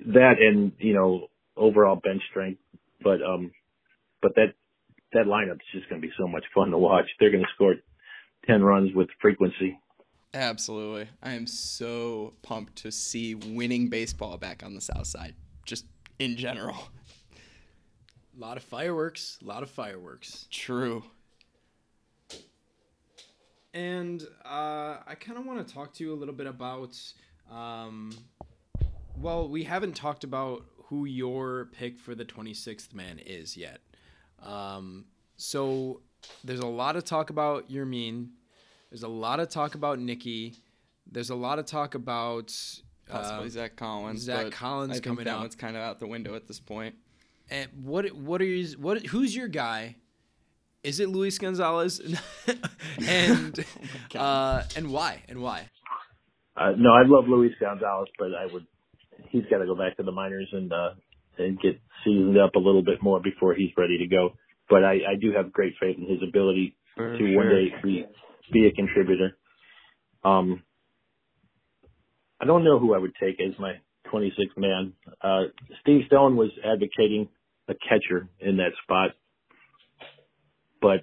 That 0.00 0.36
and 0.40 0.72
you 0.78 0.94
know 0.94 1.28
overall 1.56 1.96
bench 1.96 2.22
strength, 2.30 2.60
but 3.02 3.22
um, 3.22 3.50
but 4.22 4.34
that 4.36 4.54
that 5.12 5.26
lineup's 5.26 5.64
just 5.72 5.88
going 5.88 6.00
to 6.00 6.06
be 6.06 6.12
so 6.18 6.26
much 6.26 6.44
fun 6.54 6.70
to 6.70 6.78
watch. 6.78 7.06
They're 7.18 7.30
going 7.30 7.44
to 7.44 7.50
score 7.54 7.74
10 8.46 8.62
runs 8.62 8.94
with 8.94 9.08
frequency. 9.20 9.78
Absolutely. 10.34 11.08
I 11.22 11.32
am 11.32 11.46
so 11.46 12.34
pumped 12.42 12.76
to 12.76 12.92
see 12.92 13.34
winning 13.34 13.88
baseball 13.88 14.36
back 14.36 14.62
on 14.62 14.74
the 14.74 14.80
South 14.80 15.06
Side, 15.06 15.34
just 15.64 15.86
in 16.18 16.36
general. 16.36 16.76
A 18.36 18.40
lot 18.40 18.58
of 18.58 18.62
fireworks, 18.62 19.38
a 19.42 19.46
lot 19.46 19.62
of 19.62 19.70
fireworks. 19.70 20.46
True. 20.50 21.04
And 23.72 24.22
uh, 24.44 24.98
I 25.06 25.14
kind 25.18 25.38
of 25.38 25.46
want 25.46 25.66
to 25.66 25.74
talk 25.74 25.94
to 25.94 26.04
you 26.04 26.12
a 26.12 26.16
little 26.16 26.34
bit 26.34 26.46
about. 26.46 26.98
Um, 27.50 28.10
well, 29.18 29.48
we 29.48 29.64
haven't 29.64 29.94
talked 29.96 30.24
about 30.24 30.64
who 30.88 31.04
your 31.04 31.66
pick 31.72 31.98
for 31.98 32.14
the 32.14 32.24
26th 32.24 32.94
man 32.94 33.18
is 33.18 33.56
yet. 33.56 33.80
Um, 34.42 35.06
so 35.36 36.00
there's 36.44 36.60
a 36.60 36.66
lot 36.66 36.96
of 36.96 37.04
talk 37.04 37.30
about 37.30 37.68
Yermin. 37.68 38.28
There's 38.90 39.02
a 39.02 39.08
lot 39.08 39.40
of 39.40 39.48
talk 39.48 39.74
about 39.74 39.98
Nicky. 39.98 40.54
There's 41.10 41.30
a 41.30 41.34
lot 41.34 41.58
of 41.58 41.66
talk 41.66 41.94
about 41.94 42.54
possibly 43.08 43.46
uh, 43.46 43.50
Zack 43.50 43.76
Collins. 43.76 44.22
Zack 44.22 44.50
Collins 44.52 44.98
I 44.98 45.00
coming 45.00 45.24
that 45.24 45.34
out. 45.34 45.40
one's 45.40 45.56
kind 45.56 45.76
of 45.76 45.82
out 45.82 45.98
the 45.98 46.06
window 46.06 46.34
at 46.34 46.46
this 46.46 46.60
point. 46.60 46.94
And 47.50 47.68
what 47.82 48.10
what 48.12 48.40
are 48.40 48.44
you 48.44 48.66
what 48.78 49.06
who's 49.06 49.34
your 49.34 49.48
guy? 49.48 49.96
Is 50.82 51.00
it 51.00 51.08
Luis 51.08 51.38
Gonzalez? 51.38 52.00
and 53.06 53.64
oh 54.14 54.18
uh, 54.18 54.64
and 54.76 54.90
why 54.90 55.22
and 55.28 55.40
why? 55.40 55.68
Uh, 56.56 56.72
no, 56.76 56.90
I 56.92 57.02
love 57.04 57.28
Luis 57.28 57.52
Gonzalez, 57.60 58.08
but 58.18 58.28
I 58.34 58.52
would 58.52 58.66
he's 59.30 59.44
got 59.50 59.58
to 59.58 59.66
go 59.66 59.74
back 59.74 59.96
to 59.96 60.02
the 60.02 60.12
minors 60.12 60.48
and 60.52 60.72
uh, 60.72 60.90
and 61.38 61.60
get 61.60 61.80
seasoned 62.04 62.38
up 62.38 62.54
a 62.54 62.58
little 62.58 62.82
bit 62.82 63.02
more 63.02 63.20
before 63.20 63.54
he's 63.54 63.70
ready 63.76 63.98
to 63.98 64.06
go. 64.06 64.30
But 64.68 64.84
I, 64.84 64.94
I 64.94 65.14
do 65.20 65.32
have 65.32 65.52
great 65.52 65.74
faith 65.80 65.96
in 65.96 66.08
his 66.08 66.22
ability 66.26 66.76
For 66.96 67.12
to 67.12 67.18
sure. 67.18 67.36
one 67.36 67.48
day 67.48 67.66
be 67.82 68.04
be 68.52 68.66
a 68.66 68.72
contributor. 68.72 69.36
Um, 70.24 70.62
I 72.40 72.44
don't 72.44 72.64
know 72.64 72.78
who 72.78 72.94
I 72.94 72.98
would 72.98 73.14
take 73.20 73.40
as 73.40 73.58
my 73.58 73.74
26th 74.12 74.56
man. 74.56 74.92
Uh, 75.22 75.44
Steve 75.80 76.02
Stone 76.06 76.36
was 76.36 76.50
advocating 76.64 77.28
a 77.68 77.74
catcher 77.74 78.28
in 78.40 78.58
that 78.58 78.72
spot, 78.84 79.10
but 80.80 81.00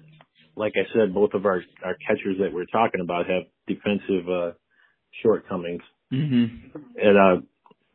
like 0.56 0.74
I 0.76 0.86
said, 0.94 1.12
both 1.12 1.34
of 1.34 1.46
our 1.46 1.62
our 1.84 1.96
catchers 2.06 2.36
that 2.40 2.52
we're 2.52 2.66
talking 2.66 3.00
about 3.00 3.26
have 3.28 3.42
defensive 3.66 4.28
uh, 4.28 4.50
shortcomings. 5.22 5.82
Mm-hmm. 6.12 6.78
And 6.96 7.18
uh, 7.18 7.42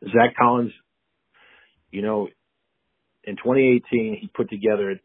Zack 0.04 0.36
Collins 0.36 0.72
you 1.90 2.02
know, 2.02 2.28
in 3.24 3.36
2018, 3.36 4.18
he 4.20 4.30
put 4.34 4.48
together 4.48 5.00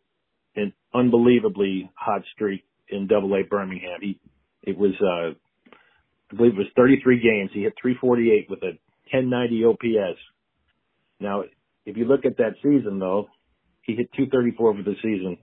an 0.55 0.73
unbelievably 0.93 1.89
hot 1.95 2.21
streak 2.33 2.63
in 2.89 3.07
Double 3.07 3.33
A 3.35 3.43
Birmingham. 3.43 3.99
He, 4.01 4.19
it 4.63 4.77
was, 4.77 4.93
uh, 5.01 5.33
I 6.31 6.35
believe 6.35 6.53
it 6.53 6.57
was 6.57 6.67
33 6.75 7.19
games. 7.21 7.51
He 7.53 7.63
hit 7.63 7.73
348 7.81 8.49
with 8.49 8.63
a 8.63 8.77
1090 9.11 9.65
OPS. 9.65 10.19
Now, 11.19 11.43
if 11.85 11.97
you 11.97 12.05
look 12.05 12.25
at 12.25 12.37
that 12.37 12.55
season 12.63 12.99
though, 12.99 13.27
he 13.81 13.93
hit 13.95 14.11
234 14.13 14.75
for 14.75 14.83
the 14.83 14.95
season 15.01 15.37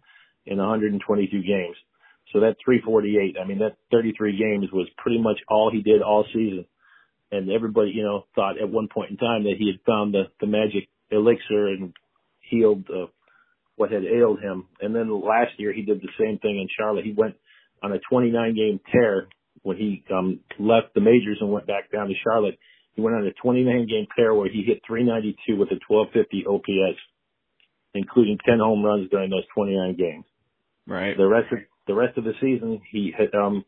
in 0.47 0.59
122 0.59 1.31
games. 1.43 1.77
So 2.33 2.41
that 2.41 2.57
348, 2.65 3.37
I 3.41 3.47
mean, 3.47 3.59
that 3.59 3.77
33 3.91 4.39
games 4.39 4.73
was 4.73 4.89
pretty 4.97 5.21
much 5.21 5.39
all 5.49 5.71
he 5.71 5.83
did 5.83 6.03
all 6.03 6.25
season. 6.33 6.65
And 7.33 7.51
everybody, 7.51 7.91
you 7.95 8.05
know, 8.05 8.27
thought 8.35 8.61
at 8.61 8.69
one 8.69 8.89
point 8.93 9.11
in 9.11 9.17
time 9.17 9.45
that 9.45 9.55
he 9.59 9.67
had 9.67 9.81
found 9.85 10.15
the, 10.15 10.25
the 10.41 10.47
magic 10.47 10.89
elixir 11.11 11.69
and 11.69 11.93
healed 12.41 12.85
uh, 12.91 13.07
what 13.77 13.91
had 13.91 14.05
ailed 14.05 14.41
him. 14.41 14.67
And 14.81 14.95
then 14.95 15.11
last 15.11 15.53
year 15.59 15.73
he 15.73 15.83
did 15.83 16.01
the 16.03 16.13
same 16.21 16.39
thing 16.39 16.59
in 16.61 16.69
Charlotte. 16.79 17.05
He 17.05 17.15
went 17.17 17.35
on 17.83 17.93
a 17.93 17.99
29 18.11 18.55
game 18.55 18.81
tear 18.93 19.29
when 19.63 19.77
he 19.77 20.05
um, 20.13 20.41
left 20.59 20.95
the 20.95 21.01
majors 21.01 21.39
and 21.41 21.51
went 21.51 21.67
back 21.67 21.91
down 21.91 22.09
to 22.09 22.15
Charlotte. 22.23 22.59
He 22.95 23.01
went 23.01 23.17
on 23.17 23.27
a 23.27 23.33
29 23.43 23.87
game 23.89 24.07
tear 24.15 24.35
where 24.35 24.51
he 24.51 24.63
hit 24.63 24.83
392 24.87 25.57
with 25.57 25.71
a 25.71 25.81
1250 25.89 26.47
OPS, 26.47 26.99
including 27.95 28.39
10 28.45 28.59
home 28.59 28.85
runs 28.85 29.09
during 29.11 29.31
those 29.31 29.47
29 29.55 29.97
games. 29.97 30.25
Right. 30.87 31.17
The 31.17 31.27
rest 31.27 31.53
of 31.53 31.59
the 31.87 31.95
rest 31.95 32.19
of 32.19 32.25
the 32.25 32.35
season, 32.41 32.81
he 32.91 33.13
hit 33.17 33.35
um 33.35 33.65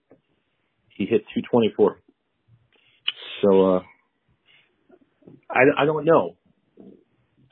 he 0.90 1.06
hit 1.06 1.22
224. 1.34 1.98
So 3.44 3.76
uh, 3.76 3.82
I 5.50 5.82
I 5.82 5.84
don't 5.84 6.04
know. 6.04 6.36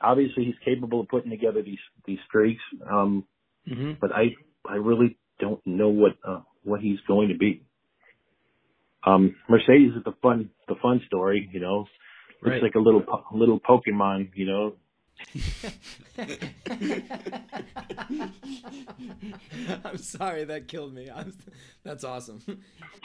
Obviously, 0.01 0.43
he's 0.45 0.55
capable 0.65 1.01
of 1.01 1.07
putting 1.07 1.29
together 1.31 1.61
these 1.61 1.79
these 2.05 2.19
streaks, 2.27 2.61
um, 2.89 3.25
Mm-hmm. 3.69 3.93
but 4.01 4.11
I 4.11 4.35
I 4.67 4.75
really 4.75 5.17
don't 5.39 5.65
know 5.65 5.87
what 5.89 6.13
uh, 6.27 6.41
what 6.63 6.81
he's 6.81 6.99
going 7.07 7.29
to 7.29 7.37
be. 7.37 7.63
Um, 9.05 9.35
Mercedes 9.49 9.93
is 9.95 10.03
the 10.03 10.11
fun 10.21 10.49
the 10.67 10.75
fun 10.81 11.01
story, 11.07 11.49
you 11.53 11.59
know. 11.61 11.85
Looks 12.41 12.55
Right. 12.55 12.63
like 12.63 12.75
a 12.75 12.79
little 12.79 13.01
po- 13.01 13.23
little 13.33 13.59
Pokemon, 13.61 14.31
you 14.35 14.45
know. 14.45 14.73
I'm 19.85 19.97
sorry 19.97 20.45
that 20.45 20.67
killed 20.67 20.93
me. 20.93 21.09
I'm, 21.09 21.33
that's 21.83 22.03
awesome. 22.03 22.41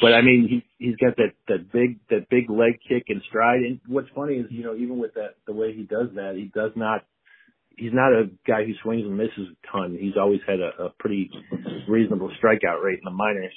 But 0.01 0.13
I 0.13 0.23
mean, 0.23 0.47
he 0.49 0.85
he's 0.85 0.97
got 0.97 1.17
that 1.17 1.33
that 1.49 1.73
big 1.73 1.99
that 2.11 2.29
big 2.29 2.51
leg 2.51 2.79
kick 2.89 3.05
and 3.09 3.23
stride. 3.29 3.61
And 3.61 3.81
what's 3.87 4.09
funny 4.15 4.35
is, 4.35 4.47
you 4.51 4.63
know, 4.63 4.75
even 4.75 4.99
with 4.99 5.15
that 5.15 5.35
the 5.47 5.53
way 5.53 5.75
he 5.75 5.83
does 5.83 6.09
that, 6.15 6.35
he 6.37 6.51
does 6.55 6.73
not. 6.77 7.05
He's 7.77 7.93
not 7.93 8.13
a 8.13 8.29
guy 8.45 8.65
who 8.65 8.73
swings 8.83 9.07
and 9.07 9.17
misses 9.17 9.55
a 9.55 9.73
ton. 9.73 9.97
He's 10.01 10.17
always 10.21 10.41
had 10.49 10.59
a, 10.59 10.87
a 10.87 10.91
pretty 10.99 11.31
reasonable 11.89 12.33
strikeout 12.43 12.83
rate 12.83 12.99
in 12.99 13.05
the 13.05 13.13
minors. 13.13 13.53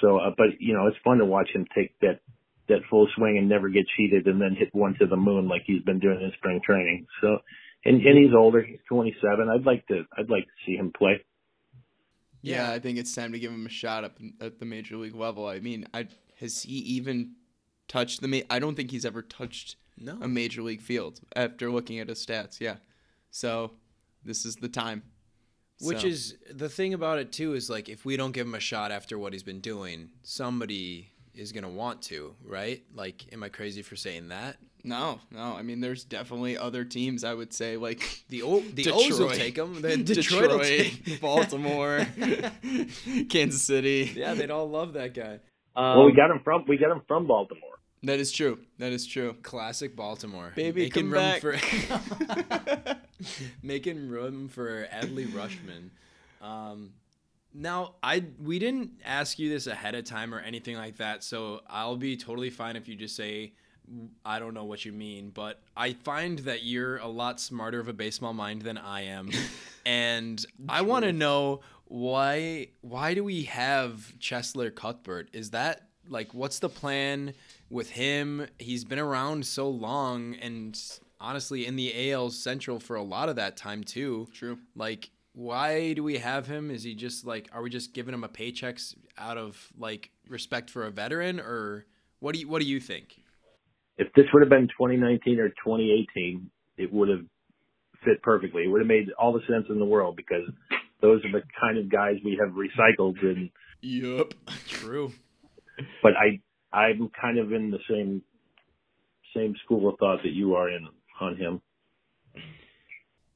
So, 0.00 0.18
uh, 0.18 0.30
but 0.36 0.58
you 0.58 0.74
know, 0.74 0.88
it's 0.88 0.96
fun 1.04 1.18
to 1.18 1.24
watch 1.24 1.48
him 1.54 1.66
take 1.74 1.98
that 2.00 2.20
that 2.68 2.80
full 2.88 3.06
swing 3.16 3.36
and 3.38 3.48
never 3.48 3.68
get 3.68 3.84
cheated, 3.96 4.26
and 4.26 4.40
then 4.40 4.56
hit 4.58 4.70
one 4.72 4.96
to 4.98 5.06
the 5.06 5.16
moon 5.16 5.48
like 5.48 5.62
he's 5.66 5.82
been 5.82 6.00
doing 6.00 6.20
in 6.20 6.32
spring 6.38 6.60
training. 6.64 7.06
So, 7.20 7.38
and 7.84 8.00
and 8.00 8.18
he's 8.18 8.34
older. 8.36 8.62
He's 8.62 8.78
27. 8.88 9.48
I'd 9.48 9.66
like 9.66 9.86
to 9.88 10.04
I'd 10.16 10.30
like 10.30 10.44
to 10.44 10.64
see 10.66 10.76
him 10.76 10.92
play. 10.96 11.24
Yeah, 12.44 12.68
Yeah. 12.68 12.74
I 12.74 12.78
think 12.78 12.98
it's 12.98 13.14
time 13.14 13.32
to 13.32 13.38
give 13.38 13.50
him 13.52 13.66
a 13.66 13.70
shot 13.70 14.04
up 14.04 14.18
at 14.40 14.58
the 14.58 14.64
major 14.66 14.96
league 14.96 15.14
level. 15.14 15.46
I 15.46 15.60
mean, 15.60 15.86
I 15.94 16.06
has 16.40 16.62
he 16.62 16.74
even 16.78 17.32
touched 17.88 18.20
the? 18.20 18.28
Ma- 18.28 18.46
I 18.50 18.58
don't 18.58 18.74
think 18.74 18.90
he's 18.90 19.04
ever 19.04 19.22
touched 19.22 19.76
No. 19.98 20.18
a 20.20 20.28
major 20.28 20.62
league 20.62 20.82
field 20.82 21.20
after 21.36 21.70
looking 21.70 21.98
at 22.00 22.08
his 22.08 22.24
stats. 22.24 22.60
Yeah, 22.60 22.76
so 23.30 23.72
this 24.24 24.44
is 24.44 24.56
the 24.56 24.68
time. 24.68 25.02
Which 25.80 26.02
So, 26.02 26.06
is 26.06 26.36
the 26.50 26.68
thing 26.68 26.94
about 26.94 27.18
it 27.18 27.32
too 27.32 27.54
is 27.54 27.68
like 27.70 27.88
if 27.88 28.04
we 28.04 28.16
don't 28.16 28.32
give 28.32 28.46
him 28.46 28.54
a 28.54 28.60
shot 28.60 28.92
after 28.92 29.18
what 29.18 29.32
he's 29.32 29.42
been 29.42 29.60
doing, 29.60 30.10
somebody 30.22 31.10
is 31.34 31.50
gonna 31.52 31.68
want 31.68 32.00
to, 32.02 32.34
right? 32.44 32.84
Like, 32.94 33.32
am 33.32 33.42
I 33.42 33.48
crazy 33.48 33.82
for 33.82 33.96
saying 33.96 34.28
that? 34.28 34.56
No, 34.86 35.18
no. 35.30 35.40
I 35.40 35.62
mean, 35.62 35.80
there's 35.80 36.04
definitely 36.04 36.58
other 36.58 36.84
teams. 36.84 37.24
I 37.24 37.32
would 37.32 37.52
say 37.54 37.76
like 37.78 38.24
The 38.28 38.42
o- 38.42 38.60
the 38.60 38.90
O's 38.90 39.18
will 39.18 39.28
Detroit. 39.28 39.34
take 39.34 39.56
him. 39.58 39.74
The 39.82 39.96
Detroit, 39.96 40.50
will 40.50 40.60
take 40.60 41.20
Baltimore, 41.22 42.06
Kansas 43.30 43.62
City. 43.62 44.12
yeah, 44.14 44.34
they'd 44.34 44.50
all 44.50 44.68
love 44.68 44.92
that 44.92 45.14
guy. 45.14 45.40
well, 45.74 46.04
we 46.04 46.10
Um, 46.12 46.16
got 46.16 46.30
him 46.30 46.40
from 46.44 46.64
we 46.68 46.76
got 46.76 46.90
him 46.90 47.02
from 47.08 47.26
Baltimore. 47.26 47.70
That 48.02 48.20
is 48.20 48.30
true. 48.30 48.58
That 48.78 48.92
is 48.92 49.06
true. 49.06 49.34
classic 49.42 49.96
Baltimore. 49.96 50.52
Baby, 50.54 50.82
making 50.82 51.04
come 51.04 51.12
room 51.12 51.22
back. 51.22 51.40
for 51.40 51.56
making 53.62 54.08
room 54.08 54.48
for 54.48 54.86
Adley 54.92 55.26
Rutschman. 55.28 55.90
Um, 56.46 56.92
now, 57.54 57.94
I 58.02 58.24
we 58.42 58.58
didn't 58.58 59.00
ask 59.04 59.38
you 59.38 59.48
this 59.48 59.66
ahead 59.66 59.94
of 59.94 60.04
time 60.04 60.34
or 60.34 60.40
anything 60.40 60.76
like 60.76 60.96
that, 60.98 61.24
so 61.24 61.60
I'll 61.68 61.96
be 61.96 62.16
totally 62.16 62.50
fine 62.50 62.76
if 62.76 62.88
you 62.88 62.96
just 62.96 63.16
say 63.16 63.52
I 64.24 64.38
don't 64.38 64.54
know 64.54 64.64
what 64.64 64.84
you 64.84 64.92
mean. 64.92 65.30
But 65.30 65.60
I 65.76 65.92
find 65.92 66.38
that 66.40 66.62
you're 66.64 66.98
a 66.98 67.08
lot 67.08 67.40
smarter 67.40 67.80
of 67.80 67.88
a 67.88 67.92
baseball 67.92 68.32
mind 68.32 68.62
than 68.62 68.78
I 68.78 69.02
am, 69.02 69.30
and 69.86 70.44
I 70.68 70.82
want 70.82 71.04
to 71.04 71.12
know 71.12 71.60
why 71.86 72.68
why 72.80 73.14
do 73.14 73.22
we 73.24 73.44
have 73.44 74.12
Cheslor 74.18 74.74
Cuthbert? 74.74 75.28
Is 75.32 75.50
that 75.50 75.88
like 76.08 76.34
what's 76.34 76.58
the 76.58 76.68
plan 76.68 77.34
with 77.70 77.90
him? 77.90 78.46
He's 78.58 78.84
been 78.84 78.98
around 78.98 79.46
so 79.46 79.68
long 79.68 80.34
and 80.36 80.80
honestly 81.20 81.66
in 81.66 81.76
the 81.76 82.12
AL 82.12 82.30
Central 82.30 82.80
for 82.80 82.96
a 82.96 83.02
lot 83.02 83.28
of 83.28 83.36
that 83.36 83.56
time 83.56 83.84
too. 83.84 84.28
True. 84.32 84.58
Like 84.74 85.10
why 85.34 85.92
do 85.94 86.02
we 86.02 86.18
have 86.18 86.46
him? 86.46 86.70
Is 86.70 86.82
he 86.82 86.94
just 86.94 87.26
like 87.26 87.48
are 87.52 87.62
we 87.62 87.70
just 87.70 87.92
giving 87.92 88.14
him 88.14 88.24
a 88.24 88.28
paychecks 88.28 88.94
out 89.18 89.38
of 89.38 89.70
like 89.78 90.10
respect 90.28 90.70
for 90.70 90.84
a 90.84 90.90
veteran 90.90 91.38
or 91.40 91.86
what 92.20 92.34
do 92.34 92.40
you 92.40 92.48
what 92.48 92.60
do 92.60 92.66
you 92.66 92.80
think? 92.80 93.23
If 93.98 94.12
this 94.14 94.26
would 94.32 94.42
have 94.42 94.50
been 94.50 94.68
2019 94.68 95.38
or 95.40 95.48
2018, 95.50 96.50
it 96.76 96.92
would 96.92 97.08
have 97.08 97.24
fit 98.04 98.22
perfectly. 98.22 98.64
It 98.64 98.68
would 98.68 98.80
have 98.80 98.88
made 98.88 99.10
all 99.18 99.32
the 99.32 99.40
sense 99.48 99.66
in 99.70 99.78
the 99.78 99.84
world 99.84 100.16
because 100.16 100.42
those 101.00 101.24
are 101.24 101.32
the 101.32 101.42
kind 101.60 101.78
of 101.78 101.90
guys 101.90 102.16
we 102.24 102.38
have 102.40 102.54
recycled. 102.54 103.22
And 103.22 103.50
Yup. 103.80 104.34
True. 104.68 105.12
but 106.02 106.12
I 106.16 106.40
I'm 106.76 107.10
kind 107.20 107.38
of 107.38 107.52
in 107.52 107.70
the 107.70 107.78
same 107.88 108.22
same 109.34 109.54
school 109.64 109.88
of 109.88 109.98
thought 109.98 110.22
that 110.22 110.32
you 110.32 110.54
are 110.54 110.68
in 110.68 110.86
on 111.20 111.36
him. 111.36 111.60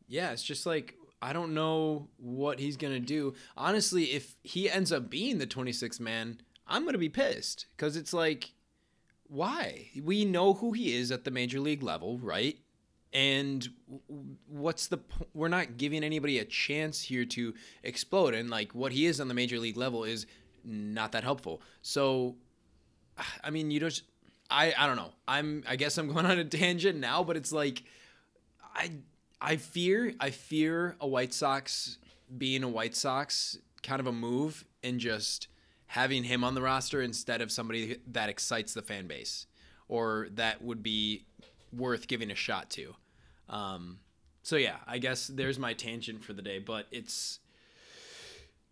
Yeah, 0.06 0.30
it's 0.32 0.42
just 0.42 0.66
like 0.66 0.94
I 1.20 1.32
don't 1.32 1.54
know 1.54 2.08
what 2.16 2.58
he's 2.58 2.76
gonna 2.76 3.00
do. 3.00 3.34
Honestly, 3.56 4.04
if 4.04 4.36
he 4.42 4.70
ends 4.70 4.92
up 4.92 5.10
being 5.10 5.38
the 5.38 5.46
26th 5.46 6.00
man, 6.00 6.40
I'm 6.66 6.84
gonna 6.84 6.98
be 6.98 7.08
pissed 7.08 7.66
because 7.76 7.96
it's 7.96 8.12
like, 8.12 8.52
why? 9.28 9.90
We 10.02 10.24
know 10.24 10.54
who 10.54 10.72
he 10.72 10.94
is 10.94 11.12
at 11.12 11.24
the 11.24 11.30
major 11.30 11.60
league 11.60 11.82
level, 11.82 12.18
right? 12.18 12.58
And 13.12 13.66
what's 14.46 14.86
the? 14.88 14.98
po- 14.98 15.26
We're 15.32 15.48
not 15.48 15.76
giving 15.76 16.04
anybody 16.04 16.38
a 16.38 16.44
chance 16.44 17.00
here 17.00 17.24
to 17.26 17.54
explode, 17.82 18.34
and 18.34 18.50
like 18.50 18.74
what 18.74 18.92
he 18.92 19.06
is 19.06 19.20
on 19.20 19.28
the 19.28 19.34
major 19.34 19.58
league 19.58 19.76
level 19.76 20.04
is 20.04 20.26
not 20.64 21.12
that 21.12 21.24
helpful. 21.24 21.62
So, 21.82 22.36
I 23.44 23.50
mean, 23.50 23.70
you 23.70 23.80
just, 23.80 24.02
I, 24.50 24.74
I 24.76 24.86
don't 24.86 24.96
know. 24.96 25.12
I'm, 25.26 25.64
I 25.68 25.76
guess 25.76 25.96
I'm 25.96 26.08
going 26.12 26.26
on 26.26 26.38
a 26.38 26.44
tangent 26.44 26.98
now, 26.98 27.22
but 27.22 27.36
it's 27.36 27.52
like, 27.52 27.82
I 28.74 28.90
I 29.40 29.56
fear 29.56 30.14
I 30.20 30.30
fear 30.30 30.96
a 31.00 31.06
White 31.06 31.32
Sox 31.32 31.98
being 32.36 32.62
a 32.62 32.68
White 32.68 32.94
Sox 32.94 33.58
kind 33.82 34.00
of 34.00 34.06
a 34.06 34.12
move 34.12 34.64
and 34.82 34.98
just 35.00 35.48
having 35.88 36.24
him 36.24 36.44
on 36.44 36.54
the 36.54 36.62
roster 36.62 37.02
instead 37.02 37.40
of 37.40 37.50
somebody 37.50 37.96
that 38.06 38.28
excites 38.28 38.74
the 38.74 38.82
fan 38.82 39.06
base 39.06 39.46
or 39.88 40.28
that 40.34 40.62
would 40.62 40.82
be 40.82 41.24
worth 41.72 42.06
giving 42.06 42.30
a 42.30 42.34
shot 42.34 42.70
to. 42.70 42.94
Um, 43.48 43.98
so 44.42 44.56
yeah, 44.56 44.76
I 44.86 44.98
guess 44.98 45.26
there's 45.26 45.58
my 45.58 45.72
tangent 45.74 46.22
for 46.22 46.32
the 46.32 46.42
day, 46.42 46.58
but 46.58 46.86
it's 46.90 47.40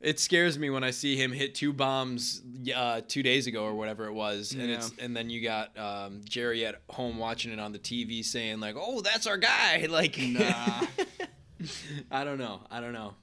it 0.00 0.20
scares 0.20 0.58
me 0.58 0.68
when 0.68 0.84
I 0.84 0.90
see 0.90 1.16
him 1.16 1.32
hit 1.32 1.54
two 1.54 1.72
bombs 1.72 2.42
uh, 2.74 3.00
two 3.08 3.22
days 3.22 3.46
ago 3.46 3.64
or 3.64 3.74
whatever 3.74 4.06
it 4.06 4.12
was, 4.12 4.52
and 4.52 4.70
it's 4.70 4.92
and 4.98 5.16
then 5.16 5.30
you 5.30 5.42
got 5.42 5.76
um, 5.78 6.20
Jerry 6.24 6.66
at 6.66 6.82
home 6.90 7.16
watching 7.18 7.50
it 7.50 7.58
on 7.58 7.72
the 7.72 7.78
TV 7.78 8.22
saying 8.22 8.60
like, 8.60 8.74
"Oh, 8.78 9.00
that's 9.00 9.26
our 9.26 9.38
guy." 9.38 9.86
Like, 9.90 10.18
Nah. 10.18 10.82
I 12.10 12.24
don't 12.24 12.38
know. 12.38 12.60
I 12.70 12.80
don't 12.80 12.92
know. 12.92 13.14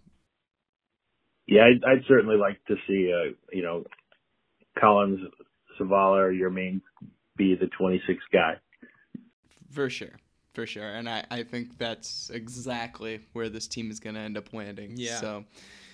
Yeah, 1.54 1.66
I'd, 1.66 1.84
I'd 1.86 2.04
certainly 2.08 2.36
like 2.36 2.58
to 2.66 2.76
see 2.88 3.14
uh 3.14 3.34
you 3.52 3.62
know 3.62 3.84
Collins, 4.80 5.20
Zavala, 5.80 6.18
or 6.18 6.34
Yermin 6.34 6.82
be 7.38 7.54
the 7.54 7.70
26th 7.80 8.18
guy. 8.32 8.56
For 9.72 9.88
sure. 9.88 10.18
For 10.54 10.66
sure. 10.66 10.90
And 10.90 11.08
I, 11.08 11.26
I 11.30 11.44
think 11.44 11.78
that's 11.78 12.32
exactly 12.32 13.22
where 13.34 13.50
this 13.50 13.68
team 13.68 13.92
is 13.92 14.00
going 14.00 14.16
to 14.16 14.22
end 14.22 14.38
up 14.38 14.54
landing. 14.54 14.94
Yeah. 14.96 15.20
So, 15.20 15.46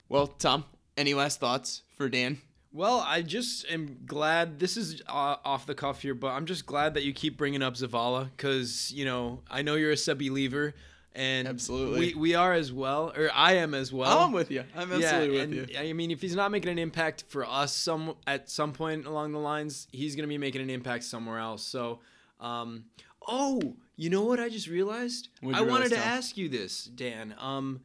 well, 0.10 0.28
Tom, 0.28 0.66
any 0.98 1.14
last 1.14 1.40
thoughts 1.40 1.84
for 1.96 2.10
Dan? 2.10 2.40
Well, 2.72 3.04
I 3.06 3.22
just 3.22 3.66
am 3.70 3.98
glad 4.06 4.60
this 4.60 4.78
is 4.78 5.02
uh, 5.08 5.38
off 5.44 5.66
the 5.66 5.76
cuff 5.76 6.02
here, 6.02 6.14
but 6.14 6.28
I'm 6.30 6.46
just 6.46 6.66
glad 6.66 6.94
that 6.94 7.04
you 7.04 7.14
keep 7.14 7.38
bringing 7.38 7.62
up 7.62 7.74
Zavala 7.76 8.30
because 8.36 8.92
you 8.94 9.06
know 9.06 9.42
I 9.50 9.62
know 9.62 9.76
you're 9.76 9.92
a 9.92 9.96
Seby 9.96 10.30
believer, 10.30 10.76
and 11.20 11.50
Absolutely. 11.50 12.00
we 12.00 12.14
we 12.14 12.36
are 12.36 12.54
as 12.54 12.72
well, 12.72 13.12
or 13.16 13.30
I 13.36 13.56
am 13.56 13.74
as 13.74 13.92
well. 13.92 14.20
I'm 14.20 14.32
with 14.32 14.50
you. 14.50 14.64
I'm 14.74 14.92
absolutely 14.94 15.36
yeah, 15.36 15.46
with 15.46 15.54
you. 15.72 15.78
I 15.78 15.92
mean, 15.92 16.12
if 16.12 16.22
he's 16.22 16.36
not 16.36 16.50
making 16.50 16.72
an 16.72 16.80
impact 16.80 17.26
for 17.28 17.46
us 17.46 17.76
some 17.76 18.16
at 18.26 18.50
some 18.50 18.72
point 18.72 19.06
along 19.06 19.34
the 19.34 19.40
lines, 19.40 19.88
he's 19.92 20.16
gonna 20.16 20.30
be 20.30 20.38
making 20.38 20.62
an 20.62 20.70
impact 20.70 21.04
somewhere 21.04 21.38
else. 21.38 21.62
So, 21.62 22.00
um, 22.40 22.86
oh, 23.28 23.76
you 23.98 24.10
know 24.10 24.24
what? 24.24 24.40
I 24.40 24.48
just 24.48 24.70
realized. 24.70 25.28
What'd 25.42 25.60
I 25.60 25.62
wanted 25.64 25.90
to 25.90 25.96
Tom? 25.96 26.08
ask 26.08 26.38
you 26.38 26.48
this, 26.48 26.86
Dan. 26.86 27.36
Um, 27.38 27.82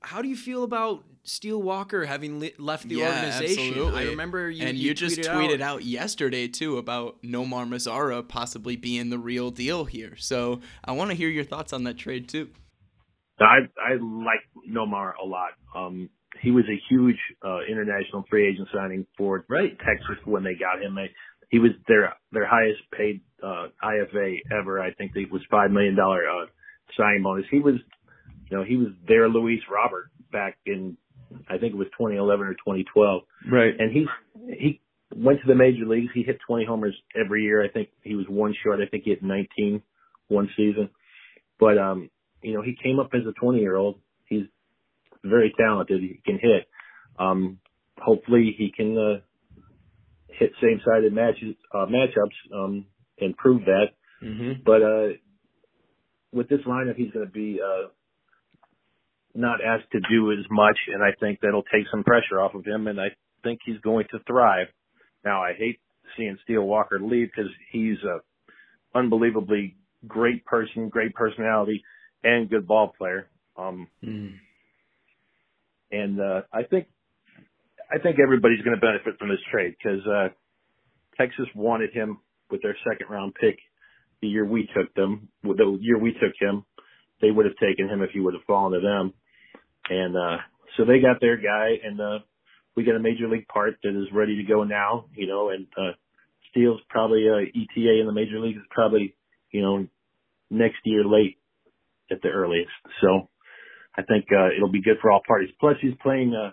how 0.00 0.22
do 0.22 0.28
you 0.28 0.36
feel 0.36 0.62
about 0.62 1.02
Steele 1.24 1.60
Walker 1.62 2.04
having 2.06 2.40
li- 2.40 2.54
left 2.58 2.88
the 2.88 3.02
organization? 3.02 3.94
I 3.94 4.04
remember 4.04 4.50
you 4.50 4.64
and 4.66 4.76
you, 4.76 4.94
just 4.94 5.18
tweeted, 5.20 5.58
tweeted 5.58 5.60
out. 5.60 5.84
yesterday 5.84 6.48
too 6.48 6.78
about 6.78 7.22
Nomar 7.22 7.66
Mazara 7.68 8.26
possibly 8.26 8.76
being 8.76 9.10
the 9.10 9.18
real 9.18 9.50
deal 9.50 9.84
here. 9.84 10.16
So 10.16 10.60
I 10.84 10.92
want 10.92 11.10
to 11.10 11.16
hear 11.16 11.28
your 11.28 11.44
thoughts 11.44 11.72
on 11.72 11.84
that 11.84 11.98
trade 11.98 12.28
too. 12.28 12.48
I 13.38 13.60
I 13.82 13.94
like 14.00 14.40
Nomar 14.68 15.12
a 15.22 15.26
lot. 15.26 15.50
Um, 15.74 16.10
he 16.42 16.50
was 16.50 16.64
a 16.68 16.80
huge 16.88 17.16
uh, 17.44 17.60
international 17.70 18.24
free 18.30 18.48
agent 18.48 18.68
signing 18.72 19.06
for 19.16 19.44
Right. 19.48 19.76
Texas 19.78 20.16
when 20.24 20.44
they 20.44 20.54
got 20.54 20.82
him. 20.82 20.94
They, 20.94 21.10
he 21.50 21.58
was 21.58 21.72
their 21.88 22.14
their 22.32 22.46
highest 22.46 22.80
paid 22.96 23.20
uh, 23.42 23.68
IFA 23.82 24.38
ever. 24.52 24.80
I 24.80 24.92
think 24.92 25.12
it 25.14 25.30
was 25.32 25.42
five 25.50 25.70
million 25.70 25.96
dollar 25.96 26.22
uh, 26.28 26.46
signing 26.96 27.22
bonus. 27.22 27.46
He 27.50 27.58
was, 27.60 27.74
you 28.50 28.56
know, 28.56 28.64
he 28.64 28.76
was 28.76 28.88
their 29.08 29.28
Luis 29.28 29.60
Robert 29.70 30.10
back 30.30 30.58
in 30.66 30.96
I 31.48 31.58
think 31.58 31.74
it 31.74 31.76
was 31.76 31.88
2011 31.98 32.46
or 32.46 32.54
2012, 32.54 33.22
Right. 33.50 33.74
and 33.78 33.92
he 33.92 34.06
he 34.58 34.80
went 35.14 35.40
to 35.40 35.46
the 35.46 35.54
major 35.54 35.84
leagues. 35.86 36.10
He 36.14 36.22
hit 36.22 36.38
20 36.46 36.64
homers 36.64 36.96
every 37.14 37.42
year. 37.44 37.64
I 37.64 37.68
think 37.68 37.88
he 38.02 38.14
was 38.14 38.26
one 38.28 38.54
short. 38.62 38.80
I 38.80 38.86
think 38.86 39.04
he 39.04 39.10
hit 39.10 39.22
19 39.22 39.82
one 40.28 40.48
season, 40.56 40.90
but 41.58 41.78
um, 41.78 42.10
you 42.42 42.54
know, 42.54 42.62
he 42.62 42.76
came 42.82 43.00
up 43.00 43.10
as 43.14 43.26
a 43.26 43.32
20 43.32 43.58
year 43.58 43.76
old. 43.76 43.98
He's 44.26 44.44
very 45.24 45.52
talented. 45.58 46.00
He 46.00 46.20
can 46.24 46.38
hit. 46.38 46.68
Um, 47.18 47.58
hopefully 47.98 48.54
he 48.56 48.72
can 48.74 48.96
uh, 48.96 49.20
hit 50.28 50.52
same 50.62 50.80
sided 50.84 51.12
matches 51.12 51.54
uh, 51.74 51.86
matchups 51.86 52.54
um, 52.54 52.86
and 53.20 53.36
prove 53.36 53.62
that. 53.66 53.88
Mm-hmm. 54.22 54.62
But 54.64 54.82
uh, 54.82 55.08
with 56.32 56.48
this 56.48 56.60
lineup, 56.66 56.96
he's 56.96 57.10
going 57.10 57.26
to 57.26 57.32
be 57.32 57.60
uh, 57.60 57.88
not 59.34 59.60
asked 59.64 59.90
to 59.92 60.00
do 60.10 60.32
as 60.32 60.44
much, 60.50 60.76
and 60.92 61.02
I 61.02 61.10
think 61.20 61.40
that'll 61.40 61.62
take 61.64 61.84
some 61.90 62.04
pressure 62.04 62.40
off 62.40 62.54
of 62.54 62.64
him. 62.64 62.86
And 62.88 63.00
I 63.00 63.08
think 63.42 63.60
he's 63.64 63.80
going 63.80 64.06
to 64.10 64.18
thrive. 64.26 64.66
Now, 65.24 65.42
I 65.42 65.52
hate 65.52 65.78
seeing 66.16 66.36
Steele 66.44 66.62
Walker 66.62 66.98
leave 67.00 67.28
because 67.34 67.50
he's 67.70 67.98
a 68.04 68.18
unbelievably 68.98 69.76
great 70.06 70.44
person, 70.44 70.88
great 70.88 71.14
personality, 71.14 71.82
and 72.24 72.50
good 72.50 72.66
ball 72.66 72.92
player. 72.96 73.28
Um, 73.56 73.88
Mm. 74.04 74.32
and 75.92 76.20
uh, 76.20 76.42
I 76.52 76.62
think 76.62 76.86
I 77.92 77.98
think 77.98 78.18
everybody's 78.22 78.62
going 78.62 78.76
to 78.76 78.80
benefit 78.80 79.18
from 79.18 79.28
this 79.28 79.40
trade 79.50 79.74
because 79.76 80.06
uh, 80.06 80.28
Texas 81.16 81.46
wanted 81.54 81.92
him 81.92 82.18
with 82.50 82.62
their 82.62 82.76
second 82.88 83.08
round 83.10 83.34
pick 83.34 83.58
the 84.22 84.28
year 84.28 84.44
we 84.44 84.68
took 84.74 84.94
them. 84.94 85.28
The 85.42 85.78
year 85.80 85.98
we 85.98 86.12
took 86.12 86.32
him, 86.40 86.64
they 87.20 87.30
would 87.30 87.46
have 87.46 87.56
taken 87.56 87.88
him 87.88 88.02
if 88.02 88.10
he 88.10 88.20
would 88.20 88.34
have 88.34 88.44
fallen 88.46 88.72
to 88.72 88.80
them. 88.80 89.12
And 89.88 90.16
uh, 90.16 90.36
so 90.76 90.84
they 90.84 91.00
got 91.00 91.20
their 91.20 91.36
guy, 91.36 91.78
and 91.82 92.00
uh, 92.00 92.18
we 92.76 92.84
got 92.84 92.96
a 92.96 93.00
major 93.00 93.28
league 93.28 93.48
part 93.48 93.74
that 93.82 93.90
is 93.90 94.12
ready 94.12 94.36
to 94.36 94.42
go 94.44 94.64
now. 94.64 95.06
You 95.14 95.26
know, 95.26 95.50
and 95.50 95.66
uh, 95.76 95.92
Steele's 96.50 96.80
probably 96.88 97.28
uh, 97.28 97.38
ETA 97.38 98.00
in 98.00 98.06
the 98.06 98.12
major 98.12 98.38
leagues 98.40 98.58
is 98.58 98.66
probably 98.70 99.14
you 99.50 99.62
know 99.62 99.86
next 100.50 100.78
year 100.84 101.04
late 101.04 101.38
at 102.10 102.22
the 102.22 102.28
earliest. 102.28 102.70
So 103.00 103.28
I 103.96 104.02
think 104.02 104.26
uh, 104.32 104.48
it'll 104.56 104.70
be 104.70 104.82
good 104.82 104.98
for 105.00 105.10
all 105.10 105.22
parties. 105.26 105.50
Plus, 105.58 105.76
he's 105.80 105.94
playing. 106.02 106.34
Uh, 106.34 106.52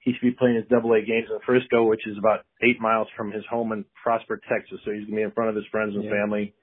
he 0.00 0.12
should 0.12 0.22
be 0.22 0.32
playing 0.32 0.56
his 0.56 0.64
Double 0.68 0.92
A 0.94 1.00
games 1.00 1.28
in 1.30 1.38
Frisco, 1.46 1.84
which 1.84 2.06
is 2.08 2.18
about 2.18 2.44
eight 2.62 2.80
miles 2.80 3.06
from 3.16 3.30
his 3.30 3.44
home 3.48 3.70
in 3.72 3.84
Prosper, 4.02 4.40
Texas. 4.48 4.80
So 4.84 4.90
he's 4.90 5.04
gonna 5.04 5.16
be 5.16 5.22
in 5.22 5.30
front 5.30 5.50
of 5.50 5.56
his 5.56 5.64
friends 5.70 5.94
and 5.94 6.04
Yeah. 6.04 6.10
family. 6.10 6.54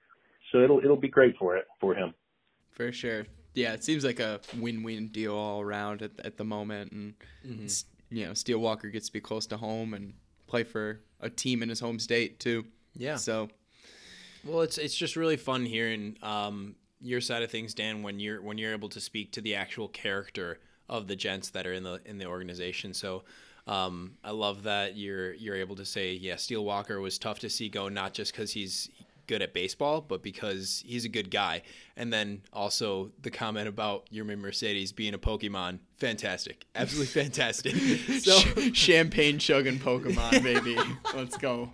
So 0.51 0.59
it'll 0.59 0.79
it'll 0.79 0.97
be 0.97 1.07
great 1.07 1.37
for 1.37 1.55
it 1.55 1.65
for 1.79 1.95
him. 1.95 2.13
For 2.71 2.91
sure. 2.91 3.25
Yeah, 3.53 3.73
it 3.73 3.83
seems 3.83 4.03
like 4.05 4.19
a 4.19 4.39
win-win 4.57 5.07
deal 5.09 5.33
all 5.35 5.61
around 5.61 6.01
at, 6.01 6.11
at 6.23 6.37
the 6.37 6.43
moment, 6.45 6.91
and 6.91 7.13
Mm-hmm. 7.45 8.15
you 8.15 8.25
know, 8.25 8.33
Steele 8.33 8.59
Walker 8.59 8.89
gets 8.89 9.07
to 9.07 9.13
be 9.13 9.21
close 9.21 9.45
to 9.47 9.57
home 9.57 9.93
and 9.93 10.13
play 10.47 10.63
for 10.63 11.01
a 11.19 11.29
team 11.29 11.61
in 11.63 11.69
his 11.69 11.79
home 11.79 11.99
state 11.99 12.39
too. 12.39 12.65
Yeah. 12.95 13.15
So 13.17 13.49
Well, 14.43 14.61
it's 14.61 14.77
it's 14.77 14.95
just 14.95 15.15
really 15.15 15.37
fun 15.37 15.65
hearing 15.65 16.17
um, 16.21 16.75
your 17.01 17.21
side 17.21 17.43
of 17.43 17.51
things, 17.51 17.73
Dan, 17.73 18.03
when 18.03 18.19
you're 18.19 18.41
when 18.41 18.57
you're 18.57 18.71
able 18.73 18.89
to 18.89 18.99
speak 18.99 19.31
to 19.33 19.41
the 19.41 19.55
actual 19.55 19.87
character 19.87 20.59
of 20.87 21.07
the 21.07 21.15
gents 21.15 21.49
that 21.51 21.65
are 21.67 21.73
in 21.73 21.83
the 21.83 21.99
in 22.05 22.17
the 22.17 22.25
organization. 22.25 22.93
So 22.93 23.23
um, 23.67 24.13
I 24.23 24.31
love 24.31 24.63
that 24.63 24.97
you're 24.97 25.33
you're 25.33 25.55
able 25.55 25.75
to 25.75 25.85
say, 25.85 26.13
yeah, 26.13 26.35
Steele 26.35 26.63
Walker 26.65 26.99
was 26.99 27.17
tough 27.19 27.39
to 27.39 27.49
see 27.49 27.69
go, 27.69 27.89
not 27.89 28.13
just 28.13 28.31
because 28.33 28.51
he's 28.51 28.89
good 29.29 29.41
at 29.43 29.53
baseball, 29.53 30.01
but 30.01 30.23
because 30.23 30.83
he's 30.85 31.05
a 31.05 31.09
good 31.09 31.29
guy. 31.29 31.61
And 31.95 32.11
then 32.11 32.41
also 32.51 33.11
the 33.21 33.29
comment 33.29 33.67
about 33.67 34.09
Yermin 34.11 34.39
Mercedes 34.39 34.91
being 34.91 35.13
a 35.13 35.19
Pokemon, 35.19 35.79
fantastic, 35.97 36.65
absolutely 36.75 37.21
fantastic. 37.21 37.75
so 38.21 38.31
Sh- 38.39 38.71
champagne 38.73 39.37
chugging 39.37 39.77
Pokemon, 39.77 40.43
baby. 40.43 40.77
Let's 41.15 41.37
go. 41.37 41.69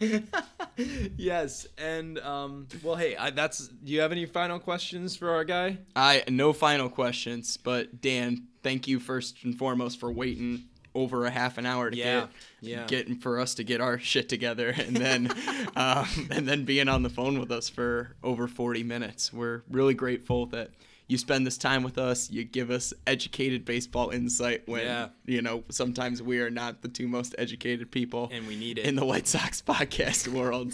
yes, 1.17 1.65
and 1.77 2.19
um, 2.19 2.67
well, 2.83 2.95
hey, 2.95 3.15
I, 3.15 3.29
that's. 3.29 3.69
Do 3.69 3.93
you 3.93 4.01
have 4.01 4.11
any 4.11 4.25
final 4.25 4.59
questions 4.59 5.15
for 5.15 5.31
our 5.31 5.45
guy? 5.45 5.77
I 5.95 6.23
no 6.27 6.51
final 6.51 6.89
questions, 6.89 7.55
but 7.55 8.01
Dan, 8.01 8.47
thank 8.63 8.87
you 8.87 8.99
first 8.99 9.43
and 9.43 9.57
foremost 9.57 9.99
for 9.99 10.11
waiting 10.11 10.65
over 10.95 11.25
a 11.25 11.29
half 11.29 11.57
an 11.59 11.65
hour 11.65 11.91
to 11.91 11.97
Yeah, 11.97 12.21
get 12.21 12.29
yeah. 12.61 12.85
getting 12.87 13.15
for 13.17 13.39
us 13.39 13.53
to 13.55 13.63
get 13.63 13.81
our 13.81 13.99
shit 14.11 14.29
together 14.29 14.69
and 14.75 14.95
then 14.95 15.31
um, 15.75 16.07
and 16.31 16.47
then 16.47 16.63
being 16.65 16.87
on 16.89 17.03
the 17.03 17.09
phone 17.09 17.39
with 17.39 17.51
us 17.51 17.69
for 17.69 18.15
over 18.23 18.47
40 18.47 18.83
minutes. 18.83 19.31
We're 19.33 19.61
really 19.69 19.93
grateful 19.93 20.45
that 20.47 20.71
you 21.07 21.19
spend 21.19 21.45
this 21.45 21.57
time 21.59 21.83
with 21.83 21.99
us. 21.99 22.31
You 22.31 22.43
give 22.43 22.71
us 22.71 22.91
educated 23.05 23.63
baseball 23.63 24.09
insight 24.09 24.63
when 24.67 24.81
Yeah. 24.85 25.09
you 25.25 25.41
know 25.43 25.63
sometimes 25.69 26.23
we 26.23 26.39
are 26.39 26.49
not 26.49 26.81
the 26.81 26.87
two 26.87 27.07
most 27.07 27.35
educated 27.37 27.91
people 27.91 28.29
And 28.33 28.47
we 28.47 28.55
need 28.55 28.79
it. 28.79 28.85
in 28.85 28.95
the 28.95 29.05
White 29.05 29.27
Sox 29.27 29.61
podcast 29.67 30.27
world. 30.27 30.73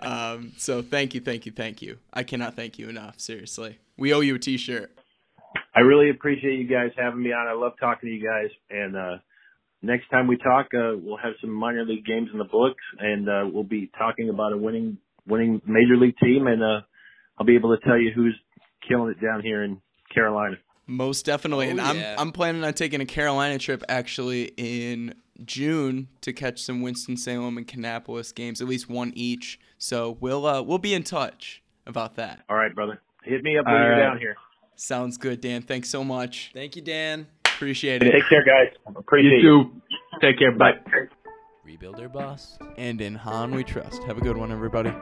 um, 0.00 0.52
so 0.56 0.82
thank 0.82 1.14
you, 1.14 1.20
thank 1.20 1.46
you, 1.46 1.52
thank 1.52 1.82
you. 1.82 1.98
I 2.12 2.22
cannot 2.22 2.54
thank 2.54 2.78
you 2.78 2.88
enough. 2.88 3.18
Seriously, 3.18 3.78
we 3.96 4.12
owe 4.12 4.20
you 4.20 4.36
a 4.36 4.38
T-shirt. 4.38 4.92
I 5.74 5.80
really 5.80 6.10
appreciate 6.10 6.58
you 6.60 6.66
guys 6.68 6.90
having 6.96 7.22
me 7.22 7.32
on. 7.32 7.46
I 7.48 7.52
love 7.54 7.72
talking 7.80 8.08
to 8.08 8.14
you 8.14 8.22
guys. 8.24 8.50
And 8.70 8.94
uh, 8.96 9.16
next 9.82 10.08
time 10.10 10.26
we 10.26 10.36
talk, 10.36 10.66
uh, 10.74 10.96
we'll 11.02 11.16
have 11.18 11.32
some 11.40 11.50
minor 11.50 11.84
league 11.84 12.04
games 12.04 12.28
in 12.32 12.38
the 12.38 12.44
books, 12.44 12.82
and 12.98 13.28
uh, 13.28 13.42
we'll 13.52 13.64
be 13.64 13.90
talking 13.98 14.28
about 14.30 14.52
a 14.52 14.56
winning 14.56 14.98
winning 15.26 15.60
major 15.66 15.96
league 15.96 16.16
team, 16.22 16.46
and 16.46 16.62
uh, 16.62 16.80
I'll 17.38 17.46
be 17.46 17.54
able 17.56 17.76
to 17.76 17.84
tell 17.84 17.98
you 17.98 18.10
who's 18.14 18.36
killing 18.88 19.10
it 19.16 19.24
down 19.24 19.42
here 19.42 19.62
in 19.62 19.80
Carolina. 20.14 20.56
Most 20.86 21.24
definitely, 21.24 21.68
Oh, 21.68 21.70
and 21.70 21.78
yeah. 21.78 22.14
I'm 22.18 22.28
I'm 22.28 22.32
planning 22.32 22.64
on 22.64 22.74
taking 22.74 23.00
a 23.00 23.06
Carolina 23.06 23.58
trip 23.58 23.82
actually 23.88 24.52
in 24.56 25.14
June 25.44 26.08
to 26.22 26.32
catch 26.32 26.60
some 26.62 26.82
Winston 26.82 27.16
Salem 27.16 27.56
and 27.56 27.66
Kannapolis 27.66 28.34
games, 28.34 28.60
at 28.60 28.66
least 28.68 28.88
one 28.90 29.12
each. 29.14 29.60
So 29.78 30.16
we'll 30.20 30.44
uh, 30.44 30.60
we'll 30.62 30.78
be 30.78 30.92
in 30.94 31.02
touch 31.04 31.62
about 31.86 32.16
that. 32.16 32.40
All 32.48 32.56
right, 32.56 32.74
brother. 32.74 33.00
Hit 33.24 33.42
me 33.44 33.56
up 33.56 33.66
when 33.66 33.74
All 33.76 33.80
you're 33.80 33.90
right. 33.92 33.98
down 34.00 34.18
here. 34.18 34.36
Sounds 34.74 35.16
good, 35.16 35.40
Dan. 35.40 35.62
Thanks 35.62 35.88
so 35.88 36.02
much. 36.02 36.50
Thank 36.52 36.74
you, 36.74 36.82
Dan. 36.82 37.28
Appreciate 37.62 38.02
it. 38.02 38.10
Take 38.10 38.28
care, 38.28 38.44
guys. 38.44 38.74
Appreciate 38.96 39.40
You 39.40 39.70
too. 39.70 39.82
Take 40.20 40.36
care. 40.36 40.50
Bye. 40.50 40.72
Rebuilder 41.64 42.12
boss. 42.12 42.58
And 42.76 43.00
in 43.00 43.14
Hahn 43.14 43.54
we 43.54 43.62
trust. 43.62 44.02
Have 44.02 44.18
a 44.18 44.20
good 44.20 44.36
one, 44.36 44.50
everybody. 44.50 44.92